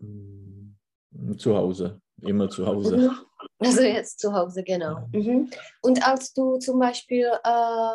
Mm, 0.00 1.38
Zu 1.38 1.56
Hause, 1.56 2.00
immer 2.22 2.48
zu 2.48 2.66
Hause. 2.66 2.96
Mhm. 2.98 3.10
Also 3.58 3.82
jetzt 3.82 4.18
zu 4.18 4.32
Hause, 4.32 4.62
genau. 4.64 5.08
Mhm. 5.12 5.50
Und 5.82 6.06
als 6.06 6.32
du 6.34 6.58
zum 6.58 6.78
Beispiel 6.78 7.26
äh, 7.44 7.92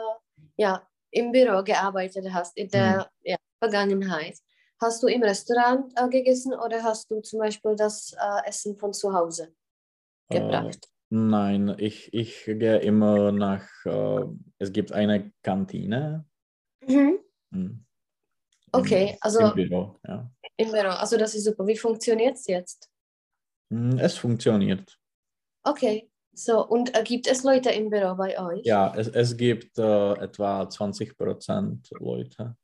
ja, 0.58 0.88
im 1.12 1.32
Büro 1.32 1.62
gearbeitet 1.64 2.28
hast, 2.32 2.58
in 2.58 2.70
der 2.70 3.10
ja, 3.24 3.38
Vergangenheit, 3.60 4.38
hast 4.82 5.04
du 5.04 5.08
im 5.08 5.22
Restaurant 5.22 5.92
äh, 5.98 6.08
gegessen 6.10 6.54
oder 6.54 6.82
hast 6.84 7.12
du 7.12 7.22
zum 7.22 7.40
Beispiel 7.40 7.76
das 7.76 8.14
äh, 8.14 8.48
Essen 8.48 8.78
von 8.78 8.94
zu 8.94 9.14
Hause 9.14 9.54
Äh, 10.30 10.40
gebracht? 10.40 10.88
Nein, 11.12 11.76
ich, 11.78 12.14
ich 12.14 12.46
gehe 12.46 12.78
immer 12.80 13.32
nach, 13.32 13.68
äh, 13.86 14.26
es 14.60 14.72
gibt 14.72 14.92
eine 14.92 15.32
Kantine. 15.44 16.26
Mhm. 16.88 17.20
mm, 17.52 17.86
Okay, 18.72 19.12
im, 19.12 19.18
also- 19.22 19.40
im 19.42 19.54
Büro, 19.54 20.00
ja. 20.08 20.32
Im 20.58 20.72
Büro, 20.72 20.88
also 20.90 21.18
das 21.18 21.36
ist 21.36 21.44
super. 21.44 21.68
Wie 21.68 21.78
funktioniert 21.78 22.36
es 22.38 22.48
jetzt? 22.48 22.90
Mm, 23.70 23.98
Es 23.98 24.18
funktioniert. 24.18 24.98
Okay, 25.64 26.10
so 26.34 26.66
und 26.68 26.96
äh, 26.98 27.04
gibt 27.04 27.28
es 27.28 27.44
Leute 27.44 27.70
im 27.72 27.90
Büro 27.90 28.16
bei 28.16 28.40
euch? 28.40 28.66
Ja, 28.66 28.94
es, 28.96 29.08
es 29.10 29.36
gibt 29.36 29.78
äh, 29.78 30.14
etwa 30.14 30.70
20 30.70 31.18
Prozent 31.18 31.90
Leute. 32.00 32.56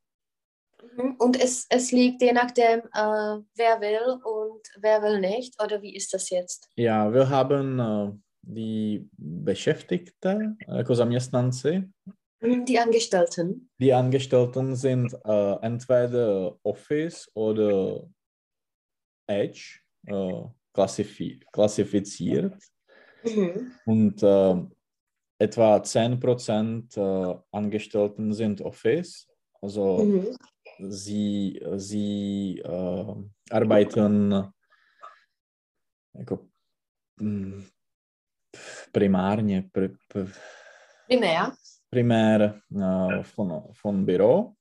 Mhm. 0.96 1.16
Und 1.20 1.42
es, 1.42 1.66
es 1.70 1.92
liegt 1.92 2.22
je 2.22 2.32
nachdem, 2.34 2.80
äh, 2.94 3.42
wer 3.56 3.82
will 3.82 4.20
und 4.24 4.62
wer 4.80 5.02
will 5.02 5.20
nicht, 5.20 5.62
oder 5.62 5.82
wie 5.82 5.96
ist 5.96 6.14
das 6.14 6.30
jetzt? 6.30 6.70
Ja, 6.76 7.12
wir 7.14 7.30
haben 7.30 7.80
äh, 7.80 8.12
die 8.48 9.10
Beschäftigte, 9.18 10.56
jako 10.78 10.96
zaměstnanci. 10.96 11.90
Die 12.68 12.80
Angestellten. 12.80 13.68
Die 13.80 13.94
Angestellten 13.94 14.76
sind 14.76 15.14
äh, 15.26 15.56
entweder 15.62 16.56
Office 16.64 17.28
oder 17.34 18.08
Edge 19.28 19.62
äh, 20.06 20.44
klassifi 20.74 21.40
klassifiziert. 21.52 22.54
Mhm. 23.24 23.72
Und 23.86 24.24
äh, 24.24 24.56
etwa 25.40 25.78
10% 25.78 26.98
äh, 26.98 27.40
Angestellten 27.52 28.34
sind 28.34 28.62
Office. 28.62 29.28
Also 29.62 29.98
Mhm. 30.06 30.38
sie, 30.90 31.60
sie 31.76 32.62
äh, 32.64 33.16
arbeiten 33.50 34.54
mm, 37.20 37.64
primárně, 38.92 39.70
pr, 39.72 39.88
pr, 40.08 40.28
Primär. 41.08 41.52
primär 41.90 42.62
äh, 42.76 43.24
von, 43.24 43.64
von 43.84 44.06
Büro 44.06 44.54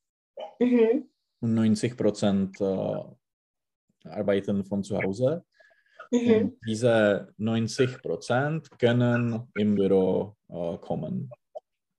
Mhm. 0.60 1.08
und 1.42 1.54
90% 1.54 2.60
äh, 2.60 4.08
arbeiten 4.10 4.64
von 4.64 4.82
zu 4.84 4.96
Hause. 5.02 5.44
Mhm. 6.12 6.56
Diese 6.66 7.28
90% 7.38 8.70
können 8.78 9.48
im 9.58 9.74
Büro 9.74 10.34
äh, 10.48 10.78
kommen, 10.78 11.30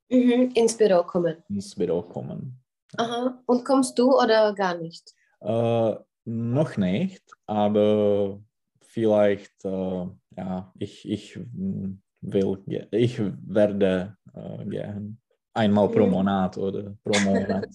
Mhm. 0.09 0.51
Ins 0.55 0.78
Büro 0.78 1.03
kommen. 1.03 1.43
ins 1.49 1.75
Büro 1.75 2.01
kommen. 2.01 2.63
Aha. 2.97 3.43
Und 3.45 3.65
kommst 3.65 3.99
du 3.99 4.17
oder 4.17 4.53
gar 4.53 4.78
nicht? 4.78 5.13
Äh, 5.41 5.95
noch 6.25 6.78
nicht, 6.78 7.23
aber 7.45 8.39
vielleicht, 8.82 9.63
ja, 9.65 10.73
ich, 10.80 11.07
ich 11.09 11.36
mm, 11.38 12.01
will, 12.34 12.57
ich 12.91 13.19
werde 13.19 14.17
äh, 14.34 14.65
gehen. 14.65 15.19
Einmal 15.53 15.89
pro. 15.89 16.05
Monat 16.05 16.57
oder 16.57 16.95
pro 17.03 17.19
Monat. 17.21 17.67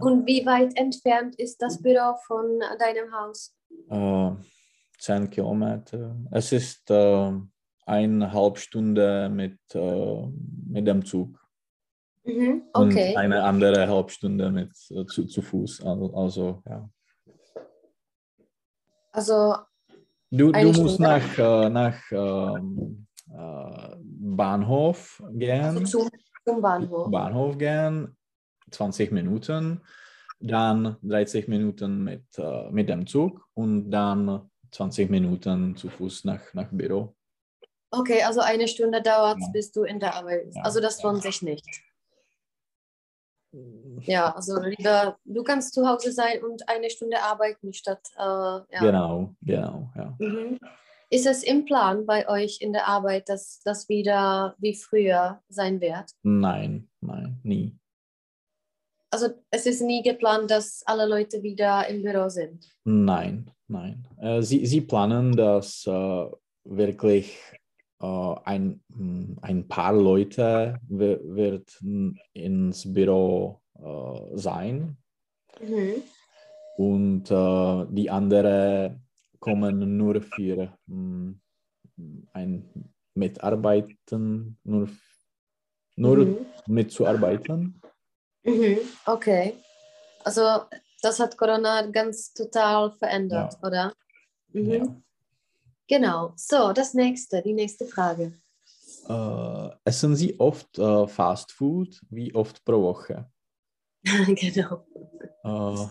Und 0.00 0.26
wie 0.26 0.46
weit 0.46 0.76
entfernt 0.76 1.34
ist 1.36 1.60
das 1.60 1.80
Büro 1.82 2.14
von 2.26 2.60
deinem 2.78 3.12
Haus? 3.12 3.54
äh, 3.90 4.30
10 4.98 5.30
Kilometer. 5.30 6.16
Es 6.30 6.52
ist 6.52 6.90
äh, 6.90 7.32
eine 7.86 8.32
halbe 8.32 8.58
Stunde 8.58 9.28
mit, 9.28 9.58
äh, 9.74 10.26
mit 10.68 10.86
dem 10.86 11.04
Zug. 11.04 11.38
Mhm. 12.24 12.62
Und 12.72 12.92
Okay. 12.92 13.16
eine 13.16 13.42
andere 13.42 13.88
halbe 13.88 14.10
Stunde 14.10 14.50
mit, 14.50 14.74
zu, 14.74 15.04
zu 15.04 15.42
Fuß. 15.42 15.82
Also, 15.84 16.14
also 16.14 16.62
ja. 16.66 16.90
Also, 19.12 19.54
Du, 20.32 20.52
du 20.52 20.72
musst 20.72 21.00
nach, 21.00 21.36
nach 21.70 22.12
äh, 22.12 22.60
Bahnhof 23.32 25.22
gehen. 25.32 25.60
also 25.64 25.84
zum, 25.84 26.10
zum 26.44 26.60
Bahnhof. 26.62 27.10
Bahnhof 27.10 27.58
gehen, 27.58 28.16
20 28.70 29.12
Minuten, 29.12 29.80
dann 30.40 30.96
30 31.02 31.48
Minuten 31.48 32.04
mit, 32.04 32.24
äh, 32.38 32.70
mit 32.70 32.88
dem 32.88 33.06
Zug 33.06 33.46
und 33.54 33.90
dann 33.90 34.50
20 34.72 35.10
Minuten 35.10 35.76
zu 35.76 35.88
Fuß 35.88 36.24
nach, 36.24 36.40
nach 36.54 36.68
Büro. 36.70 37.14
Okay, 37.92 38.22
also 38.22 38.40
eine 38.40 38.68
Stunde 38.68 39.02
dauert 39.02 39.38
es, 39.38 39.46
Ja. 39.46 39.52
bis 39.52 39.72
du 39.72 39.82
in 39.82 39.98
der 39.98 40.14
Arbeit 40.14 40.44
bist. 40.44 40.56
Ja, 40.56 40.62
Also 40.62 40.80
das 40.80 41.02
lohnt 41.02 41.22
sich 41.22 41.42
nicht. 41.42 41.66
Ja, 44.02 44.32
also 44.34 44.60
lieber, 44.60 45.18
du 45.24 45.42
kannst 45.42 45.74
zu 45.74 45.86
Hause 45.86 46.12
sein 46.12 46.42
und 46.44 46.68
eine 46.68 46.88
Stunde 46.88 47.20
arbeiten 47.20 47.72
statt, 47.72 48.00
äh, 48.16 48.20
ja. 48.22 48.62
Genau, 48.78 49.34
genau, 49.42 49.90
ja. 49.96 50.14
Mhm. 50.20 50.58
Ist 51.12 51.26
es 51.26 51.42
im 51.42 51.64
Plan 51.64 52.06
bei 52.06 52.28
euch 52.28 52.58
in 52.60 52.72
der 52.72 52.86
Arbeit, 52.86 53.28
dass 53.28 53.60
das 53.64 53.88
wieder 53.88 54.54
wie 54.58 54.74
früher 54.74 55.42
sein 55.48 55.80
wird? 55.80 56.10
Nein, 56.22 56.88
nein, 57.00 57.40
nie. 57.42 57.76
Also 59.12 59.26
es 59.50 59.66
ist 59.66 59.80
nie 59.82 60.02
geplant, 60.02 60.50
dass 60.52 60.82
alle 60.86 61.06
Leute 61.06 61.42
wieder 61.42 61.88
im 61.88 62.02
Büro 62.02 62.28
sind. 62.28 62.64
Nein, 62.84 63.50
nein. 63.66 64.06
Äh, 64.20 64.40
sie, 64.42 64.64
sie 64.66 64.82
planen, 64.82 65.34
dass 65.36 65.84
äh, 65.84 66.26
wirklich 66.62 67.36
äh, 68.00 68.34
ein, 68.44 68.80
hm, 68.94 69.36
ein 69.42 69.66
paar 69.66 69.92
Leute 69.92 70.78
wi- 70.88 71.18
wird 71.24 71.76
ins 72.34 72.92
Büro 72.92 73.60
sein 74.34 74.96
Mhm. 75.58 76.02
und 76.76 77.24
die 77.96 78.10
anderen 78.10 79.02
kommen 79.40 79.96
nur 79.96 80.22
für 80.22 80.76
hm, 80.86 81.40
ein 82.32 82.92
Mitarbeiten, 83.14 84.58
nur, 84.64 84.88
nur 85.96 86.16
Mhm. 86.16 86.46
mitzuarbeiten. 86.66 87.80
Mhm. 88.44 88.78
Okay. 89.06 89.54
Also 90.24 90.42
das 91.02 91.18
hat 91.18 91.36
Corona 91.36 91.86
ganz 91.90 92.32
total 92.32 92.92
verändert, 92.92 93.56
oder? 93.62 93.92
Mhm. 94.52 94.70
Ja. 94.70 95.02
Genau. 95.88 96.32
So, 96.36 96.72
das 96.72 96.94
nächste, 96.94 97.42
die 97.42 97.52
nächste 97.54 97.86
Frage. 97.86 98.32
Äh, 99.08 99.68
essen 99.84 100.14
Sie 100.14 100.38
oft 100.38 100.78
äh, 100.78 101.08
Fast 101.08 101.52
Food? 101.52 102.00
Wie 102.10 102.34
oft 102.34 102.64
pro 102.64 102.80
Woche? 102.82 103.30
genau. 104.04 104.86
Äh, 105.42 105.88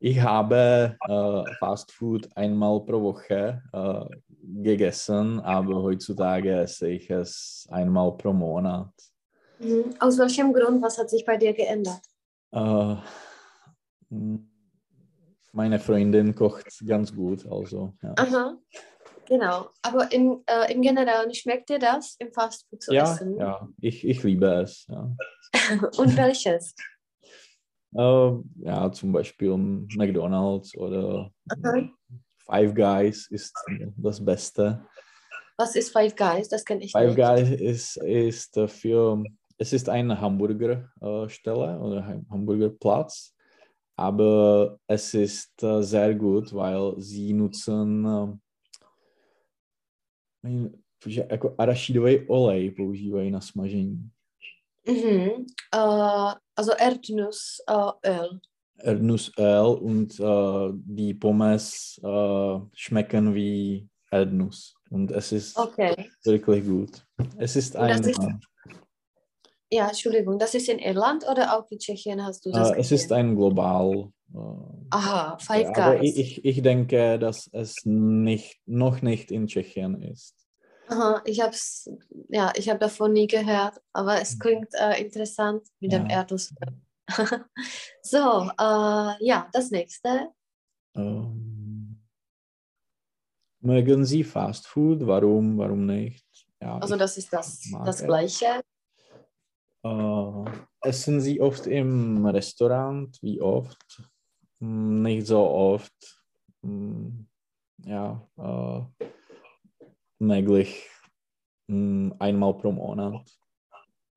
ich 0.00 0.20
habe 0.20 0.96
äh, 1.06 1.54
Fast 1.58 1.92
Food 1.92 2.28
einmal 2.34 2.80
pro 2.80 3.02
Woche 3.02 3.62
äh, 3.72 4.16
gegessen, 4.62 5.40
aber 5.40 5.82
heutzutage 5.82 6.62
esse 6.62 6.88
ich 6.88 7.10
es 7.10 7.68
einmal 7.70 8.16
pro 8.16 8.32
Monat. 8.32 8.92
Mhm. 9.58 9.94
Aus 10.00 10.18
welchem 10.18 10.52
Grund, 10.54 10.82
was 10.82 10.98
hat 10.98 11.10
sich 11.10 11.24
bei 11.24 11.36
dir 11.36 11.52
geändert? 11.52 12.00
Äh, 12.52 12.96
meine 15.52 15.78
Freundin 15.78 16.34
kocht 16.34 16.82
ganz 16.86 17.14
gut, 17.14 17.46
also 17.46 17.92
ja. 18.02 18.14
Aha. 18.16 18.56
Genau. 19.26 19.68
Aber 19.82 20.10
im, 20.10 20.42
äh, 20.46 20.72
im 20.72 20.82
Generellen 20.82 21.32
schmeckt 21.34 21.68
dir 21.68 21.78
das, 21.78 22.16
im 22.18 22.32
Fastfood 22.32 22.82
zu 22.82 22.92
Ja, 22.92 23.04
essen? 23.04 23.36
ja, 23.36 23.68
ich, 23.80 24.04
ich 24.04 24.22
liebe 24.24 24.46
es. 24.46 24.86
Ja. 24.88 25.14
Und 25.98 26.16
welches? 26.16 26.74
Äh, 27.94 28.30
ja, 28.64 28.92
zum 28.92 29.12
Beispiel 29.12 29.56
McDonald's 29.56 30.76
oder 30.76 31.30
Aha. 31.48 31.90
Five 32.38 32.74
Guys 32.74 33.28
ist 33.30 33.54
das 33.96 34.24
Beste. 34.24 34.84
Was 35.56 35.76
ist 35.76 35.92
Five 35.92 36.14
Guys? 36.16 36.48
Das 36.48 36.64
kenne 36.64 36.84
ich 36.84 36.92
Five 36.92 37.16
nicht. 37.16 37.16
Guys 37.16 37.50
ist, 37.50 37.96
ist 37.98 38.56
äh, 38.56 38.68
für, 38.68 39.22
es 39.58 39.72
ist 39.72 39.88
eine 39.88 40.20
Hamburgerstelle 40.20 41.78
oder 41.80 42.04
ein 42.04 42.26
Hamburgerplatz, 42.30 43.34
aber 43.96 44.78
es 44.86 45.14
ist 45.14 45.62
äh, 45.62 45.82
sehr 45.82 46.14
gut, 46.14 46.52
weil 46.54 46.94
sie 46.98 47.32
nutzen 47.32 48.40
arašidový 51.58 52.28
olej 52.28 52.70
používají 52.70 53.30
na 53.30 53.40
smažení. 53.40 54.10
Mhm. 54.90 55.46
Äh, 55.72 56.34
also 56.54 56.72
Erdnussöl. 56.78 58.40
Erdnussöl 58.78 59.66
und 59.80 60.18
äh, 60.20 60.70
die 60.84 61.14
Pommes 61.14 62.00
äh, 62.02 62.58
schmecken 62.74 63.34
wie 63.34 63.88
Erdnuss. 64.10 64.74
Und 64.90 65.12
es 65.12 65.32
ist 65.32 65.56
Okay. 65.56 66.10
wirklich 66.24 66.64
gut. 66.66 67.06
Es 67.38 67.56
ist 67.56 67.76
ein, 67.76 68.02
ist- 68.02 68.18
Ja, 69.70 69.86
Entschuldigung, 69.88 70.38
das 70.38 70.54
ist 70.54 70.68
in 70.68 70.78
Irland 70.80 71.24
oder 71.30 71.56
auch 71.56 71.70
in 71.70 71.78
Tschechien 71.78 72.24
hast 72.24 72.44
du 72.44 72.50
das 72.50 72.70
äh, 72.70 72.80
es 72.80 72.90
ist 72.90 73.12
ein 73.12 73.36
global. 73.36 74.10
Äh, 74.34 74.38
Aha, 74.90 75.36
Five 75.38 75.68
aber 75.76 75.98
Guys. 75.98 76.16
ich, 76.16 76.38
ich, 76.38 76.44
ich 76.44 76.62
denke, 76.62 77.18
dass 77.20 77.48
es 77.52 77.76
nicht, 77.84 78.60
noch 78.66 79.02
nicht 79.02 79.30
in 79.30 79.46
Tschechien 79.46 80.02
ist. 80.02 80.39
Aha, 80.90 81.22
ich 81.24 81.40
habe 81.40 81.56
ja, 82.30 82.52
ich 82.56 82.68
habe 82.68 82.80
davon 82.80 83.12
nie 83.12 83.28
gehört, 83.28 83.80
aber 83.92 84.20
es 84.20 84.34
Mhm. 84.34 84.38
klingt 84.40 84.74
äh, 84.74 85.00
interessant 85.00 85.62
mit 85.78 85.92
dem 85.92 86.06
Ja. 86.06 86.16
Erdnussöl. 86.18 86.56
so, 88.02 88.50
äh, 88.58 89.24
ja, 89.24 89.48
das 89.52 89.70
nächste. 89.70 90.32
Ähm, 90.96 92.02
mögen 93.60 94.04
Sie 94.04 94.24
Fast 94.24 94.66
Food? 94.66 95.06
Warum, 95.06 95.56
warum 95.58 95.86
nicht? 95.86 96.26
Ja, 96.60 96.78
Also 96.78 96.96
das 96.96 97.16
ist 97.18 97.32
das, 97.32 97.62
das. 97.84 98.04
Gleiche. 98.04 98.62
Äh, 99.84 100.44
essen 100.82 101.20
Sie 101.20 101.40
oft 101.40 101.66
im 101.68 102.26
Restaurant? 102.26 103.16
Wie 103.22 103.40
oft? 103.40 104.10
Hm, 104.60 105.02
Nicht 105.02 105.28
so 105.28 105.38
oft. 105.48 106.20
Hm, 106.62 107.28
Ja, 107.84 108.28
äh, 108.36 109.04
möglich 110.20 110.88
hm, 111.68 112.14
einmal 112.18 112.54
pro 112.54 112.72
Monat. 112.72 113.26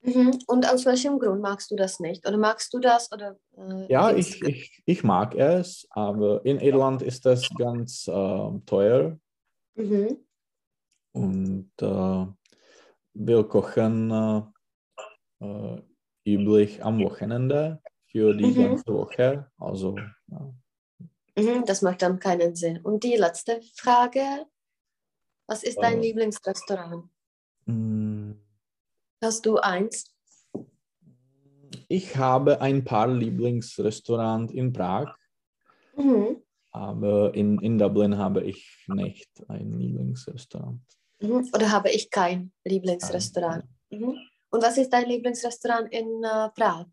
Mhm. 0.02 0.38
Und 0.48 0.70
aus 0.70 0.86
welchem 0.86 1.18
Grund 1.18 1.42
magst 1.42 1.72
du 1.72 1.76
das 1.76 2.00
nicht? 2.00 2.28
Oder 2.28 2.38
magst 2.38 2.74
du 2.74 2.80
das? 2.80 3.12
Oder, 3.12 3.38
äh, 3.58 3.92
Ja, 3.92 4.12
ich, 4.12 4.42
ich, 4.42 4.84
ich 4.86 5.04
mag 5.04 5.34
es, 5.36 5.88
aber 5.92 6.46
in 6.46 6.60
Irland 6.60 7.02
ist 7.02 7.26
es 7.26 7.50
ganz 7.58 8.08
äh, 8.08 8.52
teuer 8.66 9.18
Mhm. 9.76 10.18
und 11.14 11.72
äh, 11.82 12.26
wir 13.16 13.44
kochen 13.46 14.12
äh, 14.12 14.42
äh, 15.46 15.82
üblich 16.26 16.84
am 16.84 17.04
Wochenende 17.04 17.82
für 18.06 18.36
die 18.36 18.46
Mhm. 18.46 18.56
ganze 18.56 18.94
Woche. 18.94 19.50
Also 19.58 19.96
ja. 20.28 20.54
Mhm, 21.36 21.66
das 21.66 21.82
macht 21.82 22.02
dann 22.02 22.20
keinen 22.20 22.56
Sinn. 22.56 22.80
Und 22.84 23.04
die 23.04 23.16
letzte 23.16 23.62
Frage. 23.76 24.46
Was 25.48 25.64
ist 25.64 25.78
dein 25.82 26.00
Äh. 26.00 26.02
Lieblingsrestaurant? 26.02 27.10
Mm, 27.66 28.32
Hast 29.22 29.46
du 29.46 29.58
eins? 29.58 30.14
Ich 31.88 32.16
habe 32.18 32.60
ein 32.62 32.84
paar 32.84 33.08
Lieblingsrestaurants 33.08 34.54
in 34.54 34.74
Prag, 34.74 35.16
Mhm. 35.96 36.42
aber 36.72 37.34
in, 37.34 37.60
in 37.62 37.78
Dublin 37.78 38.18
habe 38.18 38.42
ich 38.44 38.86
nicht 38.88 39.30
ein 39.48 39.72
Lieblingsrestaurant. 39.80 40.82
Mhm. 41.22 41.50
Oder 41.54 41.72
habe 41.72 41.90
ich 41.92 42.10
kein 42.10 42.52
Lieblingsrestaurant? 42.66 43.64
Mhm. 43.90 44.18
Und 44.50 44.64
was 44.64 44.78
ist 44.78 44.90
dein 44.92 45.08
Lieblingsrestaurant 45.08 45.92
in 45.94 46.24
äh, 46.24 46.50
Prag? 46.50 46.88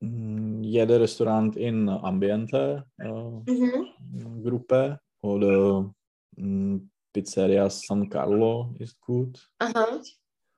Mm, 0.00 0.62
jeder 0.62 1.00
Restaurant 1.00 1.56
in 1.56 1.88
Ambiente 1.88 2.86
äh, 2.98 3.06
Mhm. 3.08 4.42
Gruppe 4.42 5.00
oder 5.24 5.94
mm, 6.36 6.78
Pizzeria 7.12 7.70
San 7.70 8.08
Carlo 8.08 8.74
ist 8.78 9.00
gut. 9.00 9.48
Aha, 9.58 10.00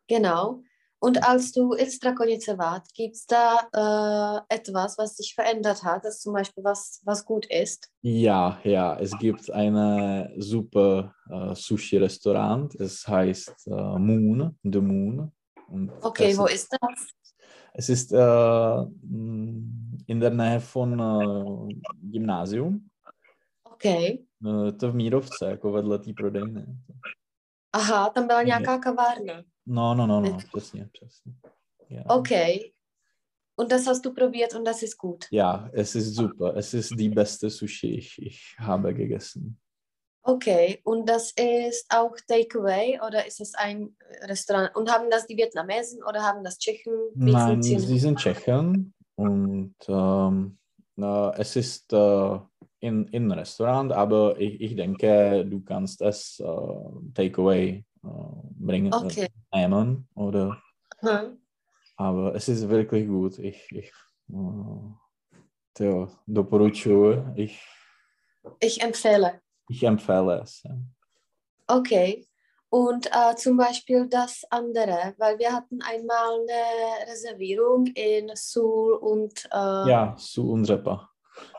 genau. 0.08 0.62
Und 0.98 1.22
als 1.22 1.52
du 1.52 1.74
in 1.74 1.90
Strakonice 1.90 2.58
warst, 2.58 2.94
gibt 2.94 3.14
es 3.14 3.26
da 3.26 4.44
äh, 4.48 4.54
etwas, 4.54 4.96
was 4.98 5.16
sich 5.16 5.34
verändert 5.34 5.84
hat, 5.84 6.04
das 6.04 6.20
zum 6.20 6.32
Beispiel 6.32 6.64
was, 6.64 7.00
was 7.04 7.24
gut 7.24 7.46
ist? 7.46 7.90
Ja, 8.00 8.58
ja, 8.64 8.98
es 8.98 9.16
gibt 9.18 9.50
eine 9.50 10.32
super 10.38 11.14
äh, 11.30 11.54
Sushi-Restaurant. 11.54 12.74
Es 12.76 13.06
heißt 13.06 13.68
äh, 13.68 13.98
Moon, 13.98 14.58
The 14.62 14.80
Moon. 14.80 15.32
Und 15.68 15.92
Okay, 16.00 16.36
wo 16.36 16.46
ist, 16.46 16.54
ist 16.54 16.76
das? 16.80 17.08
es 17.74 17.88
ist 17.90 18.12
äh, 18.12 18.16
mm, 18.18 19.98
in 20.06 20.20
der 20.20 20.30
Nähe 20.30 20.60
von 20.60 20.98
äh, 20.98 21.74
Gymnasium. 22.10 22.90
Okay. 23.64 24.25
Eh, 24.44 24.72
To 24.72 24.92
v 24.92 24.94
Mírovce, 24.94 25.46
jako 25.50 25.72
vedle 25.72 25.98
té 25.98 26.12
prodejny. 26.12 26.66
Aha, 27.72 28.10
tam 28.10 28.26
byla 28.26 28.42
nějaká 28.42 28.78
kavárna. 28.78 29.42
No, 29.66 29.94
no, 29.94 30.06
no, 30.06 30.20
no, 30.20 30.38
přesně, 30.52 30.88
přesně. 30.92 31.32
Ja. 31.88 32.02
Okay. 32.16 32.58
Und 33.58 33.70
das 33.70 33.86
hast 33.86 34.04
du 34.04 34.12
probiert 34.12 34.54
und 34.54 34.64
das 34.64 34.82
ist 34.82 34.98
gut. 34.98 35.24
Ja, 35.32 35.70
es 35.72 35.94
ist 35.94 36.14
super. 36.14 36.56
Es 36.56 36.74
ist 36.74 36.90
die 36.98 37.08
beste 37.08 37.48
Sushi, 37.50 37.98
ich, 37.98 38.18
ich 38.18 38.54
habe 38.58 38.94
gegessen. 38.94 39.58
Okay, 40.22 40.80
und 40.84 41.08
das 41.08 41.32
ist 41.38 41.86
auch 41.88 42.14
Takeaway 42.28 42.98
oder 43.06 43.24
ist 43.26 43.40
es 43.40 43.54
ein 43.54 43.96
Restaurant? 44.22 44.74
Und 44.76 44.90
haben 44.90 45.08
das 45.10 45.26
die 45.26 45.36
Vietnamesen 45.36 46.02
oder 46.02 46.22
haben 46.22 46.44
das 46.44 46.58
Tschechen? 46.58 46.92
Wie 47.14 47.32
Nein, 47.32 47.62
sie 47.62 47.98
sind 47.98 48.18
Tschechen 48.18 48.92
und 49.14 49.76
ähm, 49.88 50.58
äh, 50.98 51.40
es 51.40 51.56
ist 51.56 51.92
äh, 51.92 52.38
in, 52.86 53.06
in 53.08 53.30
Restaurant, 53.32 53.92
aber 53.92 54.38
ich, 54.40 54.60
ich 54.60 54.76
denke, 54.76 55.44
du 55.44 55.60
kannst 55.62 56.00
es 56.00 56.40
äh, 56.40 56.44
Takeaway 57.14 57.84
äh, 58.04 58.08
bringen, 58.58 58.92
Okay. 58.94 59.28
äh, 59.52 59.68
nehmen, 59.68 60.08
oder? 60.14 60.56
Aha. 61.02 61.32
Aber 61.96 62.34
es 62.34 62.48
ist 62.48 62.68
wirklich 62.68 63.06
gut. 63.06 63.38
Ich, 63.38 63.70
ich 63.72 63.92
tja, 65.74 66.08
doporučuji. 66.26 67.22
Ich, 67.36 67.60
Ich 68.60 68.80
empfehle. 68.82 69.40
ich 69.68 69.82
empfehle 69.82 70.40
es. 70.42 70.62
Ja. 70.62 70.76
Okay. 71.66 72.26
Und 72.68 73.06
äh, 73.06 73.34
zum 73.36 73.56
Beispiel 73.56 74.08
das 74.08 74.42
andere, 74.50 75.14
weil 75.18 75.38
wir 75.38 75.52
hatten 75.52 75.80
einmal 75.82 76.34
eine 76.40 77.10
Reservierung 77.10 77.86
in 77.94 78.30
Sul 78.34 78.94
und 78.94 79.44
äh, 79.52 79.88
ja, 79.90 80.14
Su 80.18 80.52
und 80.52 80.68
Repa. 80.68 81.08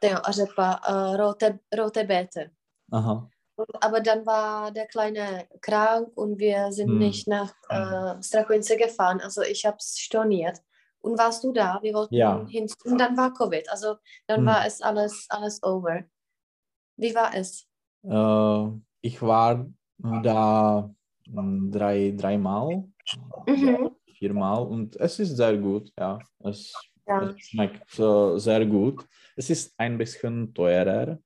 Der 0.02 0.26
Arepa, 0.26 0.82
äh, 0.86 1.22
rote, 1.22 1.60
rote 1.78 2.06
Beete. 2.06 2.52
Aha. 2.92 3.30
Aber 3.82 4.02
dann 4.02 4.26
war 4.26 4.72
der 4.72 4.86
Kleine 4.88 5.48
krank 5.62 6.10
und 6.16 6.38
wir 6.38 6.72
sind 6.72 6.90
Hm. 6.90 7.00
nicht 7.00 7.28
nach 7.28 7.54
äh, 7.70 8.22
Strakonice 8.22 8.78
gefahren. 8.78 9.20
Also 9.22 9.42
ich 9.42 9.66
habe 9.66 9.78
es 9.78 9.98
storniert. 9.98 10.62
Und 11.00 11.18
warst 11.18 11.44
du 11.44 11.52
da? 11.54 11.80
Wir 11.82 11.94
wollten 11.94 12.14
Ja. 12.16 12.46
hin. 12.48 12.68
Und 12.86 12.98
dann 13.00 13.18
war 13.18 13.34
Covid. 13.34 13.70
Also 13.72 13.96
dann 14.28 14.42
Hm. 14.42 14.46
war 14.48 14.66
es 14.66 14.82
alles, 14.82 15.26
alles 15.30 15.62
over. 15.64 16.04
Wie 16.98 17.14
war 17.16 17.34
es? 17.34 17.68
Äh, 18.04 18.80
ich 19.02 19.22
war 19.22 19.66
da 20.00 20.90
mm, 21.28 21.72
drei, 21.72 22.14
dreimal, 22.16 22.84
Mhm. 23.48 23.92
viermal 24.14 24.66
und 24.66 24.96
es 24.98 25.20
ist 25.20 25.36
sehr 25.38 25.58
gut. 25.58 25.92
Ja, 25.98 26.20
es, 26.44 26.74
Ja. 27.08 27.34
schmeckt 27.38 28.00
äh, 28.00 28.38
sehr 28.40 28.66
gut. 28.66 29.06
Es 29.36 29.50
ist 29.50 29.74
ein 29.78 29.98
bisschen 29.98 30.54
teurer. 30.54 31.18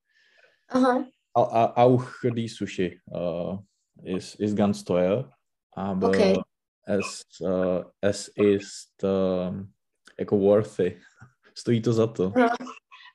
Aha. 0.68 1.06
Au- 1.34 1.44
au- 1.50 1.74
Auch 1.76 2.06
die 2.24 2.48
Sushi 2.48 3.02
äh, 3.12 3.58
ist, 4.04 4.36
ist 4.36 4.56
ganz 4.56 4.84
teuer, 4.84 5.32
aber 5.72 6.10
Okay. 6.10 6.42
es, 6.84 7.24
äh, 7.40 7.84
es 8.02 8.28
ist 8.30 8.94
äh, 9.04 9.52
jako 10.18 10.40
worthy. 10.40 10.98
Stojí 11.56 11.82
to 11.82 11.94
za 11.94 12.08
to. 12.08 12.34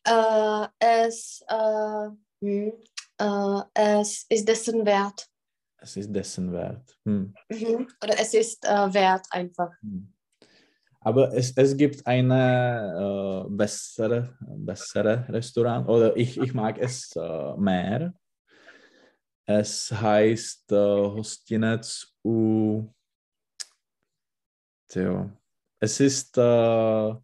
Äh, 0.06 0.68
es, 0.78 1.42
äh, 1.48 2.10
hm, 2.40 2.72
äh, 3.18 3.62
es 4.00 4.26
ist 4.28 4.46
dessen 4.48 4.84
wert. 4.84 5.26
Es 5.78 5.96
ist 5.96 6.12
dessen 6.12 6.52
wert. 6.52 6.96
Hm. 7.04 7.34
Mhm. 7.48 7.88
Oder 8.02 8.18
es 8.20 8.34
ist 8.34 8.62
wert 8.64 9.26
einfach. 9.30 9.70
Hm. 9.82 10.12
Aber 11.06 11.32
es, 11.32 11.52
es 11.56 11.76
gibt 11.76 12.04
eine 12.04 13.44
äh, 13.46 13.50
bessere, 13.50 14.36
bessere 14.40 15.24
Restaurant, 15.28 15.88
oder 15.88 16.16
ich, 16.16 16.36
ich 16.36 16.52
mag 16.52 16.78
es 16.78 17.14
äh, 17.14 17.56
mehr. 17.56 18.12
Es 19.46 19.92
heißt 19.92 20.72
äh, 20.72 20.76
Hostinec 21.14 21.86
u... 22.24 22.88
Tyjo. 24.88 25.30
Es 25.78 26.00
ist... 26.00 26.36
Äh, 26.38 27.14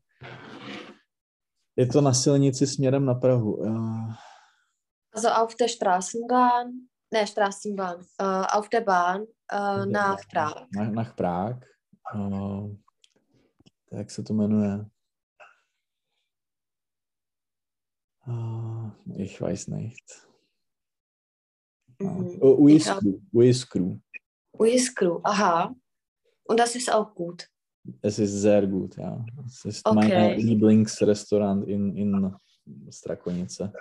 je 1.75 1.87
to 1.87 2.01
na 2.01 2.13
silnici 2.13 2.67
směrem 2.67 3.05
na 3.05 3.15
Prahu. 3.15 3.65
Äh, 3.65 4.15
Also 5.15 5.29
auf 5.29 5.55
der 5.57 5.69
Straßenbahn, 5.69 6.89
ne, 7.13 7.27
Straßenbahn, 7.27 8.01
äh, 8.19 8.47
auf 8.57 8.69
der 8.69 8.81
Bahn 8.81 9.27
äh, 9.51 9.87
nach 9.87 10.21
Prag. 10.29 10.67
Nach, 10.71 10.91
nach 10.91 11.17
Prag. 11.17 11.57
Uh, 12.15 12.77
jak 13.93 14.11
se 14.11 14.23
to 14.23 14.33
jmenuje? 14.35 14.87
Ich 19.17 19.41
weiß 19.41 19.69
nicht. 19.69 20.29
Mhm. 21.99 22.39
Oh, 22.41 22.57
Uiskru. 22.63 23.21
Uiskru. 23.33 23.99
Uiskru, 24.59 25.21
aha. 25.25 25.75
Und 26.45 26.59
das 26.61 26.77
ist 26.77 26.91
auch 26.93 27.15
gut. 27.15 27.49
Es 28.01 28.19
ist 28.19 28.33
sehr 28.33 28.67
gut, 28.67 28.97
ja. 28.97 29.25
Es 29.45 29.65
ist 29.65 29.87
Okay. 29.87 29.95
mein 29.95 30.39
Lieblingsrestaurant 30.39 31.67
in, 31.69 31.97
in 31.97 32.37
Strakonice. 32.91 33.73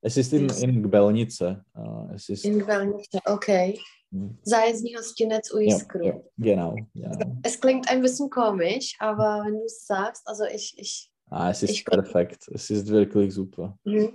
Es 0.00 0.16
ist 0.16 0.32
in, 0.32 0.48
in 0.48 0.82
Gbelnice. 0.82 1.40
Äh, 1.74 2.14
Es 2.14 2.28
ist, 2.28 2.44
In 2.44 2.60
Gwelnice, 2.60 3.08
okay. 3.24 3.78
Hm. 4.12 4.38
Zájezdní 4.44 4.94
hostinec 4.96 5.48
ja, 5.50 5.56
Uiskru. 5.56 6.04
ja, 6.06 6.14
genau, 6.36 6.74
genau. 6.94 7.36
Es 7.44 7.60
klingt 7.60 7.88
ein 7.90 8.02
bisschen 8.02 8.28
komisch, 8.28 8.96
aber 8.98 9.42
wenn 9.44 9.54
du 9.54 9.64
es 9.64 9.86
sagst, 9.86 10.26
also 10.26 10.44
ich, 10.44 10.74
ich, 10.78 11.10
Ah, 11.32 11.50
es 11.50 11.62
ist 11.62 11.70
Ich- 11.70 11.84
perfekt. 11.84 12.48
Es 12.48 12.70
ist 12.70 12.88
wirklich 12.88 13.32
super. 13.32 13.78
mhm. 13.84 14.12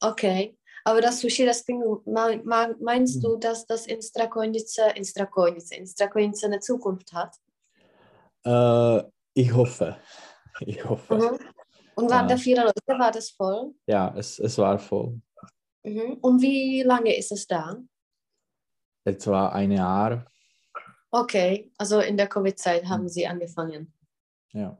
okay. 0.00 0.54
Aber 0.84 1.00
das 1.00 1.20
Sushi, 1.20 1.46
das 1.46 1.64
klingt, 1.64 1.82
mein- 2.06 2.44
mein- 2.44 2.74
meinst 2.80 3.16
Mhm. 3.16 3.22
du, 3.22 3.36
dass 3.36 3.66
das 3.66 3.86
in 3.86 4.02
Strakonice, 4.02 4.82
in 4.94 5.04
Strakonice, 5.04 5.72
in 5.76 5.86
Strakonice 5.86 6.44
eine 6.46 6.60
Zukunft 6.60 7.12
hat? 7.14 7.34
Äh, 8.44 9.02
ich 9.34 9.52
hoffe. 9.54 9.96
Ich 10.66 10.84
hoffe. 10.84 11.14
Mhm. 11.14 11.38
Und 11.94 12.10
waren 12.10 12.28
Ja. 12.28 12.34
da 12.34 12.36
viele 12.36 12.62
Leute, 12.64 12.98
war 12.98 13.12
das 13.12 13.30
voll? 13.30 13.74
Ja, 13.86 14.12
es, 14.16 14.38
es 14.40 14.58
war 14.58 14.78
voll. 14.78 15.20
Mhm. 15.84 16.18
Und 16.20 16.42
wie 16.42 16.82
lange 16.82 17.16
ist 17.16 17.30
es 17.32 17.46
da? 17.46 17.76
Etwa 19.08 19.48
ein 19.48 19.72
Jahr. 19.72 20.26
Okay, 21.10 21.72
also 21.78 22.00
in 22.00 22.16
der 22.18 22.28
Covid-Zeit 22.28 22.86
haben 22.86 23.04
Mhm. 23.04 23.08
sie 23.08 23.26
angefangen. 23.26 23.94
Ja. 24.52 24.78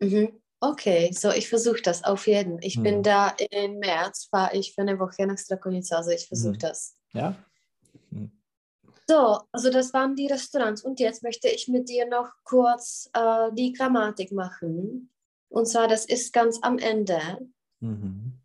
Mhm. 0.00 0.40
Okay, 0.60 1.10
so 1.12 1.30
ich 1.30 1.48
versuche 1.48 1.80
das 1.82 2.04
auf 2.04 2.26
jeden. 2.26 2.60
Ich 2.60 2.82
bin 2.82 2.98
Mhm. 2.98 3.02
da 3.02 3.28
im 3.50 3.78
März, 3.78 4.26
fahre 4.30 4.54
ich 4.56 4.74
für 4.74 4.82
eine 4.82 4.98
Woche 4.98 5.26
nach 5.26 5.38
Strakonice, 5.38 5.92
also 5.96 6.10
ich 6.10 6.26
versuche 6.28 6.54
Mhm. 6.54 6.58
das. 6.58 6.96
Ja? 7.12 7.34
Hm. 8.10 8.30
So, 9.08 9.40
also 9.52 9.70
das 9.70 9.92
waren 9.94 10.16
die 10.16 10.26
Restaurants 10.26 10.82
und 10.82 11.00
jetzt 11.00 11.22
möchte 11.22 11.48
ich 11.48 11.68
mit 11.68 11.88
dir 11.88 12.06
noch 12.08 12.28
kurz 12.44 13.08
äh, 13.14 13.50
die 13.52 13.72
Grammatik 13.72 14.32
machen. 14.32 15.10
Und 15.48 15.66
zwar, 15.66 15.88
das 15.88 16.04
ist 16.04 16.32
ganz 16.32 16.58
am 16.62 16.78
Ende. 16.78 17.20
Mhm. 17.80 18.40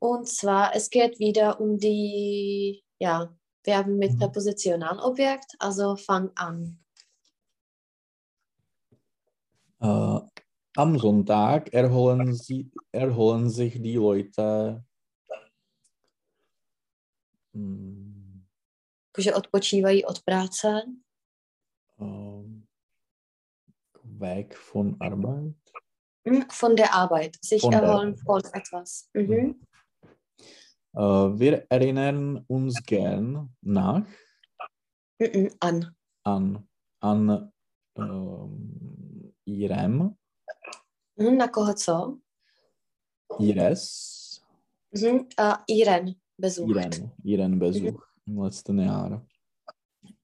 Und 0.00 0.28
zwar, 0.28 0.74
es 0.74 0.90
geht 0.90 1.18
wieder 1.18 1.60
um 1.60 1.78
die, 1.78 2.84
ja, 2.98 3.34
Verben 3.64 3.98
mit 3.98 4.12
Mhm. 4.12 4.18
Präpositionalobjekt, 4.18 5.56
also 5.58 5.96
fang 5.96 6.30
an. 6.36 6.78
Äh, 9.80 10.20
am 10.76 10.98
Sonntag 10.98 11.72
erholen, 11.72 12.34
sie, 12.34 12.70
erholen 12.92 13.48
sich 13.50 13.80
die 13.80 13.96
Leute 13.96 14.84
hm, 17.52 18.44
Jakože 19.16 19.34
odpočívají 19.34 20.04
od 20.04 20.22
práce. 20.22 20.82
ähm, 22.00 22.66
weg 24.04 24.54
von 24.54 24.96
Arbeit. 25.00 25.54
Hm, 26.26 26.44
Von 26.50 26.74
der 26.76 26.92
Arbeit, 26.94 27.36
sich 27.44 27.62
Von 27.62 27.72
erholen 27.72 28.16
von 28.16 28.40
etwas. 28.52 29.08
Mhm. 29.14 29.60
Äh, 30.94 31.00
wir 31.00 31.66
erinnern 31.70 32.44
uns 32.46 32.82
gern 32.84 33.50
nach 33.62 34.04
Mhm. 35.18 35.50
An. 35.60 35.94
an, 36.24 36.68
an 37.00 37.52
ähm, 37.96 39.34
ihrem, 39.44 40.16
Mhm. 41.16 41.36
Na 41.36 41.48
koho 41.48 41.74
co? 41.74 42.20
ihres, 43.38 44.42
Mhm. 44.92 45.28
Äh, 45.36 45.54
ihren 45.68 46.20
besucht. 46.36 46.70
ihren, 46.70 47.12
ihren 47.22 47.58
Besuch 47.58 48.02
im 48.26 48.42
letzten 48.42 48.78
Jahr. 48.80 49.24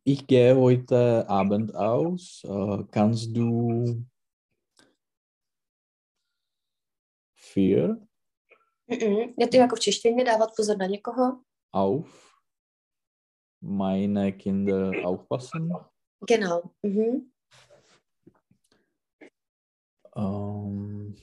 Ich 0.05 0.27
gehe 0.27 0.57
heute 0.57 1.29
Abend 1.29 1.75
aus. 1.75 2.43
Äh, 2.45 2.85
kannst 2.91 3.37
du 3.37 4.05
für 7.35 8.01
Mhm. 8.91 9.35
Je 9.39 9.49
to 9.49 9.57
jako 9.57 9.77
v 9.77 9.81
češtině 9.81 10.25
dávat 10.25 10.51
pozor 10.57 10.77
na 10.77 10.87
někoho? 10.87 11.41
auf 11.73 12.31
meine 13.61 14.33
Kinder 14.33 15.05
aufpassen? 15.05 15.71
Genau. 16.27 16.71
Mhm. 16.83 17.31
Ähm, 20.17 21.15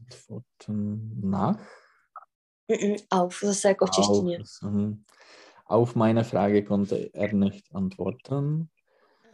antworten 0.00 1.20
nach? 1.20 1.60
Mhm. 2.68 2.96
Auf, 3.10 3.40
zase 3.40 3.68
jako 3.68 3.86
v 3.86 3.90
češtině. 3.90 4.38
Auf, 4.38 4.62
mhm. 4.62 5.04
auf 5.66 5.94
meine 5.94 6.24
Frage 6.24 6.62
konnte 6.62 6.96
er 7.14 7.32
nicht 7.32 7.74
antworten. 7.74 8.68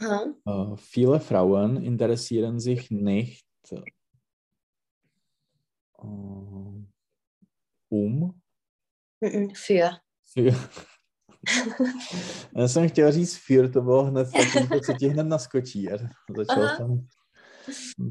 Aha. 0.01 0.35
Äh, 0.47 0.77
viele 0.77 1.21
Frauen 1.21 1.77
interessieren 1.77 2.61
sich 2.61 2.91
nicht 2.91 3.47
um 7.91 8.35
Mhm. 9.21 9.51
Für. 9.55 9.91
für. 10.35 10.55
Já 12.57 12.69
jsem 12.69 12.89
chtěl 12.89 13.13
říct 13.13 13.37
für, 13.37 13.69
to 13.69 13.81
bylo 13.83 14.05
hned 14.05 14.29
to, 14.69 14.81
co 14.81 14.93
ti 14.99 15.09
hned 15.09 15.23
naskočí. 15.27 15.91
A 15.93 15.97
začal 16.37 16.65
Aha. 16.65 16.77
jsem 16.77 17.09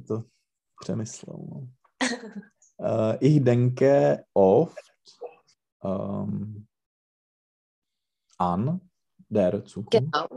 to 0.07 0.23
přemyslel. 0.81 1.37
No. 1.37 1.67
Uh, 2.77 3.15
ich 3.19 3.39
denke 3.39 4.23
oft 4.33 4.75
um, 5.83 6.65
an 8.39 8.79
der 9.29 9.61
Zukunft, 9.65 9.91
Genau. 9.91 10.27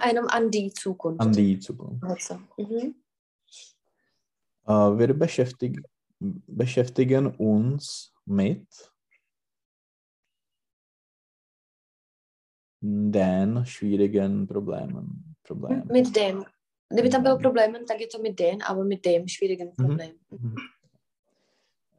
Einem 0.00 0.26
an 0.30 0.50
die 0.50 0.70
Zukunft. 0.72 1.20
an 1.20 1.32
die 1.32 1.58
Zukunft. 1.60 2.04
Also. 2.04 2.34
Mhm. 2.58 2.94
Uh, 4.68 4.98
wir 4.98 5.14
beschäftigen, 5.14 5.82
beschäftigen 6.46 7.26
uns 7.36 8.12
mit 8.26 8.66
den 12.80 13.66
schwierigen 13.66 14.46
Problemen. 14.46 15.36
Problemen. 15.42 15.88
Mit 15.92 16.16
dem. 16.16 16.44
Kdyby 16.88 17.08
tam 17.10 17.22
byl 17.22 17.38
problém, 17.38 17.86
tak 17.88 18.00
je 18.00 18.06
to 18.06 18.18
mit 18.18 18.38
den, 18.38 18.62
aber 18.62 18.84
mit 18.84 19.04
dem 19.04 19.28
schwierigen 19.28 19.72
Problem. 19.76 20.18
Mhm. 20.30 20.54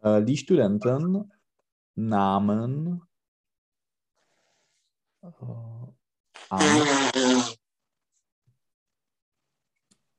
Äh, 0.04 0.24
die 0.24 0.38
Studenten 0.38 1.32
nahmen 1.96 3.02
an, 6.50 6.62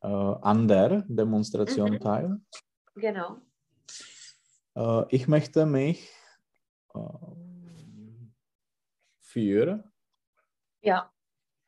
äh, 0.02 0.34
an 0.42 0.68
der 0.68 1.04
Demonstration 1.08 1.90
Mhm. 1.90 2.00
teil. 2.00 2.40
Genau. 2.94 3.36
Äh, 4.78 5.04
ich 5.10 5.26
möchte 5.26 5.66
mich 5.66 6.08
äh, 6.94 7.00
für 9.20 9.84
Ja. 10.82 11.12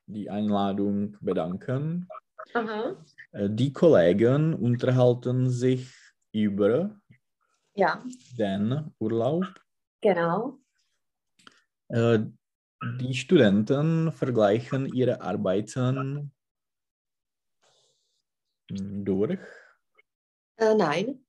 die 0.06 0.30
Einladung 0.30 1.16
bedanken. 1.20 2.08
Aha. 2.54 3.04
Äh, 3.32 3.50
die 3.50 3.72
Kollegen 3.72 4.54
unterhalten 4.54 5.50
sich 5.50 5.92
über 6.32 7.00
Ja. 7.74 8.04
den 8.38 8.94
Urlaub. 9.00 9.46
Genau. 10.00 10.58
Die 11.92 13.14
Studenten 13.14 14.12
vergleichen 14.12 14.86
ihre 14.94 15.20
Arbeiten 15.20 16.30
durch 18.68 19.40
Äh, 20.56 20.74
nein. 20.76 21.24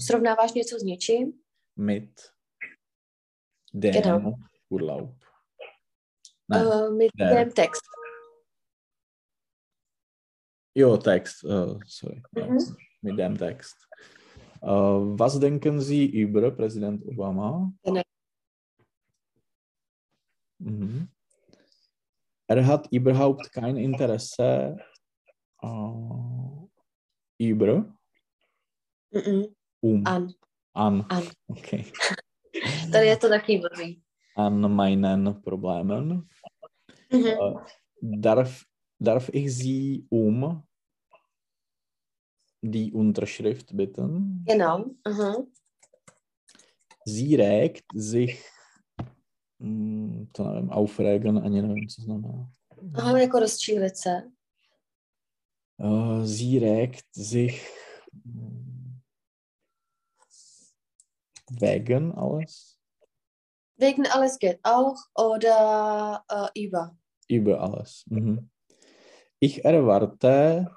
Srovnáváš 0.00 0.52
něco 0.52 0.78
s 0.78 0.82
něčím? 0.82 1.32
mit 1.76 2.20
dem 3.74 3.92
Genau. 4.02 4.34
Urlaub. 4.68 5.14
Nein, 6.50 6.66
Äh, 6.66 6.90
mit 6.90 7.10
der. 7.18 7.34
dem 7.34 7.52
Text. 7.52 7.82
jo, 10.74 10.96
Text, 10.96 11.44
äh, 11.44 11.78
sorry. 11.86 12.22
Mhm. 12.36 12.58
mit 13.02 13.16
dem 13.18 13.36
Text. 13.38 13.76
Äh, 14.62 15.18
was 15.18 15.38
denken 15.38 15.80
Sie 15.80 16.06
über 16.06 16.50
Präsident 16.50 17.04
Obama? 17.06 17.72
Genau. 17.84 18.02
Mhm. 20.58 21.08
Er 22.48 22.66
hat 22.66 22.88
überhaupt 22.92 23.52
kein 23.52 23.76
Interesse 23.76 24.78
äh, 25.62 26.66
über, 27.38 27.97
Mhm. 29.14 29.44
um, 29.82 30.02
An. 30.06 30.28
an, 30.74 31.06
An. 31.10 31.22
okay, 31.48 31.84
Tady 32.92 33.06
je 33.06 33.16
to 33.16 33.28
taky 33.28 33.58
blbý. 33.58 34.02
an 34.36 34.74
meinen 34.74 35.40
Problemen. 35.42 36.26
Mhm. 37.12 37.26
Äh, 37.26 37.54
darf, 38.02 38.62
darf 39.00 39.28
ich 39.32 39.52
Sie 39.54 40.06
um 40.10 40.62
die 42.62 42.92
Unterschrift 42.92 43.72
bitten? 43.76 44.44
Genau. 44.46 44.84
Aha. 45.04 45.34
Sie 47.06 47.36
regt 47.36 47.84
sich 47.94 48.44
mm, 49.58 50.26
to 50.32 50.44
nevím, 50.44 50.70
aufregen, 50.70 51.38
ani 51.38 51.62
nevím, 51.62 51.88
co 51.88 52.02
znamená. 52.02 52.50
Aha, 52.94 53.18
jako 53.18 53.38
rozčílit 53.38 53.96
se. 53.96 54.22
Uh, 55.80 56.24
sie 56.24 56.60
regt 56.60 57.04
sich 57.14 57.70
mm, 58.24 58.57
wegen 61.50 62.12
alles, 62.12 62.78
Wegen 63.76 64.06
alles 64.06 64.38
geht 64.38 64.58
auch 64.64 64.96
oder 65.14 66.24
äh, 66.28 66.64
über. 66.64 66.96
über 67.28 67.60
alles. 67.60 68.04
Mhm. 68.08 68.50
Ich 69.40 69.64
erwarte 69.64 70.76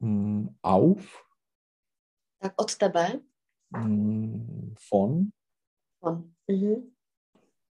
mm, 0.00 0.48
auf 0.62 1.24
Tak 2.40 2.54
od 2.56 2.78
tebe. 2.78 3.20
mm, 3.70 4.74
von, 4.78 5.32
On. 6.00 6.34
Mhm. 6.48 6.90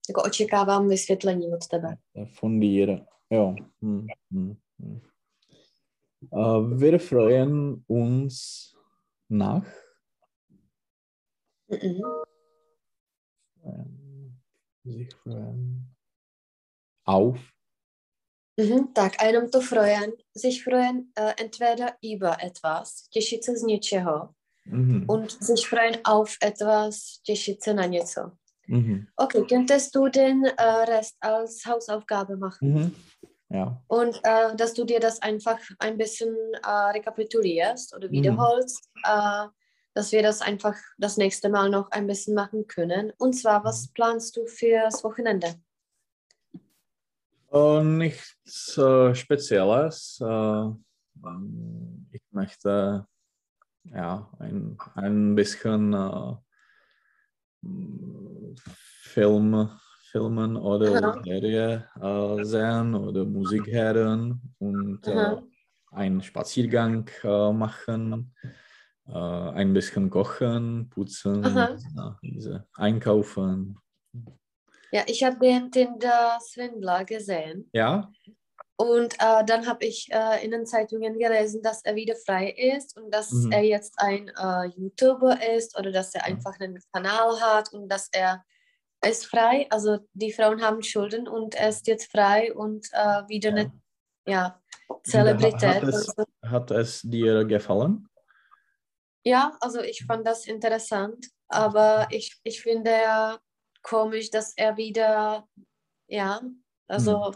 Jako 0.10 0.24
očekávám 0.24 0.88
vysvětlení 0.89 1.54
od 1.54 1.68
tebe. 1.68 1.98
von 2.41 2.60
dir. 2.60 3.06
Ja. 3.30 3.56
Hm, 3.82 4.08
hm, 4.32 4.56
hm. 4.80 5.02
Uh, 6.32 6.80
wir 6.80 7.00
freuen 7.00 7.84
uns 7.88 8.74
nach 9.30 9.66
Mhm. 11.82 12.03
sich 14.84 15.15
freuen 15.15 15.95
auf 17.05 17.39
Mhm. 18.57 18.93
Tak 18.93 19.19
a 19.19 19.26
jenom 19.26 19.49
to 19.49 19.61
freuen, 19.61 20.13
sich 20.36 20.63
freuen 20.63 21.11
äh, 21.15 21.34
entweder 21.38 21.97
über 22.03 22.38
etwas, 22.43 23.09
těšit 23.09 23.43
se 23.43 23.57
z 23.57 23.63
něčeho 23.63 24.30
Mhm. 24.65 25.05
und 25.09 25.32
sich 25.43 25.67
freuen 25.67 25.97
auf 26.03 26.38
etwas, 26.43 27.19
těšit 27.24 27.63
se 27.63 27.74
na 27.74 27.86
něco. 27.86 28.32
Mhm. 28.67 29.07
Okay, 29.15 29.41
könntest 29.41 29.95
du 29.95 30.07
den 30.07 30.45
äh, 30.45 30.86
Rest 30.86 31.15
als 31.21 31.65
Hausaufgabe 31.65 32.38
machen? 32.38 32.74
Mhm. 32.74 32.95
Ja. 33.49 33.82
Und 33.88 34.19
äh, 34.24 34.55
dass 34.55 34.74
du 34.74 34.84
dir 34.86 34.99
das 34.99 35.19
einfach 35.21 35.59
ein 35.80 35.97
bisschen 35.97 36.36
rekapitulierst 36.93 37.95
oder 37.95 38.09
wiederholst, 38.11 38.89
äh, 39.05 39.47
dass 39.94 40.12
wir 40.12 40.24
das 40.24 40.41
einfach 40.41 40.76
das 40.98 41.18
nächste 41.18 41.50
Mal 41.50 41.70
noch 41.70 41.91
ein 41.91 42.08
bisschen 42.08 42.34
machen 42.34 42.68
können. 42.68 43.12
Und 43.18 43.34
zwar, 43.34 43.64
was 43.64 43.88
planst 43.89 44.36
du 44.38 44.46
fürs 44.48 45.04
Wochenende? 45.04 45.56
Äh, 47.52 47.84
nichts 47.84 48.78
äh, 48.78 49.14
Spezielles. 49.14 50.20
Äh, 50.22 50.26
ähm, 50.26 52.08
ich 52.12 52.22
möchte 52.32 53.06
ja 53.84 54.30
ein, 54.39 54.78
ein 54.96 55.36
bisschen 55.36 55.94
äh, 55.94 56.36
Film, 59.04 59.70
Filmen 60.12 60.58
oder 60.58 61.04
Aha. 61.04 61.22
Serie 61.24 61.88
äh, 62.02 62.44
sehen 62.44 62.96
oder 62.96 63.26
Musik 63.26 63.68
hören 63.68 64.41
und 64.58 65.08
äh, 65.08 65.38
einen 65.91 66.24
Spaziergang 66.24 67.08
machen, 67.24 68.34
ein 69.06 69.74
bisschen 69.74 70.10
kochen, 70.10 70.89
putzen, 70.89 71.43
ja, 71.43 72.18
diese, 72.22 72.68
einkaufen. 72.76 73.78
Ja, 74.91 75.04
ich 75.08 75.24
habe 75.24 75.39
den 75.39 75.72
Tinder 75.72 76.38
Swindler 76.41 77.04
gesehen 77.04 77.70
Ja, 77.74 78.12
und 78.76 79.14
äh, 79.20 79.45
dann 79.45 79.68
habe 79.68 79.86
ich 79.86 80.08
äh, 80.12 80.43
in 80.43 80.51
den 80.51 80.66
Zeitungen 80.66 81.18
gelesen, 81.20 81.62
dass 81.62 81.84
er 81.86 81.95
wieder 81.95 82.16
frei 82.16 82.49
ist 82.49 82.97
und 82.97 83.12
dass 83.14 83.32
Mhm. 83.32 83.51
er 83.51 83.64
jetzt 83.64 83.93
ein 83.97 84.30
äh, 84.30 84.66
YouTuber 84.76 85.38
ist 85.56 85.78
oder 85.78 85.91
dass 85.91 86.14
er 86.16 86.26
einfach 86.26 86.60
einen 86.60 86.80
Kanal 86.91 87.39
hat 87.39 87.72
und 87.74 87.88
dass 87.89 88.10
er 88.12 88.43
ist 89.06 89.26
frei. 89.26 89.68
Also 89.70 89.99
die 90.14 90.32
Frauen 90.32 90.62
haben 90.62 90.82
Schulden 90.82 91.28
und 91.28 91.56
er 91.56 91.70
ist 91.70 91.88
jetzt 91.88 92.12
frei 92.12 92.54
und 92.54 92.88
äh, 92.93 93.28
wieder 93.28 93.49
Ja. 93.51 93.56
eine 93.56 93.72
ja, 94.28 94.62
Hat 94.89 94.99
Zelebrität. 95.04 95.84
es, 95.84 96.10
Also, 96.10 96.24
hat 96.43 96.72
es 96.72 97.01
dir 97.04 97.45
gefallen? 97.45 98.08
Ja, 99.24 99.57
also 99.61 99.82
ich 99.82 100.05
fand 100.05 100.26
das 100.28 100.45
interessant, 100.45 101.28
aber 101.47 102.07
ich, 102.11 102.36
ich 102.43 102.61
finde 102.61 102.91
ja 102.91 103.39
komisch, 103.82 104.30
dass 104.30 104.53
er 104.57 104.78
wieder, 104.78 105.47
ja, 106.07 106.41
also 106.88 107.34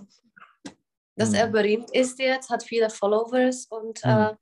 dass 1.16 1.34
er 1.34 1.46
Hm. 1.46 1.52
berühmt 1.52 1.92
ist 1.96 2.20
jetzt, 2.20 2.50
hat 2.50 2.64
viele 2.64 2.90
Followers 2.90 3.66
und 3.70 4.04
Hm. 4.04 4.10
äh, 4.10 4.36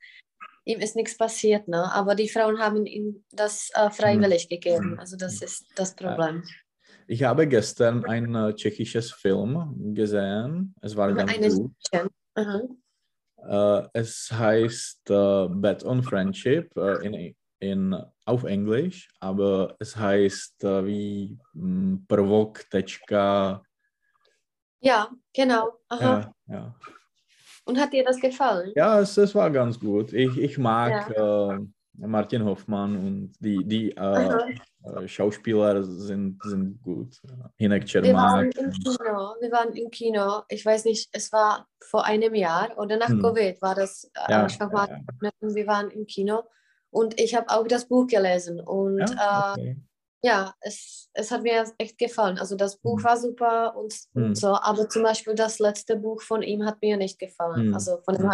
ihm 0.65 0.79
ist 0.79 0.95
nichts 0.95 1.15
passiert, 1.17 1.67
ne? 1.67 1.91
Aber 1.93 2.15
die 2.15 2.27
Frauen 2.27 2.59
haben 2.59 2.85
ihm 2.85 3.23
das 3.31 3.69
äh, 3.75 3.89
freiwillig 3.89 4.49
gegeben. 4.49 4.91
Hm. 4.91 4.99
Also 4.99 5.15
das 5.15 5.41
ist 5.41 5.67
das 5.75 5.95
Problem. 5.95 6.43
Ich 7.07 7.23
habe 7.23 7.47
gestern 7.47 8.03
ein 8.05 8.33
äh, 8.33 8.53
tschechisches 8.55 9.11
Film 9.11 9.93
gesehen. 9.93 10.73
Es 10.81 10.95
war 10.95 11.13
ganz 11.13 11.31
Eine 11.31 11.49
gut. 11.49 11.71
Aha. 12.33 12.61
Äh, 13.47 13.87
es 13.93 14.31
heißt 14.31 15.09
äh, 15.09 15.47
Bet 15.49 15.83
on 15.85 16.03
Friendship 16.03 16.75
äh, 16.77 17.05
in, 17.05 17.35
in, 17.59 17.95
auf 18.25 18.43
Englisch, 18.43 19.09
aber 19.19 19.75
es 19.79 19.95
heißt 19.95 20.63
wie 20.63 21.37
mm, 21.53 22.05
Prvok 22.07 22.69
tečka. 22.69 23.63
Ja, 24.79 25.09
genau. 25.33 25.79
Aha. 25.89 26.33
Ja, 26.47 26.55
ja. 26.55 26.75
Und 27.65 27.79
hat 27.79 27.93
dir 27.93 28.03
das 28.03 28.19
gefallen? 28.19 28.71
ja 28.75 28.99
es, 28.99 29.17
es 29.17 29.33
war 29.33 29.49
ganz 29.49 29.79
gut. 29.79 30.13
Ich, 30.13 30.37
ich 30.37 30.57
mag 30.57 31.09
äh, 31.09 31.59
Martin 31.97 32.43
Hoffmann 32.43 32.95
und 32.97 33.33
die, 33.39 33.63
die 33.65 33.91
äh, 33.95 34.37
äh, 34.83 35.07
Schauspieler 35.07 35.83
sind, 35.83 36.41
sind 36.43 36.81
gut. 36.83 37.21
Hinek 37.57 37.91
Wir 37.93 38.13
waren 38.13 38.51
im 38.51 38.71
Kino. 38.71 39.35
Wir 39.39 39.51
waren 39.51 39.73
im 39.73 39.89
Kino. 39.91 40.41
Ich 40.49 40.65
weiß 40.65 40.85
nicht, 40.85 41.09
es 41.11 41.31
war 41.31 41.67
vor 41.83 42.05
einem 42.05 42.33
Jahr 42.35 42.77
oder 42.77 42.97
nach 42.97 43.09
Hm. 43.09 43.21
Covid 43.21 43.61
war 43.61 43.75
das 43.75 44.05
äh, 44.15 44.31
Ja, 44.31 44.47
ja, 44.47 44.67
März. 45.21 45.55
Wir 45.55 45.67
waren 45.67 45.89
im 45.91 46.05
Kino 46.05 46.43
und 46.91 47.19
ich 47.19 47.35
habe 47.35 47.49
auch 47.49 47.67
das 47.67 47.87
Buch 47.87 48.07
gelesen 48.07 48.59
und 48.59 48.99
Ja, 48.99 49.53
äh, 49.55 49.59
okay. 49.61 49.77
ja, 50.23 50.53
es, 50.61 51.09
es 51.13 51.31
hat 51.31 51.43
mir 51.43 51.65
echt 51.77 51.97
gefallen. 51.97 52.37
Also 52.39 52.55
das 52.55 52.77
Buch 52.77 52.97
Hm. 52.99 53.03
war 53.05 53.17
super 53.17 53.75
und, 53.77 53.93
Hm. 54.13 54.23
und 54.25 54.35
so, 54.37 54.47
aber 54.55 54.89
zum 54.89 55.03
Beispiel 55.03 55.35
das 55.35 55.59
letzte 55.59 55.95
Buch 55.97 56.21
von 56.21 56.41
ihm 56.41 56.65
hat 56.65 56.81
mir 56.81 56.97
nicht 56.97 57.19
gefallen, 57.19 57.67
Hm. 57.67 57.73
also 57.73 57.97
von 58.03 58.15
dem 58.15 58.25
Hm. 58.25 58.31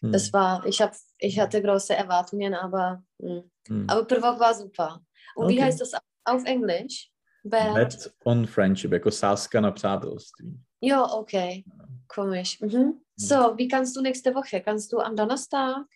Hm, 0.00 0.12
Das 0.12 0.32
war, 0.32 0.64
ich 0.66 0.80
habe, 0.80 0.92
ich 1.18 1.38
hatte 1.38 1.62
große 1.62 1.94
Erwartungen, 1.94 2.54
aber, 2.54 3.02
hm. 3.20 3.50
hm. 3.68 3.84
aber 3.88 4.04
Prvok 4.04 4.40
war 4.40 4.54
super. 4.54 5.00
Und 5.34 5.48
wie 5.48 5.54
Okay. 5.54 5.64
heißt 5.64 5.80
das 5.80 5.92
auf 6.24 6.44
Englisch? 6.44 7.10
Bad. 7.44 7.74
Bet 7.74 8.14
on 8.24 8.46
Friendship, 8.46 8.92
jako 8.92 9.10
sázka 9.10 9.60
na 9.60 9.70
přátelství. 9.70 10.60
Ja, 10.80 11.04
okay. 11.04 11.64
Komisch. 12.06 12.60
Mhm. 12.60 13.00
So, 13.16 13.54
wie 13.56 13.68
kannst 13.68 13.96
du 13.96 14.00
nächste 14.00 14.34
Woche? 14.34 14.60
Kannst 14.60 14.92
du 14.92 15.00
am 15.00 15.16
Donnerstag? 15.16 15.86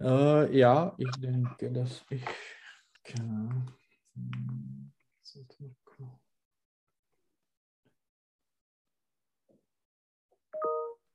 Äh, 0.00 0.58
ja, 0.58 0.94
ich 0.98 1.10
denke, 1.20 1.70
dass 1.70 2.04
ich 2.10 2.24
kann. 3.02 3.70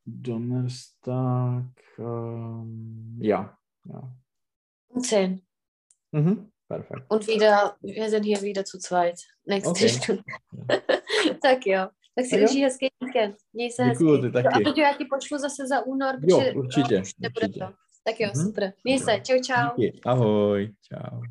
Donnerstag, 0.05 1.63
ähm, 1.99 3.17
ja, 3.21 3.57
ja. 3.93 4.01
Um 4.89 5.01
10. 5.03 5.41
Mhm, 6.11 6.51
perfekt. 6.67 7.05
Und 7.09 7.27
wieder, 7.27 7.75
wir 7.81 8.09
sind 8.09 8.23
hier 8.23 8.41
wieder 8.41 8.65
zu 8.65 8.77
zweit. 8.79 9.15
Nächste 9.45 9.69
Okay. 9.69 9.89
Stunde. 9.89 10.23
tak 11.41 11.65
jo. 11.65 11.87
Tak 12.15 12.25
si 12.25 12.43
užij 12.43 12.61
hezký 12.61 12.87
víkend. 13.05 13.35
Měj 13.53 13.71
se 13.71 13.83
Děkuju, 13.89 14.11
hezky. 14.11 14.27
ty 14.27 14.33
taky. 14.33 14.47
A 14.47 14.59
teď 14.63 14.77
já 14.77 14.93
ti 14.93 15.05
pošlu 15.05 15.37
zase 15.37 15.67
za 15.67 15.85
únor, 15.85 16.15
Jo, 16.21 16.37
protože 16.39 16.53
určitě, 16.53 17.01
to. 17.59 17.65
Tak 18.03 18.19
jo, 18.19 18.29
Mhm. 18.35 18.45
super. 18.45 18.73
Měj 18.83 18.99
se. 18.99 19.19
Čau, 19.23 19.41
čau. 19.43 19.75
Díky. 19.77 20.01
Ahoj, 20.05 20.73
čau. 20.81 21.21